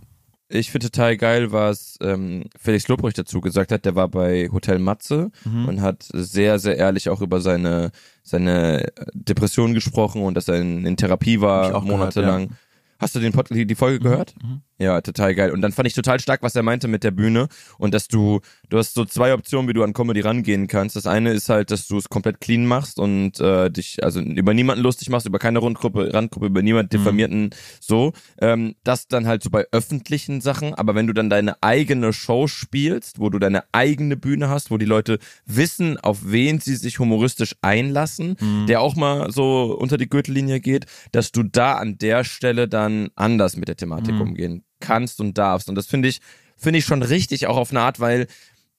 ich 0.49 0.71
finde 0.71 0.91
total 0.91 1.17
geil, 1.17 1.53
was 1.53 1.99
ähm, 2.01 2.45
Felix 2.59 2.89
Lobrecht 2.89 3.19
dazu 3.19 3.41
gesagt 3.41 3.71
hat. 3.73 3.85
Der 3.85 3.95
war 3.95 4.09
bei 4.09 4.49
Hotel 4.51 4.79
Matze 4.79 5.31
Mhm. 5.45 5.69
und 5.69 5.81
hat 5.83 6.07
sehr, 6.13 6.59
sehr 6.59 6.77
ehrlich 6.77 7.09
auch 7.11 7.21
über 7.21 7.41
seine, 7.41 7.91
seine 8.23 8.91
Depression 9.13 9.75
gesprochen 9.75 10.23
und 10.23 10.35
dass 10.35 10.49
er 10.49 10.57
in, 10.61 10.87
in 10.87 10.97
Therapie 10.97 11.41
war, 11.41 11.81
monatelang. 11.83 12.45
gehört, 12.49 12.61
Hast 12.99 13.15
du 13.15 13.21
den 13.21 13.33
Pod 13.33 13.51
die, 13.51 13.65
die 13.67 13.75
Folge 13.77 14.01
gehört? 14.01 14.35
Mhm. 14.43 14.63
Ja, 14.81 15.01
total 15.01 15.35
geil. 15.35 15.51
Und 15.51 15.61
dann 15.61 15.73
fand 15.73 15.89
ich 15.89 15.95
total 15.95 16.21
stark, 16.21 16.45
was 16.45 16.55
er 16.55 16.63
meinte 16.63 16.87
mit 16.87 17.03
der 17.03 17.11
Bühne 17.11 17.49
und 17.79 17.95
dass 17.95 18.07
du, 18.07 18.41
du 18.69 18.79
hast 18.79 18.95
so 18.95 19.05
zwei 19.05 19.35
Optionen, 19.35 19.69
wie 19.69 19.73
du 19.73 19.83
an 19.83 19.93
Comedy 19.93 20.21
rangehen 20.21 20.69
kannst. 20.69 20.95
Das 20.95 21.05
eine 21.05 21.33
ist 21.33 21.49
halt, 21.49 21.73
dass 21.73 21.89
du 21.89 21.99
es 21.99 22.09
komplett 22.09 22.41
clean 22.41 22.65
machst 22.65 23.01
und 23.01 23.41
äh, 23.41 23.71
dich 23.73 24.05
also 24.05 24.21
über 24.21 24.55
niemanden 24.55 24.85
lustig 24.85 25.11
machst, 25.11 25.27
über 25.27 25.41
keine 25.41 25.59
Rundgruppe, 25.59 26.15
Randgruppe, 26.15 26.47
über 26.47 26.63
niemanden 26.63 26.91
diffamierten 26.91 27.51
so. 27.81 28.13
Ähm, 28.41 28.77
das 28.85 29.09
dann 29.09 29.27
halt 29.27 29.43
so 29.43 29.51
bei 29.51 29.67
öffentlichen 29.73 30.41
Sachen. 30.41 30.75
Aber 30.75 30.95
wenn 30.95 31.09
du 31.09 31.13
dann 31.13 31.29
deine 31.29 31.61
eigene 31.61 32.13
Show 32.13 32.47
spielst, 32.47 33.19
wo 33.19 33.31
du 33.31 33.41
deine 33.41 33.65
eigene 33.73 34.17
Bühne 34.17 34.49
hast, 34.49 34.71
wo 34.71 34.79
die 34.79 34.87
Leute 34.87 35.19
wissen, 35.45 35.99
auf 35.99 36.21
wen 36.23 36.61
sie 36.61 36.77
sich 36.77 37.01
humoristisch 37.01 37.57
einlassen, 37.63 38.37
der 38.69 38.81
auch 38.81 38.95
mal 38.95 39.33
so 39.33 39.77
unter 39.77 39.97
die 39.97 40.09
Gürtellinie 40.09 40.61
geht, 40.61 40.87
dass 41.11 41.33
du 41.33 41.43
da 41.43 41.75
an 41.75 41.99
der 41.99 42.23
Stelle 42.23 42.69
dann 42.69 43.09
anders 43.17 43.57
mit 43.57 43.67
der 43.67 43.77
Thematik 43.77 44.15
umgehen 44.21 44.63
kannst 44.81 45.21
und 45.21 45.39
darfst. 45.39 45.69
Und 45.69 45.75
das 45.75 45.87
finde 45.87 46.09
ich, 46.09 46.21
finde 46.57 46.79
ich 46.79 46.85
schon 46.85 47.03
richtig, 47.03 47.47
auch 47.47 47.57
auf 47.57 47.71
eine 47.71 47.81
Art, 47.81 48.01
weil 48.01 48.27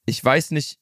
ich 0.05 0.23
weiß 0.23 0.51
nicht, 0.51 0.79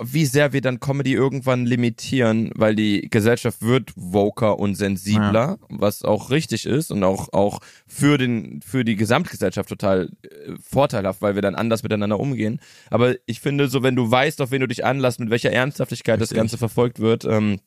wie 0.00 0.24
sehr 0.24 0.52
wir 0.54 0.62
dann 0.62 0.80
Comedy 0.80 1.12
irgendwann 1.12 1.66
limitieren, 1.66 2.50
weil 2.54 2.74
die 2.74 3.08
Gesellschaft 3.10 3.60
wird 3.60 3.92
woker 3.94 4.58
und 4.58 4.74
sensibler, 4.74 5.58
was 5.68 6.02
auch 6.02 6.30
richtig 6.30 6.64
ist 6.64 6.90
und 6.90 7.04
auch, 7.04 7.32
auch 7.32 7.60
für 7.86 8.16
den, 8.16 8.62
für 8.62 8.84
die 8.84 8.96
Gesamtgesellschaft 8.96 9.68
total 9.68 10.08
äh, 10.22 10.54
vorteilhaft, 10.62 11.20
weil 11.20 11.34
wir 11.34 11.42
dann 11.42 11.54
anders 11.54 11.82
miteinander 11.82 12.18
umgehen. 12.18 12.60
Aber 12.88 13.14
ich 13.26 13.40
finde, 13.40 13.68
so 13.68 13.82
wenn 13.82 13.96
du 13.96 14.10
weißt, 14.10 14.40
auf 14.40 14.50
wen 14.50 14.60
du 14.60 14.68
dich 14.68 14.84
anlässt, 14.84 15.20
mit 15.20 15.30
welcher 15.30 15.52
Ernsthaftigkeit 15.52 16.20
das 16.20 16.30
Richtig. 16.30 16.38
Ganze 16.38 16.58
verfolgt 16.58 16.98
wird, 16.98 17.26
ähm, 17.26 17.60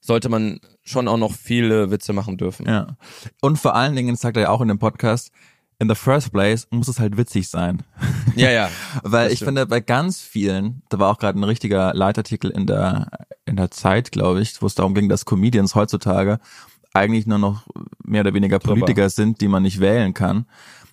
sollte 0.00 0.28
man 0.28 0.60
schon 0.82 1.08
auch 1.08 1.18
noch 1.18 1.34
viele 1.34 1.90
Witze 1.90 2.12
machen 2.12 2.36
dürfen. 2.36 2.66
Ja. 2.66 2.96
Und 3.40 3.58
vor 3.58 3.74
allen 3.74 3.96
Dingen 3.96 4.16
sagt 4.16 4.36
er 4.36 4.44
ja 4.44 4.48
auch 4.50 4.60
in 4.60 4.68
dem 4.68 4.78
Podcast, 4.78 5.30
in 5.80 5.88
the 5.88 5.94
first 5.94 6.32
place 6.32 6.68
muss 6.70 6.88
es 6.88 7.00
halt 7.00 7.16
witzig 7.16 7.48
sein. 7.48 7.82
Ja, 8.36 8.50
ja. 8.50 8.68
Weil 9.02 9.28
ich 9.28 9.36
stimmt. 9.38 9.48
finde, 9.48 9.66
bei 9.66 9.80
ganz 9.80 10.20
vielen, 10.20 10.82
da 10.90 10.98
war 10.98 11.10
auch 11.10 11.18
gerade 11.18 11.38
ein 11.40 11.44
richtiger 11.44 11.94
Leitartikel 11.94 12.50
in 12.50 12.66
der, 12.66 13.08
in 13.46 13.56
der 13.56 13.70
Zeit, 13.70 14.12
glaube 14.12 14.42
ich, 14.42 14.60
wo 14.60 14.66
es 14.66 14.74
darum 14.74 14.94
ging, 14.94 15.08
dass 15.08 15.24
Comedians 15.24 15.74
heutzutage 15.74 16.38
eigentlich 16.92 17.26
nur 17.26 17.38
noch 17.38 17.66
mehr 18.04 18.20
oder 18.20 18.34
weniger. 18.34 18.58
Politiker 18.58 19.08
sind, 19.08 19.40
die 19.40 19.48
man 19.48 19.62
nicht 19.62 19.80
wählen 19.80 20.12
kann. 20.12 20.46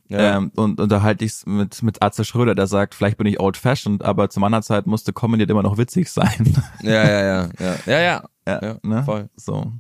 Ja. 0.10 0.38
Ähm, 0.38 0.52
und 0.56 0.80
und 0.80 0.90
da 0.90 1.02
halte 1.02 1.26
ich 1.26 1.32
es 1.32 1.46
mit, 1.46 1.84
mit 1.84 2.02
Atze 2.02 2.24
Schröder, 2.24 2.56
der 2.56 2.68
sagt, 2.68 2.96
vielleicht 2.96 3.18
bin 3.18 3.28
ich 3.28 3.42
old 3.42 3.58
fashioned, 3.58 4.06
aber 4.06 4.30
zu 4.30 4.40
meiner 4.40 4.62
Zeit 4.62 4.88
musste 4.88 5.12
Comedy 5.12 5.44
immer 5.44 5.64
noch 5.64 5.78
witzig 5.78 6.10
sein. 6.10 6.56
ja, 6.82 6.92
ja, 6.92 7.22
ja, 7.22 7.50
ja, 7.60 7.76
ja, 7.86 8.00
ja, 8.00 8.24
ja, 8.48 8.60
Ja, 8.62 8.78
ne? 8.84 9.04
voll. 9.04 9.30
So. 9.36 9.74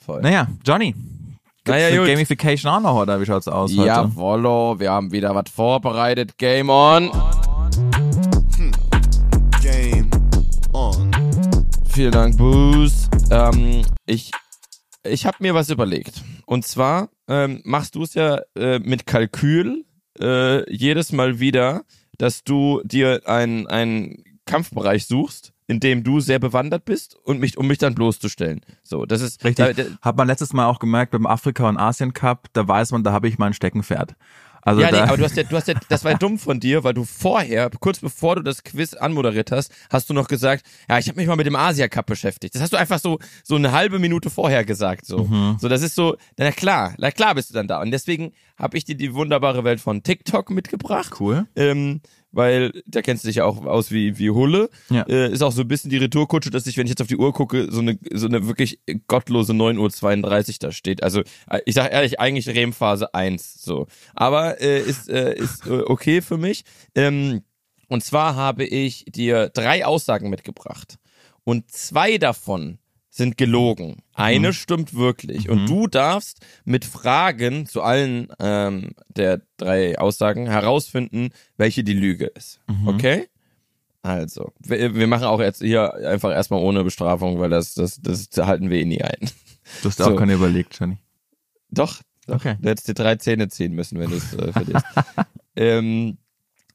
voll. 0.00 0.22
Naja, 0.22 0.46
Johnny. 0.64 0.94
Naja, 1.66 1.96
gut. 1.96 2.06
Gamification 2.06 2.70
auch 2.72 2.80
noch, 2.80 2.94
oder 3.02 3.20
wie 3.20 3.26
schaut's 3.26 3.48
aus 3.48 3.72
heute? 3.76 3.88
Jawollo, 3.88 4.78
wir 4.78 4.92
haben 4.92 5.10
wieder 5.10 5.34
was 5.34 5.50
vorbereitet. 5.50 6.38
Game 6.38 6.70
on. 6.70 7.10
Game 9.62 10.08
on. 10.72 11.10
Vielen 11.88 12.12
Dank, 12.12 12.36
Boost. 12.38 13.08
Ähm, 13.30 13.82
ich 14.06 14.30
ich 15.02 15.26
habe 15.26 15.38
mir 15.40 15.54
was 15.54 15.68
überlegt. 15.70 16.22
Und 16.46 16.64
zwar 16.64 17.08
ähm, 17.26 17.62
machst 17.64 17.96
du 17.96 18.04
es 18.04 18.14
ja 18.14 18.40
äh, 18.56 18.78
mit 18.78 19.06
Kalkül 19.06 19.84
äh, 20.20 20.72
jedes 20.72 21.10
Mal 21.10 21.40
wieder, 21.40 21.82
dass 22.16 22.44
du 22.44 22.80
dir 22.84 23.22
einen 23.26 23.66
einen 23.66 24.22
Kampfbereich 24.44 25.06
suchst, 25.06 25.52
in 25.66 25.80
dem 25.80 26.04
du 26.04 26.20
sehr 26.20 26.38
bewandert 26.38 26.84
bist 26.84 27.16
und 27.24 27.40
mich 27.40 27.58
um 27.58 27.66
mich 27.66 27.78
dann 27.78 27.94
bloßzustellen. 27.94 28.60
So, 28.82 29.04
das 29.04 29.20
ist 29.20 29.44
Richtig. 29.44 29.76
Da, 29.76 29.82
da, 29.82 29.90
Hat 30.00 30.16
man 30.16 30.28
letztes 30.28 30.52
Mal 30.52 30.66
auch 30.66 30.78
gemerkt 30.78 31.12
beim 31.12 31.26
Afrika- 31.26 31.68
und 31.68 31.76
Asien-Cup, 31.76 32.48
da 32.52 32.66
weiß 32.66 32.92
man, 32.92 33.02
da 33.02 33.12
habe 33.12 33.28
ich 33.28 33.38
mein 33.38 33.52
Steckenpferd. 33.52 34.14
Also 34.66 34.80
ja, 34.80 34.90
nee, 34.90 34.98
aber 34.98 35.16
du 35.16 35.22
hast 35.22 35.36
ja, 35.36 35.42
du 35.48 35.54
hast 35.54 35.68
ja, 35.68 35.74
das 35.88 36.04
war 36.04 36.14
dumm 36.14 36.40
von 36.40 36.58
dir, 36.58 36.82
weil 36.82 36.92
du 36.92 37.04
vorher, 37.04 37.70
kurz 37.78 38.00
bevor 38.00 38.34
du 38.34 38.42
das 38.42 38.64
Quiz 38.64 38.94
anmoderiert 38.94 39.52
hast, 39.52 39.72
hast 39.90 40.10
du 40.10 40.14
noch 40.14 40.26
gesagt, 40.26 40.66
ja, 40.88 40.98
ich 40.98 41.06
habe 41.06 41.20
mich 41.20 41.28
mal 41.28 41.36
mit 41.36 41.46
dem 41.46 41.54
Asia 41.54 41.86
Cup 41.86 42.06
beschäftigt. 42.06 42.56
Das 42.56 42.62
hast 42.62 42.72
du 42.72 42.76
einfach 42.76 42.98
so 42.98 43.20
so 43.44 43.54
eine 43.54 43.70
halbe 43.70 44.00
Minute 44.00 44.28
vorher 44.28 44.64
gesagt, 44.64 45.06
so. 45.06 45.24
Mhm. 45.24 45.58
So, 45.60 45.68
das 45.68 45.82
ist 45.82 45.94
so, 45.94 46.16
na 46.36 46.50
klar, 46.50 46.94
na 46.98 47.12
klar 47.12 47.36
bist 47.36 47.50
du 47.50 47.54
dann 47.54 47.68
da. 47.68 47.80
Und 47.80 47.92
deswegen 47.92 48.32
habe 48.58 48.76
ich 48.76 48.84
dir 48.84 48.96
die 48.96 49.14
wunderbare 49.14 49.62
Welt 49.62 49.80
von 49.80 50.02
TikTok 50.02 50.50
mitgebracht. 50.50 51.12
Cool. 51.20 51.46
Ähm, 51.54 52.00
weil 52.36 52.82
da 52.86 53.00
kennst 53.00 53.24
du 53.24 53.28
dich 53.28 53.36
ja 53.36 53.44
auch 53.44 53.64
aus 53.64 53.90
wie, 53.90 54.18
wie 54.18 54.30
Hulle. 54.30 54.68
Ja. 54.90 55.02
Äh, 55.02 55.32
ist 55.32 55.42
auch 55.42 55.52
so 55.52 55.62
ein 55.62 55.68
bisschen 55.68 55.90
die 55.90 55.96
Retourkutsche, 55.96 56.50
dass 56.50 56.66
ich, 56.66 56.76
wenn 56.76 56.86
ich 56.86 56.90
jetzt 56.90 57.00
auf 57.00 57.08
die 57.08 57.16
Uhr 57.16 57.32
gucke, 57.32 57.72
so 57.72 57.80
eine, 57.80 57.98
so 58.12 58.26
eine 58.26 58.46
wirklich 58.46 58.80
gottlose 59.08 59.54
9.32 59.54 60.48
Uhr 60.48 60.54
da 60.60 60.72
steht. 60.72 61.02
Also 61.02 61.20
äh, 61.48 61.60
ich 61.64 61.74
sag 61.74 61.90
ehrlich, 61.90 62.20
eigentlich 62.20 62.48
Remphase 62.48 63.14
1 63.14 63.62
so. 63.62 63.86
Aber 64.14 64.60
äh, 64.60 64.80
ist, 64.80 65.08
äh, 65.08 65.34
ist 65.34 65.66
äh, 65.66 65.82
okay 65.86 66.20
für 66.20 66.36
mich. 66.36 66.64
Ähm, 66.94 67.42
und 67.88 68.04
zwar 68.04 68.36
habe 68.36 68.64
ich 68.64 69.06
dir 69.06 69.48
drei 69.48 69.86
Aussagen 69.86 70.28
mitgebracht. 70.28 70.98
Und 71.44 71.70
zwei 71.70 72.18
davon 72.18 72.78
sind 73.16 73.36
gelogen. 73.36 74.02
Eine 74.14 74.52
stimmt 74.52 74.94
wirklich. 74.94 75.48
Und 75.48 75.68
du 75.68 75.86
darfst 75.86 76.44
mit 76.64 76.84
Fragen 76.84 77.66
zu 77.66 77.82
allen 77.82 78.28
ähm, 78.38 78.90
der 79.08 79.42
drei 79.56 79.98
Aussagen 79.98 80.46
herausfinden, 80.46 81.30
welche 81.56 81.82
die 81.82 81.94
Lüge 81.94 82.26
ist. 82.26 82.60
Okay? 82.86 83.28
Also, 84.02 84.52
wir, 84.60 84.94
wir 84.94 85.06
machen 85.08 85.24
auch 85.24 85.40
jetzt 85.40 85.60
hier 85.60 85.92
einfach 85.94 86.30
erstmal 86.30 86.60
ohne 86.60 86.84
Bestrafung, 86.84 87.40
weil 87.40 87.50
das, 87.50 87.74
das, 87.74 88.00
das 88.00 88.28
halten 88.36 88.70
wir 88.70 88.78
eh 88.78 88.84
nie 88.84 89.02
ein. 89.02 89.18
du 89.82 89.88
hast 89.88 89.98
so. 89.98 90.04
auch 90.04 90.16
keine 90.16 90.34
überlegt, 90.34 90.78
Johnny. 90.78 90.98
Doch, 91.70 92.00
doch. 92.26 92.36
Okay. 92.36 92.56
Du 92.60 92.68
hättest 92.68 92.86
dir 92.86 92.94
drei 92.94 93.16
Zähne 93.16 93.48
ziehen 93.48 93.72
müssen, 93.72 93.98
wenn 93.98 94.10
du 94.10 94.16
es 94.16 94.32
äh, 94.34 94.52
verlierst. 94.52 94.86
ähm, 95.56 96.18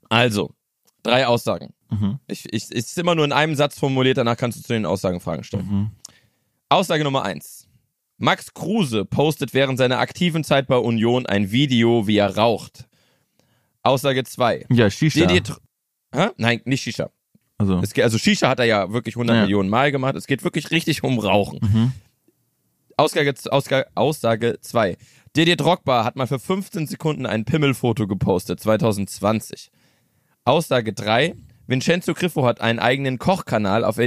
also, 0.10 0.54
drei 1.04 1.26
Aussagen. 1.26 1.74
Mhm. 1.90 2.20
Ich, 2.28 2.52
ich, 2.52 2.64
es 2.64 2.70
ist 2.70 2.98
immer 2.98 3.16
nur 3.16 3.26
in 3.26 3.32
einem 3.32 3.56
Satz 3.56 3.80
formuliert, 3.80 4.18
danach 4.18 4.38
kannst 4.38 4.58
du 4.58 4.64
zu 4.64 4.74
den 4.74 4.86
Aussagen 4.86 5.22
Fragen 5.22 5.44
stellen. 5.44 5.68
Mhm. 5.68 5.92
Aussage 6.72 7.04
Nummer 7.04 7.24
eins. 7.24 7.68
Max 8.18 8.54
Kruse 8.54 9.04
postet 9.04 9.54
während 9.54 9.78
seiner 9.78 10.00
aktiven 10.00 10.44
Zeit 10.46 10.68
bei 10.68 10.78
Union 10.78 11.26
ein 11.26 11.52
Video, 11.52 12.08
wie 12.08 12.18
er 12.18 12.38
raucht. 12.38 12.88
Aussage 13.84 14.24
zwei. 14.24 14.66
Ja, 14.70 14.90
Shisha. 14.90 15.26
Didier 15.26 15.44
Tr- 15.44 15.58
Hä? 16.14 16.30
Nein, 16.38 16.62
nicht 16.66 16.82
Shisha. 16.84 17.10
also, 17.58 17.80
Es 17.80 17.94
also 17.98 18.18
Shisha 18.18 18.48
hat 18.48 18.60
er 18.60 18.66
ja 18.66 18.94
wirklich 18.94 19.16
100 19.16 19.36
Ja. 19.36 19.42
Millionen 19.42 19.70
Mal 19.70 19.92
gemacht. 19.92 20.16
Es 20.16 20.28
geht 20.28 20.44
wirklich 20.46 20.72
richtig 20.72 21.04
um 21.04 21.20
Rauchen. 21.20 21.60
Mhm. 21.62 21.92
Aussage, 22.96 23.34
Aussage, 23.50 23.88
Aussage 23.96 24.60
2. 24.62 24.98
Didier 25.36 25.58
Drogba 25.58 26.06
hat 26.06 26.16
mal 26.16 26.28
für 26.28 26.40
15 26.40 26.88
Sekunden 26.88 27.26
ein 27.26 27.44
Pimmelfoto 27.44 28.08
gepostet, 28.08 28.60
2020. 28.62 29.72
Aussage 30.46 30.94
3. 30.94 31.36
Vincenzo 31.68 32.14
Griffo 32.14 32.46
hat 32.46 32.62
einen 32.62 32.80
eigenen 32.80 33.18
Kochkanal, 33.18 33.84
auf, 33.84 33.98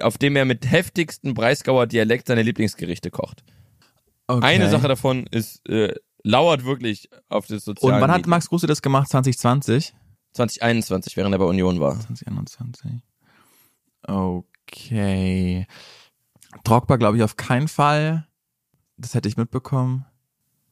auf 0.00 0.18
dem 0.18 0.36
er 0.36 0.44
mit 0.44 0.70
heftigsten 0.70 1.34
Breisgauer 1.34 1.86
Dialekt 1.86 2.28
seine 2.28 2.42
Lieblingsgerichte 2.42 3.10
kocht. 3.10 3.42
okay. 4.28 4.44
Eine 4.44 4.70
Sache 4.70 4.88
davon 4.88 5.26
ist, 5.26 5.66
äh, 5.68 5.94
lauert 6.22 6.64
wirklich 6.64 7.08
auf 7.28 7.46
das 7.46 7.64
soziale 7.64 7.94
Und 7.94 8.00
wann 8.00 8.10
hat. 8.10 8.26
Max 8.26 8.48
Kruse 8.48 8.66
das 8.66 8.82
gemacht? 8.82 9.08
2020? 9.08 9.94
2021, 10.32 11.16
während 11.16 11.34
er 11.34 11.38
bei 11.38 11.44
Union 11.44 11.80
war. 11.80 11.98
2021. 11.98 13.02
Okay. 14.02 15.66
Drogba 16.64 16.96
glaube 16.96 17.16
ich 17.16 17.22
auf 17.22 17.36
keinen 17.36 17.68
Fall. 17.68 18.26
Das 18.96 19.14
hätte 19.14 19.28
ich 19.28 19.36
mitbekommen. 19.36 20.04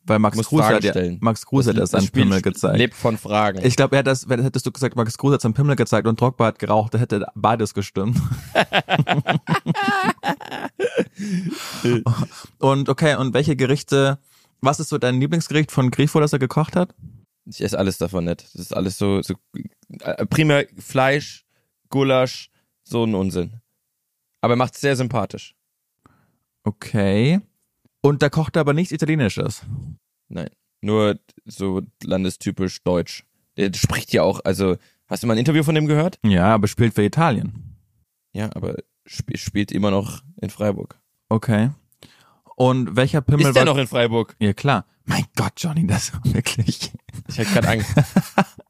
Weil 0.09 0.19
Max 0.19 0.39
Kruse 0.39 0.63
Fragen 0.63 0.77
hat 0.77 0.85
ja, 0.85 0.93
stellen. 0.93 1.19
Max 1.21 1.45
Kruse 1.45 1.71
hat 1.71 1.79
das 1.79 1.91
seinen 1.91 2.07
Spiel 2.07 2.23
Pimmel 2.23 2.43
gezeigt. 2.43 2.79
lebt 2.79 2.95
von 2.95 3.19
Fragen. 3.19 3.65
Ich 3.65 3.77
glaube, 3.77 3.97
er 3.97 4.01
hat 4.01 4.07
das, 4.07 4.29
wenn 4.29 4.43
hättest 4.43 4.67
du 4.67 4.73
gesagt, 4.73 4.97
Max 4.97 5.19
Kruse 5.19 5.35
hat 5.35 5.43
seinen 5.43 5.55
Pimmel 5.55 5.77
gezeigt 5.77 6.09
und 6.09 6.21
Drogba 6.21 6.47
hat 6.47 6.59
geraucht, 6.59 6.95
da 6.95 6.99
hätte 6.99 7.27
beides 7.35 7.75
gestimmt. 7.75 8.19
und 12.59 12.89
okay, 12.89 13.17
und 13.17 13.35
welche 13.35 13.55
Gerichte, 13.55 14.19
was 14.61 14.81
ist 14.81 14.89
so 14.89 14.99
dein 14.99 15.21
Lieblingsgericht 15.21 15.71
von 15.71 15.91
Grifo, 15.91 16.21
das 16.21 16.33
er 16.33 16.39
gekocht 16.39 16.75
hat? 16.75 16.95
Ich 17.45 17.63
esse 17.63 17.79
alles 17.79 17.99
davon 17.99 18.25
nicht. 18.25 18.45
Das 18.55 18.63
ist 18.63 18.77
alles 18.77 18.99
so, 18.99 19.23
so 19.23 19.35
äh, 20.01 20.27
primär 20.27 20.67
Fleisch, 20.79 21.47
Gulasch, 21.91 22.51
so 22.83 23.05
ein 23.05 23.15
Unsinn. 23.15 23.61
Aber 24.41 24.55
er 24.55 24.57
macht 24.57 24.75
es 24.75 24.81
sehr 24.81 24.97
sympathisch. 24.97 25.55
Okay. 26.65 27.41
Und 28.09 28.23
da 28.23 28.31
kocht 28.31 28.57
er 28.57 28.61
aber 28.61 28.73
nichts 28.73 28.91
Italienisches. 28.91 29.67
Nein. 30.29 30.49
Nur 30.81 31.19
so 31.45 31.83
landestypisch 32.03 32.83
deutsch. 32.83 33.25
Der 33.59 33.71
spricht 33.75 34.15
ja 34.15 34.23
auch, 34.23 34.41
also, 34.45 34.77
hast 35.09 35.23
du 35.23 35.27
mal 35.27 35.35
ein 35.35 35.39
Interview 35.39 35.63
von 35.63 35.75
dem 35.75 35.87
gehört? 35.87 36.19
Ja, 36.25 36.55
aber 36.55 36.69
spielt 36.69 36.95
für 36.95 37.05
Italien. 37.05 37.77
Ja, 38.33 38.49
aber 38.55 38.77
sp 39.05 39.37
spielt 39.37 39.73
immer 39.73 39.91
noch 39.91 40.23
in 40.41 40.49
Freiburg. 40.49 40.99
Okay. 41.29 41.71
Und 42.57 42.97
welcher 42.97 43.21
Pimmel 43.21 43.47
ist 43.47 43.55
der 43.55 43.67
war 43.67 43.75
noch 43.75 43.79
in 43.79 43.87
Freiburg? 43.87 44.37
Ja, 44.39 44.55
klar. 44.55 44.87
Mein 45.05 45.27
Gott, 45.37 45.53
Johnny, 45.59 45.87
das 45.87 46.15
war 46.15 46.23
wirklich. 46.33 46.91
Ich 47.29 47.39
hatte 47.39 47.51
gerade 47.51 47.69
Angst. 47.69 47.95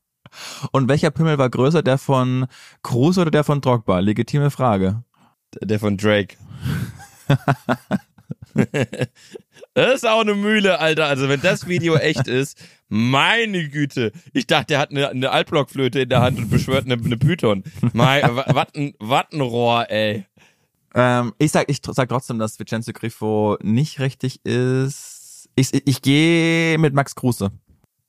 Und 0.72 0.88
welcher 0.88 1.12
Pimmel 1.12 1.38
war 1.38 1.48
größer, 1.48 1.84
der 1.84 1.98
von 1.98 2.46
Kruse 2.82 3.20
oder 3.20 3.30
der 3.30 3.44
von 3.44 3.60
Drogba? 3.60 4.00
Legitime 4.00 4.50
Frage. 4.50 5.04
Der 5.62 5.78
von 5.78 5.96
Drake. 5.96 6.36
das 9.74 9.94
ist 9.94 10.06
auch 10.06 10.20
eine 10.20 10.34
Mühle, 10.34 10.78
Alter. 10.78 11.06
Also 11.06 11.28
wenn 11.28 11.40
das 11.40 11.68
Video 11.68 11.96
echt 11.96 12.26
ist, 12.26 12.58
meine 12.88 13.68
Güte. 13.68 14.12
Ich 14.32 14.46
dachte, 14.46 14.66
der 14.68 14.78
hat 14.78 14.90
eine, 14.90 15.08
eine 15.08 15.30
Altblockflöte 15.30 16.00
in 16.00 16.08
der 16.08 16.20
Hand 16.20 16.38
und 16.38 16.50
beschwört 16.50 16.86
eine, 16.86 16.94
eine 16.94 17.16
Python. 17.16 17.64
Mein, 17.92 18.22
was 18.34 18.74
ein, 18.74 18.94
wat 18.98 19.32
ein 19.32 19.40
Rohr, 19.40 19.90
ey. 19.90 20.24
Ähm, 20.94 21.34
ich 21.38 21.52
sag, 21.52 21.70
ich 21.70 21.80
sag 21.82 22.08
trotzdem, 22.08 22.38
dass 22.38 22.58
Vincenzo 22.58 22.92
Griffo 22.92 23.58
nicht 23.62 24.00
richtig 24.00 24.44
ist. 24.44 25.48
Ich, 25.54 25.72
ich, 25.74 25.86
ich 25.86 26.02
gehe 26.02 26.78
mit 26.78 26.94
Max 26.94 27.14
Kruse. 27.14 27.50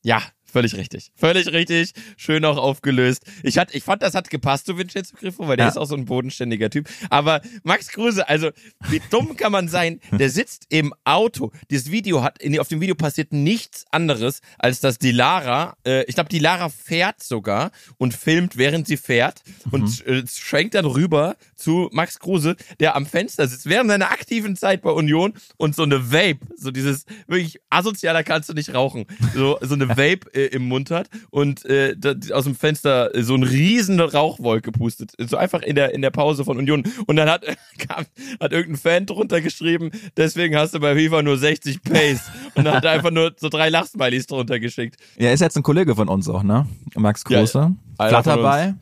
Ja, 0.01 0.21
Völlig 0.51 0.75
richtig. 0.75 1.12
Völlig 1.15 1.47
richtig. 1.47 1.93
Schön 2.17 2.43
auch 2.45 2.57
aufgelöst. 2.57 3.23
Ich, 3.43 3.57
hat, 3.57 3.73
ich 3.75 3.83
fand, 3.83 4.01
das 4.01 4.15
hat 4.15 4.29
gepasst 4.29 4.65
zu 4.65 4.77
Vincenzo 4.77 5.15
Griffo, 5.15 5.47
weil 5.47 5.57
der 5.57 5.67
ja. 5.67 5.71
ist 5.71 5.77
auch 5.77 5.85
so 5.85 5.95
ein 5.95 6.05
bodenständiger 6.05 6.69
Typ. 6.69 6.89
Aber 7.09 7.41
Max 7.63 7.89
Kruse, 7.89 8.27
also 8.27 8.49
wie 8.89 9.01
dumm 9.09 9.35
kann 9.38 9.51
man 9.51 9.67
sein? 9.67 9.99
Der 10.12 10.29
sitzt 10.29 10.65
im 10.69 10.93
Auto. 11.03 11.51
Dieses 11.69 11.91
Video 11.91 12.23
hat, 12.23 12.41
in, 12.41 12.57
auf 12.59 12.67
dem 12.67 12.81
Video 12.81 12.95
passiert 12.95 13.31
nichts 13.31 13.85
anderes, 13.91 14.41
als 14.57 14.79
dass 14.79 14.97
die 14.97 15.12
Lara, 15.12 15.75
äh, 15.85 16.03
ich 16.05 16.15
glaube, 16.15 16.29
die 16.29 16.39
Lara 16.39 16.69
fährt 16.69 17.21
sogar 17.23 17.71
und 17.97 18.13
filmt, 18.13 18.57
während 18.57 18.88
sie 18.88 18.97
fährt 18.97 19.41
und 19.71 20.05
mhm. 20.05 20.13
äh, 20.13 20.27
schwenkt 20.27 20.75
dann 20.75 20.85
rüber 20.85 21.35
zu 21.55 21.89
Max 21.91 22.19
Kruse, 22.19 22.55
der 22.79 22.95
am 22.95 23.05
Fenster 23.05 23.47
sitzt, 23.47 23.67
während 23.67 23.89
seiner 23.89 24.12
aktiven 24.12 24.55
Zeit 24.55 24.81
bei 24.81 24.91
Union 24.91 25.33
und 25.57 25.75
so 25.75 25.83
eine 25.83 26.12
Vape, 26.12 26.39
so 26.55 26.71
dieses 26.71 27.05
wirklich 27.27 27.59
asozialer 27.69 28.23
kannst 28.23 28.49
du 28.49 28.53
nicht 28.53 28.73
rauchen, 28.73 29.05
so, 29.33 29.57
so 29.62 29.75
eine 29.75 29.89
Vape 29.97 30.29
äh, 30.39 30.45
im 30.47 30.67
Mund 30.67 30.91
hat 30.91 31.10
und 31.30 31.65
äh, 31.65 31.95
aus 32.34 32.45
dem 32.45 32.56
Fenster 32.56 33.12
so 33.15 33.36
ein 33.36 33.43
riesen 33.43 33.99
Rauchwolke 33.99 34.71
pustet. 34.71 35.12
So 35.17 35.38
einfach 35.38 35.62
in 35.62 35.75
der, 35.75 35.93
in 35.93 36.02
der 36.02 36.12
Pause 36.12 36.45
von 36.45 36.58
Union. 36.58 36.84
Und 37.08 37.15
dann 37.15 37.30
hat, 37.30 37.45
kam, 37.78 38.06
hat 38.39 38.52
irgendein 38.52 38.78
Fan 38.78 39.06
drunter 39.06 39.41
geschrieben, 39.41 39.91
deswegen 40.17 40.56
hast 40.56 40.73
du 40.73 40.80
bei 40.80 40.95
FIFA 40.95 41.21
nur 41.21 41.38
60 41.38 41.82
Pace. 41.84 42.30
Und 42.56 42.65
dann 42.65 42.75
hat 42.75 42.86
er 42.86 42.91
einfach 42.99 43.12
nur 43.12 43.34
so 43.38 43.49
drei 43.49 43.69
Lachsmilies 43.69 44.28
drunter 44.28 44.60
geschickt. 44.60 44.97
Ja, 45.17 45.32
ist 45.32 45.41
jetzt 45.41 45.58
ein 45.58 45.63
Kollege 45.63 45.95
von 45.95 46.08
uns 46.08 46.28
auch, 46.30 46.43
ne? 46.43 46.67
Max 46.95 47.23
Große. 47.23 47.75
Ja, 47.99 48.08
Flatterball. 48.08 48.75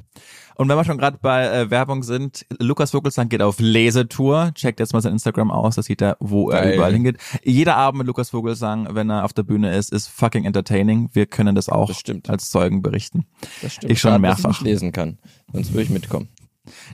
Und 0.58 0.70
wenn 0.70 0.76
wir 0.76 0.84
schon 0.84 0.98
gerade 0.98 1.20
bei 1.22 1.46
äh, 1.46 1.70
Werbung 1.70 2.02
sind, 2.02 2.46
Lukas 2.60 2.91
Vogelsang 2.91 3.30
geht 3.30 3.41
auf 3.41 3.60
Lesetour. 3.60 4.52
Checkt 4.56 4.80
jetzt 4.80 4.93
mal 4.93 5.02
sein 5.02 5.13
Instagram 5.13 5.52
aus, 5.52 5.76
das 5.76 5.86
sieht 5.86 6.02
er, 6.02 6.17
wo 6.20 6.48
Geil. 6.48 6.63
er 6.63 6.76
überall 6.76 6.93
hingeht. 6.93 7.17
Jeder 7.43 7.78
Abend 7.78 8.00
mit 8.00 8.08
Lukas 8.08 8.32
Vogelsang, 8.32 8.88
wenn 8.91 9.10
er 9.10 9.24
auf 9.24 9.34
der 9.34 9.43
Bühne 9.43 9.76
ist, 9.76 9.93
ist 9.93 10.08
fucking 10.08 10.46
entertaining. 10.46 11.10
Wir 11.13 11.28
können 11.28 11.54
das 11.54 11.70
auch 11.70 11.91
das 11.91 12.04
als 12.28 12.50
Zeugen 12.50 12.82
berichten. 12.82 13.26
Das 13.62 13.76
stimmt. 13.76 13.91
Ich 13.91 14.00
schon 14.00 14.12
Gerade, 14.12 14.22
mehrfach. 14.22 14.52
Ich 14.52 14.62
lesen 14.62 14.91
kann. 14.91 15.20
Sonst 15.54 15.74
würde 15.74 15.84
ich 15.84 15.89
mitkommen. 15.89 16.30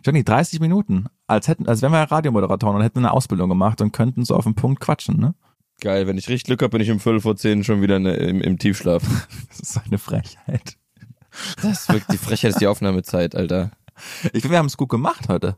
Johnny, 0.05 0.23
30 0.23 0.59
Minuten. 0.59 1.05
Als 1.27 1.47
hätten, 1.47 1.67
als 1.67 1.81
wären 1.81 1.93
wir 1.93 1.99
Radiomoderatoren 1.99 2.75
und 2.75 2.83
hätten 2.83 2.99
eine 2.99 3.11
Ausbildung 3.11 3.49
gemacht 3.49 3.81
und 3.81 3.93
könnten 3.93 4.25
so 4.25 4.35
auf 4.35 4.43
den 4.43 4.55
Punkt 4.55 4.81
quatschen, 4.81 5.19
ne? 5.19 5.35
Geil, 5.79 6.05
wenn 6.05 6.17
ich 6.17 6.27
richtig 6.29 6.45
Glück 6.45 6.61
habe, 6.61 6.71
bin 6.71 6.81
ich 6.81 6.91
um 6.91 6.99
Viertel 6.99 7.21
vor 7.21 7.35
zehn 7.35 7.63
schon 7.63 7.81
wieder 7.81 7.99
ne, 7.99 8.13
im, 8.13 8.41
im 8.41 8.59
Tiefschlaf. 8.59 9.03
das 9.49 9.59
ist 9.59 9.81
eine 9.85 9.97
Frechheit. 9.97 10.77
Das 11.61 11.81
ist 11.81 11.89
wirklich 11.89 12.07
die 12.07 12.17
Frechheit 12.17 12.51
ist 12.51 12.61
die 12.61 12.67
Aufnahmezeit, 12.67 13.35
Alter. 13.35 13.71
Ich 14.25 14.41
finde, 14.41 14.51
wir 14.51 14.57
haben 14.57 14.67
es 14.67 14.77
gut 14.77 14.89
gemacht 14.89 15.29
heute. 15.29 15.57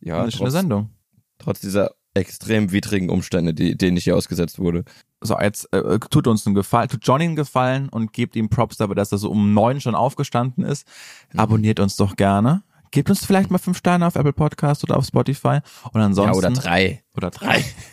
Ja, 0.00 0.22
eine 0.22 0.32
schöne 0.32 0.50
Sendung. 0.50 0.90
Trotz 1.38 1.60
dieser 1.60 1.92
extrem 2.14 2.72
widrigen 2.72 3.08
Umstände, 3.08 3.54
die, 3.54 3.76
denen 3.76 3.96
ich 3.96 4.04
hier 4.04 4.16
ausgesetzt 4.16 4.58
wurde. 4.58 4.84
So, 5.20 5.38
jetzt 5.38 5.72
äh, 5.72 5.98
tut 5.98 6.26
uns 6.26 6.46
einen 6.46 6.54
Gefallen, 6.54 6.88
tut 6.88 7.06
Johnny 7.06 7.24
einen 7.24 7.36
Gefallen 7.36 7.88
und 7.88 8.12
gebt 8.12 8.36
ihm 8.36 8.48
Props 8.48 8.76
dabei, 8.76 8.94
dass 8.94 9.12
er 9.12 9.18
so 9.18 9.30
um 9.30 9.54
neun 9.54 9.80
schon 9.80 9.94
aufgestanden 9.94 10.64
ist. 10.64 10.86
Mhm. 11.32 11.40
Abonniert 11.40 11.80
uns 11.80 11.96
doch 11.96 12.16
gerne. 12.16 12.62
Gebt 12.90 13.08
uns 13.08 13.24
vielleicht 13.24 13.50
mal 13.50 13.58
fünf 13.58 13.78
Sterne 13.78 14.06
auf 14.06 14.16
Apple 14.16 14.34
Podcast 14.34 14.84
oder 14.84 14.98
auf 14.98 15.06
Spotify. 15.06 15.60
Und 15.92 16.00
ansonsten. 16.00 16.32
Ja, 16.34 16.38
oder 16.38 16.50
drei. 16.50 17.02
Oder 17.16 17.30
drei. 17.30 17.64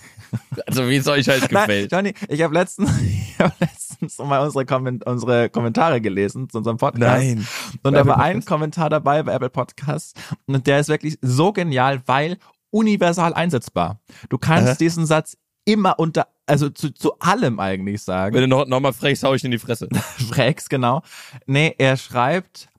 Also 0.65 0.87
wie 0.89 0.97
es 0.97 1.07
euch 1.07 1.27
halt 1.27 1.49
gefällt. 1.49 1.91
Nein, 1.91 2.05
Johnny, 2.05 2.13
ich 2.27 2.41
habe 2.41 2.53
letztens, 2.53 2.91
ich 3.01 3.39
hab 3.39 3.59
letztens 3.59 4.17
mal 4.19 4.39
unsere, 4.39 4.65
Komment 4.65 5.05
unsere 5.05 5.49
Kommentare 5.49 6.01
gelesen 6.01 6.49
zu 6.49 6.59
unserem 6.59 6.77
Podcast. 6.77 7.23
Nein. 7.23 7.47
Und 7.83 7.93
da 7.93 8.05
war 8.05 8.19
ein 8.19 8.45
Kommentar 8.45 8.89
dabei 8.89 9.23
bei 9.23 9.33
Apple 9.33 9.49
Podcasts 9.49 10.13
und 10.45 10.67
der 10.67 10.79
ist 10.79 10.89
wirklich 10.89 11.17
so 11.21 11.51
genial, 11.51 12.01
weil 12.05 12.37
universal 12.71 13.33
einsetzbar. 13.33 13.99
Du 14.29 14.37
kannst 14.37 14.69
Aha. 14.69 14.75
diesen 14.75 15.05
Satz 15.05 15.37
immer 15.65 15.99
unter, 15.99 16.27
also 16.45 16.69
zu, 16.69 16.91
zu 16.93 17.17
allem 17.19 17.59
eigentlich 17.59 18.01
sagen. 18.01 18.35
Wenn 18.35 18.41
du 18.41 18.47
noch, 18.47 18.65
noch 18.65 18.79
mal 18.79 18.93
frechst, 18.93 19.23
hau 19.23 19.33
ich 19.33 19.43
in 19.43 19.51
die 19.51 19.59
Fresse. 19.59 19.87
Frechst, 20.29 20.69
genau. 20.69 21.03
Nee, 21.45 21.75
er 21.77 21.97
schreibt, 21.97 22.69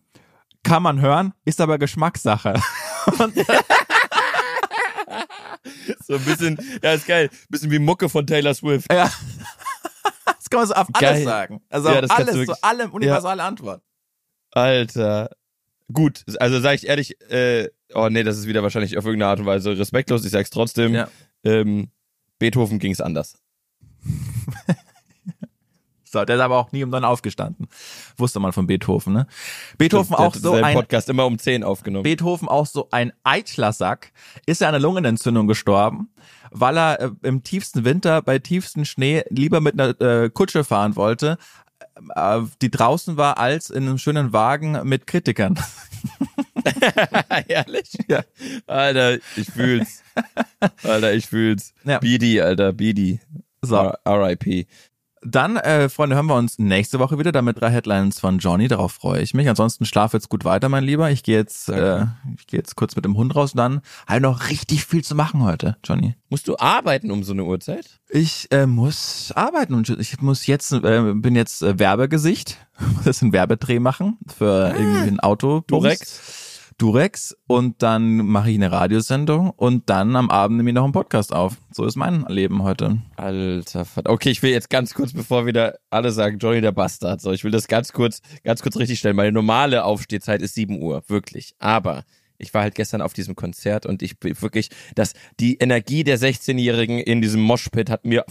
kann 0.63 0.83
man 0.83 1.01
hören, 1.01 1.33
ist 1.45 1.61
aber 1.61 1.79
Geschmackssache. 1.79 2.55
so 6.07 6.15
ein 6.15 6.25
bisschen, 6.25 6.59
ja, 6.83 6.93
ist 6.93 7.07
geil. 7.07 7.31
Bisschen 7.49 7.71
wie 7.71 7.79
Mucke 7.79 8.09
von 8.09 8.27
Taylor 8.27 8.55
Swift. 8.55 8.93
Ja. 8.93 9.11
Das 10.25 10.49
kann 10.49 10.61
man 10.61 10.69
so 10.69 10.75
auf 10.75 10.89
geil. 10.93 11.09
alles 11.11 11.25
sagen. 11.25 11.63
Also 11.69 11.91
ja, 11.91 12.03
auf 12.03 12.11
alles, 12.11 12.47
zu 12.47 12.63
allem 12.63 12.91
universale 12.91 13.39
ja. 13.39 13.47
Antwort. 13.47 13.83
Alter. 14.51 15.31
Gut, 15.93 16.25
also 16.39 16.61
sage 16.61 16.77
ich 16.77 16.87
ehrlich, 16.87 17.21
äh, 17.31 17.69
oh 17.95 18.09
nee, 18.09 18.23
das 18.23 18.39
ist 18.39 18.47
wieder 18.47 18.63
wahrscheinlich 18.63 18.97
auf 18.97 19.05
irgendeine 19.05 19.31
Art 19.31 19.41
und 19.41 19.47
Weise 19.47 19.77
respektlos. 19.79 20.25
Ich 20.25 20.31
sag's 20.31 20.51
trotzdem. 20.51 20.95
Ja. 20.95 21.09
Ähm, 21.45 21.91
Beethoven 22.39 22.79
ging's 22.79 23.01
anders. 23.01 23.39
So, 26.11 26.25
der 26.25 26.37
ist 26.37 26.43
aber 26.43 26.59
auch 26.59 26.73
nie 26.73 26.83
um 26.83 26.91
dann 26.91 27.05
aufgestanden. 27.05 27.69
Wusste 28.17 28.41
man 28.41 28.53
von 28.53 28.67
Beethoven, 28.67 29.13
ne? 29.13 29.27
Beethoven 29.79 30.15
Stimmt, 30.15 30.21
auch 30.21 30.35
so 30.35 30.55
ein 30.55 30.75
Podcast 30.75 31.09
immer 31.09 31.25
um 31.25 31.39
10 31.39 31.63
aufgenommen. 31.63 32.03
Beethoven 32.03 32.49
auch 32.49 32.67
so 32.67 32.89
ein 32.91 33.13
Eitlersack. 33.23 34.13
Ist 34.45 34.61
er 34.61 34.69
an 34.69 34.75
einer 34.75 34.83
Lungenentzündung 34.83 35.47
gestorben, 35.47 36.11
weil 36.51 36.77
er 36.77 37.01
äh, 37.01 37.11
im 37.23 37.45
tiefsten 37.45 37.85
Winter 37.85 38.23
bei 38.23 38.41
tiefstem 38.41 38.85
Schnee 38.85 39.23
lieber 39.29 39.61
mit 39.61 39.81
einer 39.81 40.01
äh, 40.01 40.31
Kutsche 40.31 40.65
fahren 40.65 40.97
wollte, 40.97 41.39
äh, 42.17 42.41
die 42.61 42.73
draußen 42.73 43.17
war, 43.17 43.39
als 43.39 43.71
in 43.71 43.85
einem 43.85 43.99
schönen 43.99 44.33
Wagen 44.33 44.81
mit 44.83 45.07
Kritikern. 45.07 45.61
Ehrlich? 47.47 47.93
Ja. 48.09 48.23
Alter, 48.67 49.19
ich 49.37 49.49
fühl's. 49.49 50.03
Alter, 50.83 51.15
ich 51.15 51.27
fühl's. 51.27 51.73
Ja. 51.85 52.01
Beady, 52.01 52.41
Alter, 52.41 52.73
Beady. 52.73 53.21
So. 53.63 53.93
R.I.P. 54.05 54.67
Dann, 55.23 55.57
äh, 55.57 55.91
Freunde, 55.91 56.17
hören 56.17 56.27
wir 56.27 56.37
uns 56.37 56.59
nächste 56.59 56.99
Woche 56.99 57.19
wieder, 57.19 57.31
damit 57.31 57.61
drei 57.61 57.71
Headlines 57.71 58.19
von 58.19 58.39
Johnny. 58.39 58.69
Darauf 58.69 58.93
freue 58.93 59.21
ich 59.21 59.35
mich. 59.35 59.49
Ansonsten 59.51 59.85
schlaf 59.85 60.15
jetzt 60.15 60.31
gut 60.31 60.47
weiter, 60.47 60.71
mein 60.71 60.85
Lieber. 60.85 61.11
Ich 61.11 61.23
gehe 61.23 61.37
jetzt, 61.37 61.69
äh, 61.69 62.07
ich 62.39 62.47
gehe 62.47 62.59
jetzt 62.59 62.75
kurz 62.75 62.97
mit 62.97 63.05
dem 63.05 63.19
Hund 63.19 63.37
raus. 63.37 63.53
Dann 63.55 63.83
habe 64.07 64.23
noch 64.23 64.49
richtig 64.49 64.87
viel 64.87 65.05
zu 65.05 65.15
machen 65.15 65.43
heute, 65.43 65.77
Johnny. 65.85 66.15
Musst 66.31 66.49
du 66.49 66.57
arbeiten 66.57 67.11
um 67.11 67.23
so 67.23 67.35
eine 67.35 67.45
Uhrzeit? 67.45 68.01
Ich 68.09 68.51
äh, 68.51 68.67
muss 68.67 69.31
arbeiten 69.35 69.75
und 69.75 69.91
ich 69.91 70.23
muss 70.23 70.47
jetzt, 70.47 70.73
äh, 70.73 71.13
bin 71.15 71.37
jetzt 71.37 71.63
äh, 71.63 71.79
Werbegesicht. 71.79 72.57
Muss 72.95 73.05
jetzt 73.05 73.23
einen 73.23 73.35
Werbedreh 73.35 73.79
machen 73.79 74.17
für 74.35 74.73
ah, 74.73 74.75
irgendwie 74.75 75.09
ein 75.09 75.21
Auto. 75.21 75.63
Korrekt. 75.69 76.09
Durex 76.81 77.37
und 77.47 77.83
dann 77.83 78.17
mache 78.27 78.51
ich 78.51 78.57
eine 78.57 78.73
Radiosendung 78.73 79.51
und 79.51 79.91
dann 79.91 80.17
am 80.17 80.31
Abend 80.31 80.57
nehme 80.57 80.71
ich 80.71 80.75
noch 80.75 80.85
einen 80.85 80.95
Podcast 80.95 81.31
auf. 81.31 81.59
So 81.71 81.85
ist 81.85 81.95
mein 81.95 82.25
Leben 82.27 82.63
heute. 82.63 83.03
Alter, 83.17 83.87
okay, 84.07 84.31
ich 84.31 84.43
will 84.43 84.51
jetzt 84.51 84.71
ganz 84.71 84.95
kurz, 84.95 85.13
bevor 85.13 85.45
wieder 85.45 85.79
alle 85.91 86.11
sagen, 86.11 86.39
Johnny 86.39 86.63
der 86.63 86.73
Bastard, 86.73 87.21
so, 87.21 87.33
ich 87.33 87.45
will 87.45 87.51
das 87.51 87.69
ganz 87.69 87.93
kurz, 87.93 88.23
ganz 88.45 88.63
kurz 88.63 88.79
richtig 88.79 88.99
stellen. 88.99 89.17
Meine 89.17 89.33
normale 89.33 89.85
Aufstehzeit 89.85 90.41
ist 90.41 90.55
7 90.55 90.81
Uhr, 90.81 91.03
wirklich. 91.09 91.55
Aber 91.59 92.05
ich 92.41 92.55
war 92.55 92.63
halt 92.63 92.75
gestern 92.75 93.03
auf 93.03 93.13
diesem 93.13 93.37
Konzert 93.37 93.87
und 93.87 94.03
ich 94.03 94.19
bin 94.19 94.41
wirklich, 94.41 94.71
dass 94.95 95.13
die 95.39 95.57
Energie 95.57 96.05
der 96.05 96.19
16-Jährigen 96.19 96.99
in 96.99 97.21
diesem 97.21 97.41
Moshpit 97.41 97.91
hat 97.91 98.05
mir 98.05 98.25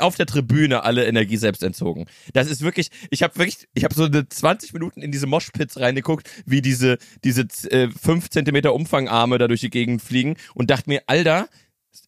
auf 0.00 0.16
der 0.16 0.26
Tribüne 0.26 0.82
alle 0.84 1.06
Energie 1.06 1.36
selbst 1.36 1.62
entzogen. 1.62 2.06
Das 2.32 2.50
ist 2.50 2.62
wirklich, 2.62 2.90
ich 3.10 3.22
habe 3.22 3.36
wirklich, 3.36 3.68
ich 3.74 3.84
habe 3.84 3.94
so 3.94 4.04
eine 4.04 4.28
20 4.28 4.72
Minuten 4.72 5.02
in 5.02 5.12
diese 5.12 5.26
Moshpits 5.26 5.78
reingeguckt, 5.78 6.30
wie 6.46 6.62
diese 6.62 6.98
diese 7.22 7.42
äh, 7.70 7.88
5 7.90 8.30
Zentimeter 8.30 8.74
Umfangarme 8.74 9.38
da 9.38 9.48
durch 9.48 9.60
die 9.60 9.70
Gegend 9.70 10.02
fliegen 10.02 10.36
und 10.54 10.70
dachte 10.70 10.88
mir, 10.88 11.02
Alter, 11.06 11.48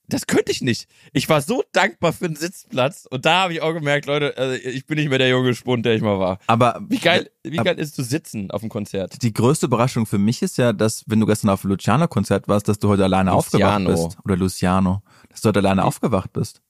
das 0.09 0.27
könnte 0.27 0.53
ich 0.53 0.63
nicht. 0.63 0.89
Ich 1.13 1.29
war 1.29 1.41
so 1.41 1.65
dankbar 1.73 2.13
für 2.13 2.29
den 2.29 2.37
Sitzplatz 2.37 3.07
und 3.11 3.27
da 3.27 3.43
habe 3.43 3.55
ich 3.55 3.63
auch 3.63 3.73
gemerkt, 3.73 4.07
Leute, 4.07 4.37
also 4.37 4.55
ich 4.55 4.87
bin 4.87 4.99
nicht 4.99 5.09
mehr 5.09 5.19
der 5.19 5.29
junge 5.29 5.55
Spund, 5.55 5.85
der 5.85 5.95
ich 5.95 6.03
mal 6.03 6.19
war. 6.19 6.39
Aber 6.47 6.81
wie 6.89 6.99
geil, 6.99 7.31
wie 7.43 7.57
geil 7.57 7.79
ist 7.79 7.91
es 7.91 7.95
zu 7.95 8.03
sitzen 8.03 8.51
auf 8.51 8.61
dem 8.61 8.71
Konzert? 8.71 9.23
Die 9.23 9.33
größte 9.33 9.67
Überraschung 9.67 10.07
für 10.07 10.19
mich 10.19 10.43
ist 10.43 10.59
ja, 10.59 10.73
dass 10.73 11.05
wenn 11.07 11.21
du 11.21 11.27
gestern 11.27 11.51
auf 11.51 11.63
dem 11.63 11.71
Luciano 11.71 12.07
Konzert 12.09 12.47
warst, 12.49 12.69
dass 12.69 12.79
du 12.79 12.89
heute 12.89 13.05
alleine 13.05 13.33
Luciano. 13.33 13.91
aufgewacht 13.91 14.09
bist 14.09 14.19
oder 14.25 14.37
Luciano, 14.37 15.03
dass 15.29 15.41
du 15.41 15.49
heute 15.49 15.59
alleine 15.59 15.81
ich, 15.81 15.87
aufgewacht 15.87 16.33
bist. 16.33 16.63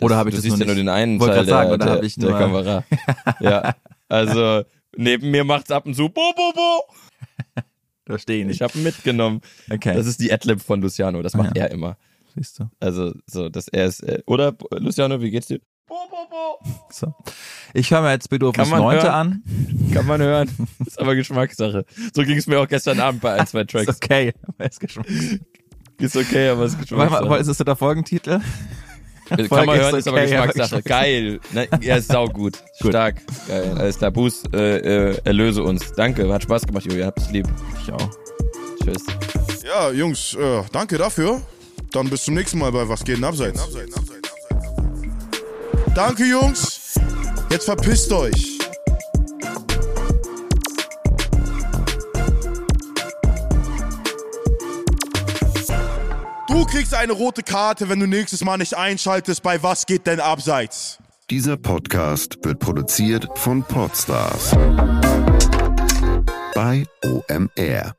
Oder 0.00 0.16
habe 0.16 0.30
ich 0.30 0.36
du 0.36 0.42
das 0.42 0.44
siehst 0.44 0.58
ja 0.58 0.66
nur 0.66 0.74
den 0.74 0.88
einen 0.88 1.18
Teil 1.18 1.44
sagen, 1.46 1.70
der, 1.70 1.78
der, 1.78 2.00
der, 2.00 2.10
der 2.10 2.32
Kamera. 2.32 2.84
ja, 3.40 3.74
also 4.08 4.62
neben 4.96 5.30
mir 5.30 5.44
macht's 5.44 5.70
ab 5.70 5.86
und 5.86 5.94
zu 5.94 6.08
bo 6.08 6.32
bo 6.36 6.52
bo. 6.54 7.62
Verstehe 8.06 8.40
ich 8.40 8.46
nicht. 8.46 8.56
Ich 8.56 8.62
habe 8.62 8.78
mitgenommen. 8.78 9.40
Okay. 9.70 9.94
Das 9.94 10.06
ist 10.06 10.20
die 10.20 10.30
Adlib 10.30 10.60
von 10.60 10.82
Luciano. 10.82 11.22
Das 11.22 11.34
macht 11.34 11.50
ah, 11.50 11.58
ja. 11.58 11.64
er 11.64 11.70
immer 11.70 11.96
siehst 12.34 12.58
du. 12.60 12.70
Also, 12.80 13.12
so, 13.26 13.48
dass 13.48 13.68
er 13.68 13.86
ist, 13.86 14.02
äh, 14.02 14.22
oder, 14.26 14.54
Luciano, 14.72 15.20
wie 15.20 15.30
geht's 15.30 15.46
dir? 15.48 15.60
Bo, 15.86 15.96
bo, 16.10 16.16
bo. 16.30 16.70
So. 16.90 17.14
Ich 17.74 17.90
höre 17.90 18.00
mir 18.00 18.12
jetzt 18.12 18.30
man 18.30 18.80
Neunte 18.80 19.04
hören? 19.04 19.42
an. 19.44 19.90
Kann 19.92 20.06
man 20.06 20.20
hören. 20.22 20.50
Ist 20.86 20.98
aber 20.98 21.14
Geschmackssache. 21.14 21.84
So 22.14 22.22
ging 22.22 22.38
es 22.38 22.46
mir 22.46 22.58
auch 22.60 22.68
gestern 22.68 23.00
Abend 23.00 23.20
bei 23.20 23.34
ein, 23.34 23.46
zwei 23.46 23.60
Ist 23.62 23.70
Tracks. 23.70 23.96
okay. 24.02 24.32
aber 24.48 24.64
ist 24.66 24.80
Geschmack- 24.80 25.06
Ist 25.98 26.16
okay, 26.16 26.48
aber 26.48 26.64
es 26.64 26.72
ist 26.74 26.78
Warte 26.90 26.94
mal, 26.96 27.04
Geschmackssache. 27.08 27.40
ist 27.40 27.46
das 27.48 27.56
der 27.58 27.76
Folgentitel? 27.76 28.40
Kann 29.26 29.46
Folge 29.46 29.66
man 29.66 29.76
ist 29.76 29.82
hören, 29.82 29.94
ist 29.98 30.08
aber 30.08 30.22
okay, 30.22 30.36
aber 30.36 30.46
Geschmackssache. 30.48 30.82
Geil. 30.82 31.40
Ne, 31.52 31.68
ja, 31.82 31.96
ist 31.96 32.08
saugut. 32.08 32.62
Stark. 32.78 33.22
Geil. 33.48 33.74
Alles 33.78 33.98
klar. 33.98 34.10
Buß, 34.10 34.42
äh, 34.54 34.76
äh, 35.12 35.20
erlöse 35.24 35.62
uns. 35.62 35.92
Danke. 35.92 36.30
Hat 36.32 36.42
Spaß 36.42 36.66
gemacht, 36.66 36.84
Julia. 36.86 37.06
Hab's 37.06 37.30
lieb. 37.30 37.46
Ich 37.82 37.92
auch. 37.92 38.10
Tschüss. 38.82 39.04
Ja, 39.64 39.90
Jungs, 39.92 40.34
äh, 40.34 40.62
danke 40.72 40.98
dafür. 40.98 41.40
Dann 41.94 42.10
bis 42.10 42.24
zum 42.24 42.34
nächsten 42.34 42.58
Mal 42.58 42.72
bei 42.72 42.88
Was 42.88 43.04
geht 43.04 43.18
denn 43.18 43.24
abseits? 43.24 43.68
Danke, 45.94 46.24
Jungs. 46.24 46.98
Jetzt 47.50 47.66
verpisst 47.66 48.12
euch. 48.12 48.58
Du 56.48 56.64
kriegst 56.66 56.94
eine 56.94 57.12
rote 57.12 57.44
Karte, 57.44 57.88
wenn 57.88 58.00
du 58.00 58.08
nächstes 58.08 58.42
Mal 58.42 58.56
nicht 58.56 58.76
einschaltest 58.76 59.44
bei 59.44 59.62
Was 59.62 59.86
geht 59.86 60.08
denn 60.08 60.18
abseits? 60.18 60.98
Dieser 61.30 61.56
Podcast 61.56 62.38
wird 62.42 62.58
produziert 62.58 63.28
von 63.36 63.62
Podstars 63.62 64.50
bei 66.56 66.84
OMR. 67.04 67.94